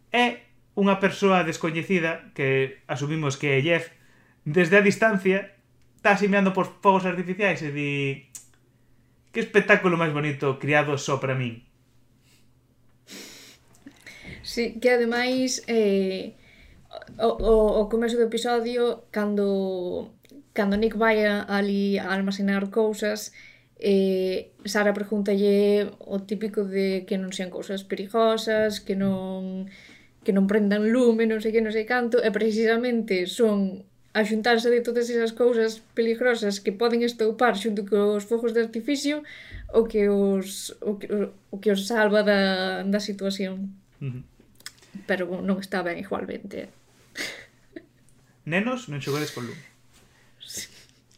e 0.10 0.42
unha 0.74 0.98
persoa 0.98 1.46
descoñecida 1.46 2.34
que 2.34 2.82
asumimos 2.90 3.38
que 3.38 3.56
é 3.56 3.62
Jeff, 3.62 3.94
desde 4.48 4.80
a 4.80 4.86
distancia, 4.86 5.54
está 6.00 6.18
asimeando 6.18 6.56
por 6.56 6.66
fogos 6.82 7.06
artificiais 7.06 7.62
e 7.62 7.70
di 7.70 7.92
que 9.30 9.46
espectáculo 9.46 10.00
máis 10.00 10.10
bonito 10.10 10.58
criado 10.58 10.98
só 10.98 11.22
para 11.22 11.38
min. 11.38 11.69
Sí, 14.60 14.76
que 14.82 14.90
ademais 14.92 15.64
eh, 15.68 16.36
o, 17.18 17.30
o, 17.52 17.54
o 17.80 17.88
comezo 17.88 18.20
do 18.20 18.28
episodio 18.28 19.08
cando 19.08 20.12
cando 20.52 20.76
Nick 20.76 21.00
vai 21.00 21.24
ali 21.24 21.96
a 21.96 22.12
almacenar 22.12 22.68
cousas 22.68 23.32
eh, 23.80 24.52
Sara 24.68 24.92
pregúntalle 24.92 25.96
o 26.04 26.20
típico 26.28 26.68
de 26.68 27.08
que 27.08 27.16
non 27.16 27.32
sean 27.32 27.48
cousas 27.48 27.88
perigosas, 27.88 28.84
que 28.84 29.00
non 29.00 29.72
que 30.28 30.36
non 30.36 30.44
prendan 30.52 30.92
lume, 30.92 31.24
non 31.24 31.40
sei 31.40 31.56
que, 31.56 31.64
non 31.64 31.72
sei 31.72 31.88
canto, 31.88 32.20
e 32.20 32.28
precisamente 32.28 33.32
son 33.32 33.88
a 34.12 34.28
xuntarse 34.28 34.68
de 34.68 34.84
todas 34.84 35.08
esas 35.08 35.32
cousas 35.32 35.80
peligrosas 35.96 36.60
que 36.60 36.76
poden 36.76 37.00
estoupar 37.08 37.56
xunto 37.56 37.88
cos 37.88 38.28
fogos 38.28 38.52
de 38.52 38.68
artificio 38.68 39.24
o 39.72 39.88
que 39.88 40.12
os 40.12 40.76
o 40.84 41.00
que, 41.00 41.08
o, 41.16 41.32
o 41.48 41.56
que 41.64 41.72
os 41.72 41.88
salva 41.88 42.28
da, 42.28 42.84
da 42.84 43.00
situación. 43.00 43.72
Uh 44.04 44.12
-huh 44.12 44.39
pero 45.06 45.44
non 45.44 45.62
está 45.62 45.84
ben 45.84 46.00
igualmente. 46.00 46.72
Nenos, 48.50 48.90
non 48.90 49.04
xogades 49.04 49.32
con 49.36 49.46
lume. 49.46 49.66
Sí. 50.42 50.68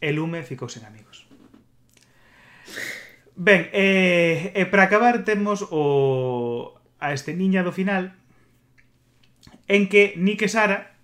E 0.02 0.10
lume 0.12 0.44
ficou 0.44 0.68
sen 0.68 0.84
amigos. 0.84 1.24
Ben, 3.34 3.72
eh, 3.72 4.52
e 4.52 4.62
para 4.68 4.86
acabar 4.86 5.24
temos 5.24 5.64
o 5.72 6.76
a 7.00 7.16
este 7.16 7.32
niña 7.32 7.64
do 7.64 7.72
final 7.72 8.14
en 9.66 9.88
que 9.88 10.14
Nick 10.20 10.44
e 10.44 10.50
Sara 10.52 10.94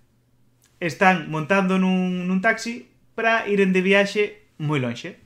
están 0.79 1.27
montando 1.27 1.81
nun, 1.81 2.29
nun 2.29 2.39
taxi 2.39 2.87
para 3.17 3.49
iren 3.49 3.75
de 3.75 3.81
viaxe 3.83 4.45
moi 4.61 4.79
lonxe 4.79 5.19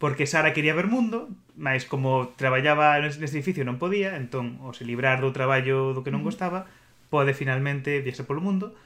porque 0.00 0.24
Sara 0.24 0.56
quería 0.56 0.72
ver 0.72 0.88
mundo, 0.88 1.28
mas 1.60 1.84
como 1.84 2.32
traballaba 2.40 2.96
neste 3.04 3.20
edificio 3.36 3.68
non 3.68 3.76
podía, 3.76 4.16
entón, 4.16 4.56
o 4.64 4.72
se 4.72 4.88
librar 4.88 5.20
do 5.20 5.28
traballo 5.28 5.92
do 5.92 6.00
que 6.00 6.08
non 6.08 6.24
gostaba, 6.24 6.64
pode 7.10 7.34
finalmente 7.34 8.00
viaxar 8.00 8.24
polo 8.24 8.40
mundo 8.40 8.78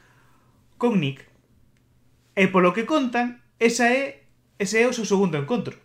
con 0.81 0.99
Nick. 0.99 1.23
E 2.35 2.51
polo 2.51 2.75
que 2.75 2.89
contan, 2.89 3.45
esa 3.63 3.93
é 3.93 4.25
ese 4.59 4.83
é 4.83 4.89
o 4.89 4.97
seu 4.97 5.05
segundo 5.05 5.39
encontro. 5.39 5.79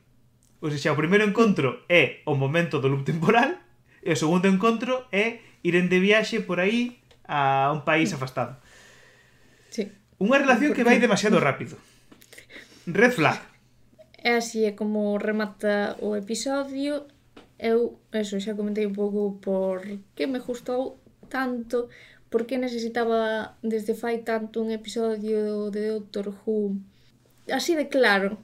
Ou 0.62 0.72
seja, 0.72 0.92
o 0.92 1.00
primeiro 1.00 1.28
encontro 1.28 1.84
é 1.88 2.24
o 2.26 2.36
momento 2.36 2.80
do 2.80 2.88
loop 2.90 3.04
temporal 3.04 3.56
e 4.04 4.12
o 4.12 4.18
segundo 4.18 4.48
encontro 4.48 5.08
é 5.12 5.44
iren 5.64 5.92
de 5.92 6.00
viaxe 6.00 6.40
por 6.42 6.60
aí 6.64 7.00
a 7.28 7.72
un 7.76 7.84
país 7.84 8.12
afastado. 8.16 8.58
Sí. 9.70 9.92
Unha 10.20 10.42
relación 10.42 10.76
que 10.76 10.84
vai 10.88 11.00
demasiado 11.00 11.40
rápido. 11.40 11.78
Red 12.88 13.14
flag. 13.16 13.40
É 14.20 14.36
así, 14.36 14.68
é 14.68 14.76
como 14.76 15.16
remata 15.16 15.96
o 16.04 16.16
episodio. 16.16 17.08
Eu, 17.56 18.00
eso, 18.12 18.40
xa 18.40 18.56
comentei 18.56 18.84
un 18.84 18.96
pouco 18.96 19.40
por 19.40 19.84
que 20.16 20.28
me 20.28 20.44
gustou 20.44 21.00
tanto 21.32 21.88
por 22.30 22.46
que 22.46 22.58
necesitaba 22.58 23.58
desde 23.62 23.94
fai 24.02 24.22
tanto 24.24 24.62
un 24.62 24.70
episodio 24.72 25.70
de 25.74 25.82
Doctor 25.90 26.34
Who 26.46 26.78
así 27.52 27.76
de 27.76 27.90
claro. 27.90 28.38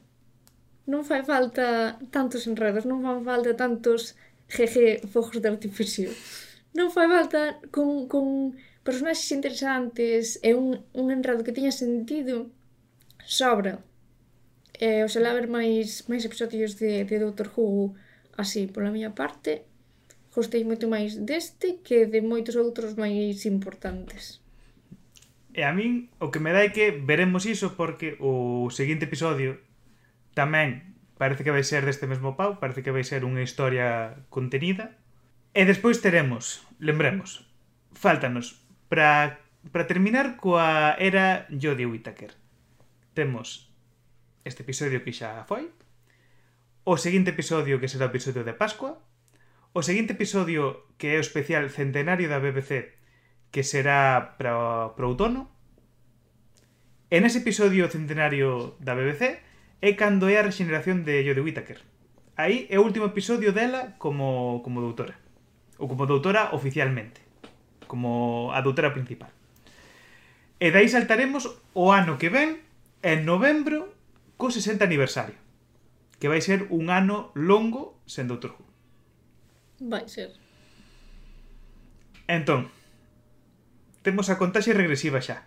Non 0.85 1.01
fai 1.01 1.25
falta 1.25 1.97
tantos 2.13 2.45
enredos, 2.45 2.85
non 2.85 3.01
fan 3.01 3.25
falta 3.25 3.57
tantos 3.57 4.13
jeje 4.49 5.01
fogos 5.09 5.41
de 5.41 5.49
artificio. 5.49 6.09
Non 6.77 6.93
fai 6.93 7.07
falta 7.09 7.57
con, 7.73 8.05
con 8.05 8.53
personaxes 8.85 9.33
interesantes 9.33 10.37
e 10.45 10.53
un, 10.53 10.85
un 10.93 11.05
enredo 11.09 11.41
que 11.45 11.55
tiña 11.57 11.73
sentido 11.73 12.53
sobra. 13.25 13.81
E, 14.77 15.01
oxalá 15.07 15.33
ver 15.33 15.47
máis, 15.49 16.05
máis 16.05 16.23
episodios 16.29 16.77
de, 16.77 17.05
de 17.09 17.17
Doctor 17.17 17.49
Who 17.53 17.97
así, 18.37 18.67
pola 18.69 18.93
miña 18.93 19.17
parte, 19.17 19.65
gostei 20.35 20.67
moito 20.67 20.91
máis 20.91 21.15
deste 21.15 21.79
que 21.79 22.03
de 22.11 22.19
moitos 22.19 22.59
outros 22.59 22.99
máis 22.99 23.47
importantes. 23.47 24.43
E 25.55 25.63
a 25.63 25.71
min 25.71 26.11
o 26.19 26.27
que 26.27 26.43
me 26.43 26.51
dá 26.51 26.67
é 26.67 26.75
que 26.75 26.91
veremos 26.91 27.47
iso 27.47 27.79
porque 27.79 28.19
o 28.19 28.67
seguinte 28.67 29.07
episodio 29.07 29.63
tamén 30.35 30.99
parece 31.15 31.47
que 31.47 31.55
vai 31.55 31.63
ser 31.63 31.87
deste 31.87 32.03
mesmo 32.11 32.35
pau, 32.35 32.59
parece 32.59 32.83
que 32.83 32.91
vai 32.91 33.07
ser 33.07 33.23
unha 33.23 33.39
historia 33.39 34.19
contenida. 34.27 34.99
E 35.55 35.63
despois 35.63 36.03
teremos, 36.03 36.67
lembremos, 36.83 37.47
fáltanos 37.95 38.59
para 38.91 39.39
para 39.71 39.87
terminar 39.87 40.37
coa 40.37 40.93
era 40.99 41.47
Jodie 41.49 41.87
Whittaker. 41.87 42.35
Temos 43.15 43.71
este 44.43 44.61
episodio 44.61 45.01
que 45.01 45.15
xa 45.15 45.47
foi, 45.47 45.71
o 46.83 46.99
seguinte 46.99 47.31
episodio 47.33 47.79
que 47.79 47.89
será 47.89 48.05
o 48.05 48.13
episodio 48.13 48.43
de 48.43 48.53
Pascua, 48.53 49.01
O 49.75 49.83
seguinte 49.83 50.15
episodio 50.15 50.87
que 50.95 51.07
é 51.11 51.19
o 51.19 51.25
especial 51.27 51.67
centenario 51.67 52.31
da 52.31 52.39
BBC 52.39 52.95
que 53.51 53.59
será 53.59 54.39
para, 54.39 54.95
para 54.95 55.03
o 55.03 55.11
outono. 55.11 55.51
E 57.11 57.19
nese 57.19 57.43
episodio 57.43 57.91
centenario 57.91 58.79
da 58.79 58.95
BBC 58.95 59.43
é 59.83 59.91
cando 59.99 60.31
é 60.31 60.39
a 60.39 60.47
rexeneración 60.47 61.03
de 61.03 61.27
Jodie 61.27 61.43
Whittaker. 61.43 61.83
Aí 62.39 62.71
é 62.71 62.79
o 62.79 62.87
último 62.87 63.11
episodio 63.11 63.51
dela 63.51 63.99
como, 63.99 64.63
como 64.63 64.79
doutora. 64.79 65.19
Ou 65.75 65.91
como 65.91 66.07
doutora 66.07 66.55
oficialmente. 66.55 67.19
Como 67.83 68.55
a 68.55 68.63
doutora 68.63 68.95
principal. 68.95 69.35
E 70.55 70.71
dai 70.71 70.87
saltaremos 70.87 71.51
o 71.75 71.91
ano 71.91 72.15
que 72.15 72.31
ven, 72.31 72.63
en 73.03 73.27
novembro, 73.27 73.91
co 74.39 74.55
60 74.55 74.87
aniversario. 74.87 75.35
Que 76.23 76.31
vai 76.31 76.39
ser 76.39 76.71
un 76.71 76.87
ano 76.87 77.35
longo 77.35 77.99
sen 78.07 78.31
Doctor 78.31 78.55
Who. 78.55 78.64
Vai 79.79 80.07
ser. 80.07 80.31
Entón, 82.27 82.71
temos 84.01 84.29
a 84.29 84.39
contaxe 84.41 84.73
regresiva 84.73 85.21
xa. 85.21 85.45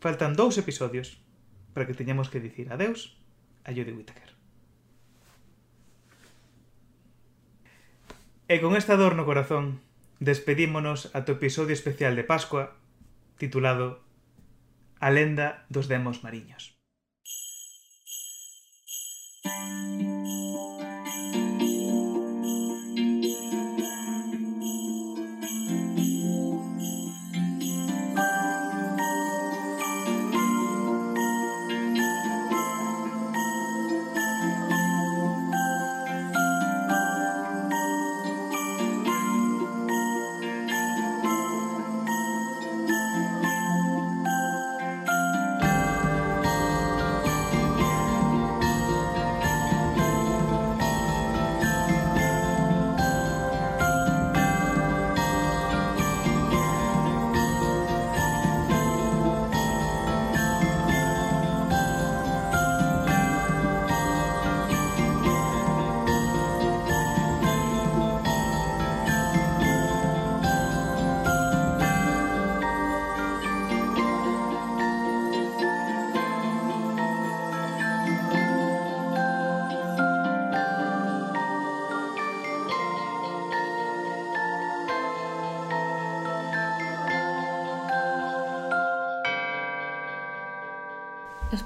Faltan 0.00 0.32
dous 0.32 0.56
episodios 0.56 1.20
para 1.74 1.86
que 1.86 1.98
teñamos 1.98 2.32
que 2.32 2.40
dicir 2.40 2.72
adeus 2.72 3.20
a 3.64 3.70
Jodie 3.76 3.92
Whittaker. 3.92 4.30
E 8.50 8.58
con 8.58 8.74
esta 8.74 8.98
dor 8.98 9.14
no 9.14 9.28
corazón, 9.28 9.78
despedímonos 10.18 11.14
a 11.14 11.22
tu 11.22 11.38
episodio 11.38 11.76
especial 11.76 12.16
de 12.16 12.24
Pascua 12.24 12.74
titulado 13.38 14.02
A 14.98 15.08
lenda 15.10 15.66
dos 15.68 15.86
demos 15.86 16.24
mariños. 16.26 16.79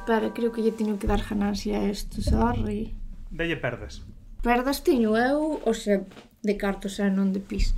Espera, 0.05 0.35
creo 0.35 0.53
que 0.53 0.61
lle 0.61 0.77
teño 0.77 1.01
que 1.01 1.09
dar 1.09 1.25
ganancia 1.25 1.81
a 1.81 1.89
isto, 1.89 2.21
sorry. 2.21 2.93
Delle 3.33 3.57
perdas. 3.57 4.05
Perdas 4.45 4.85
teño 4.85 5.17
eu, 5.17 5.65
o 5.65 5.73
sea, 5.73 6.05
de 6.45 6.55
cartos 6.61 7.01
e 7.01 7.09
non 7.09 7.33
de 7.33 7.41
pis. 7.41 7.73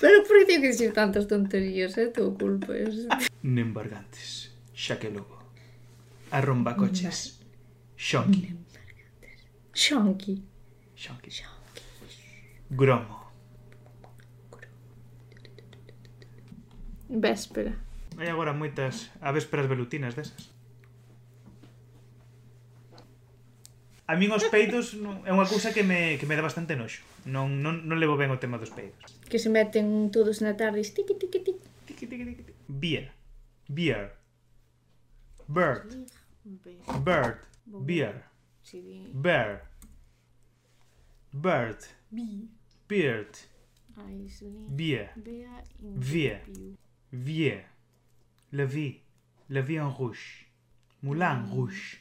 Pero 0.00 0.24
por 0.24 0.40
que 0.40 0.48
teño 0.48 0.64
que 0.64 0.72
dicir 0.72 0.96
tantas 0.96 1.28
tonterías, 1.28 2.00
é 2.00 2.08
eh? 2.08 2.16
teu 2.16 2.32
culpa. 2.32 2.72
Eh, 2.72 2.88
Nembargantes, 3.44 4.56
xa 4.72 4.96
que 4.96 5.12
logo. 5.12 5.36
Arromba 6.32 6.80
coches. 6.80 7.44
Xonki. 7.92 8.56
Xonki. 9.76 10.40
Xonki. 10.96 11.30
Gromo. 12.72 13.20
Véspera. 17.12 17.89
Hai 18.20 18.28
agora 18.28 18.52
moitas 18.52 19.08
avésperas 19.24 19.64
velutinas 19.64 20.12
desas. 20.12 20.52
A 24.04 24.12
min 24.20 24.28
os 24.36 24.44
peidos 24.52 24.92
non, 25.00 25.24
é 25.24 25.32
unha 25.32 25.48
cousa 25.48 25.72
que 25.72 25.80
me, 25.80 26.20
que 26.20 26.28
me 26.28 26.36
dá 26.36 26.44
bastante 26.44 26.76
noxo. 26.76 27.00
Non, 27.24 27.48
non, 27.64 27.88
non 27.88 27.96
levo 27.96 28.20
ben 28.20 28.28
o 28.28 28.36
tema 28.36 28.60
dos 28.60 28.68
peidos. 28.76 29.16
Que 29.24 29.40
se 29.40 29.48
meten 29.48 30.12
todos 30.12 30.44
na 30.44 30.52
tarde 30.52 30.84
tiqui 30.84 31.16
tiqui 31.16 31.40
tiqui 31.40 31.56
tiqui 31.88 32.04
tiqui 32.04 32.24
tiqui 32.28 32.34
tiqui 32.44 32.52
Beer. 32.68 33.08
Beer. 33.72 34.12
Bird. 35.48 35.88
Bird. 37.00 37.40
Beer. 37.64 38.16
Bear. 39.16 39.64
Bird. 41.32 41.80
Beard. 42.84 43.32
Beer. 44.76 45.08
Vier. 45.16 45.56
Vie. 45.96 46.36
Vier. 47.16 47.79
Levi, 48.50 49.02
Levi 49.48 49.76
en 49.76 49.90
Rouge, 49.90 50.46
Mulan 51.02 51.46
mm. 51.46 51.52
Rouge. 51.54 51.98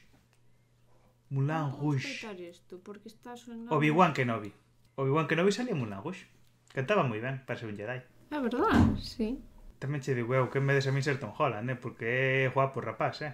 Mulan 1.30 1.72
Rouge. 1.72 2.26
Isto, 2.50 2.80
porque 2.80 3.08
está 3.08 3.38
sonando... 3.38 3.76
Obi-Wan 3.76 4.14
Kenobi. 4.14 4.52
Obi-Wan 4.96 5.28
Kenobi 5.28 5.52
salía 5.52 5.76
Mulan 5.76 6.04
Rouge. 6.04 6.26
Cantaba 6.74 7.04
moi 7.04 7.18
ben 7.22 7.42
para 7.46 7.58
ser 7.58 7.70
un 7.70 7.78
Jedi. 7.78 8.02
É 8.30 8.38
verdad, 8.38 8.98
sí. 9.02 9.42
Tamén 9.82 10.04
che 10.04 10.14
digo, 10.14 10.36
eu 10.38 10.52
que 10.54 10.62
me 10.62 10.78
des 10.78 10.86
a 10.86 10.94
mí 10.94 11.02
ser 11.02 11.18
Tom 11.18 11.34
Holland, 11.34 11.70
eh? 11.72 11.78
porque 11.78 12.46
é 12.46 12.54
guapo 12.54 12.78
rapaz, 12.82 13.22
eh? 13.26 13.34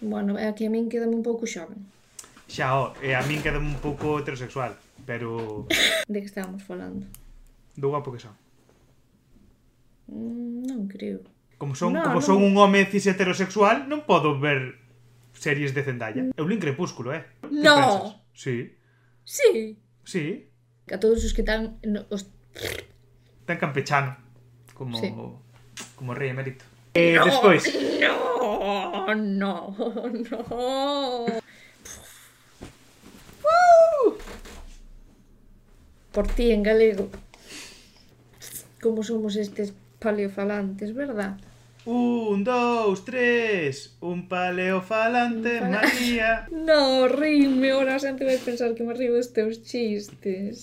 Bueno, 0.00 0.34
é 0.34 0.50
que 0.56 0.66
a 0.66 0.70
min 0.70 0.90
quedame 0.90 1.14
un 1.14 1.22
pouco 1.22 1.46
xoven. 1.46 1.86
Xa, 2.48 2.74
ó, 2.74 2.94
e 3.04 3.14
a 3.14 3.22
min 3.22 3.42
queda 3.44 3.62
un 3.62 3.78
pouco 3.78 4.18
heterosexual, 4.18 4.74
pero... 5.04 5.66
De 6.10 6.18
que 6.22 6.30
estábamos 6.30 6.62
falando? 6.62 7.06
Do 7.76 7.92
guapo 7.92 8.10
que 8.10 8.22
son. 8.24 8.34
Mm, 10.08 10.66
non 10.66 10.88
creo. 10.90 11.22
Como 11.58 11.74
son, 11.74 11.94
No, 11.94 12.02
como 12.04 12.20
son 12.20 12.42
un 12.44 12.56
home 12.56 12.84
cis 12.86 13.06
heterosexual, 13.08 13.88
non 13.88 14.04
podo 14.04 14.36
ver 14.36 14.76
series 15.32 15.72
de 15.72 15.80
Zendaya. 15.84 16.22
Eu 16.36 16.44
lin 16.44 16.60
Crepúsculo, 16.60 17.16
eh? 17.16 17.24
Que 17.40 17.48
No. 17.48 17.76
pensas? 17.76 18.02
Sí, 18.36 18.56
Sí. 19.24 19.80
sí. 20.04 20.24
A 20.92 21.00
todos 21.00 21.24
os 21.24 21.32
que 21.32 21.40
están... 21.42 21.80
No, 21.82 22.04
os... 22.12 22.28
Ten 23.48 23.56
campechano. 23.58 24.16
Como, 24.76 24.94
Sí. 25.00 25.08
como 25.96 26.12
rei 26.12 26.30
emérito. 26.30 26.64
Eh, 26.92 27.16
despois, 27.16 27.64
No, 28.00 29.08
no, 29.16 29.74
no. 30.30 30.40
Por 36.12 36.26
ti 36.28 36.50
en 36.52 36.62
galego. 36.62 37.08
Como 38.80 39.02
somos 39.02 39.36
estes 39.36 39.72
paleofalantes, 39.98 40.94
verdad? 40.94 41.38
Un, 41.84 42.42
dous, 42.42 43.04
tres. 43.04 43.96
Un 44.00 44.28
paleofalante, 44.28 45.52
un 45.54 45.58
fala... 45.58 45.82
María. 45.82 46.46
No, 46.50 47.06
rime, 47.08 47.70
ahora 47.70 47.94
a 47.96 48.02
xente 48.02 48.24
vai 48.24 48.38
pensar 48.38 48.74
que 48.74 48.82
me 48.82 48.94
río 48.94 49.14
dos 49.14 49.32
teus 49.32 49.62
chistes. 49.62 50.62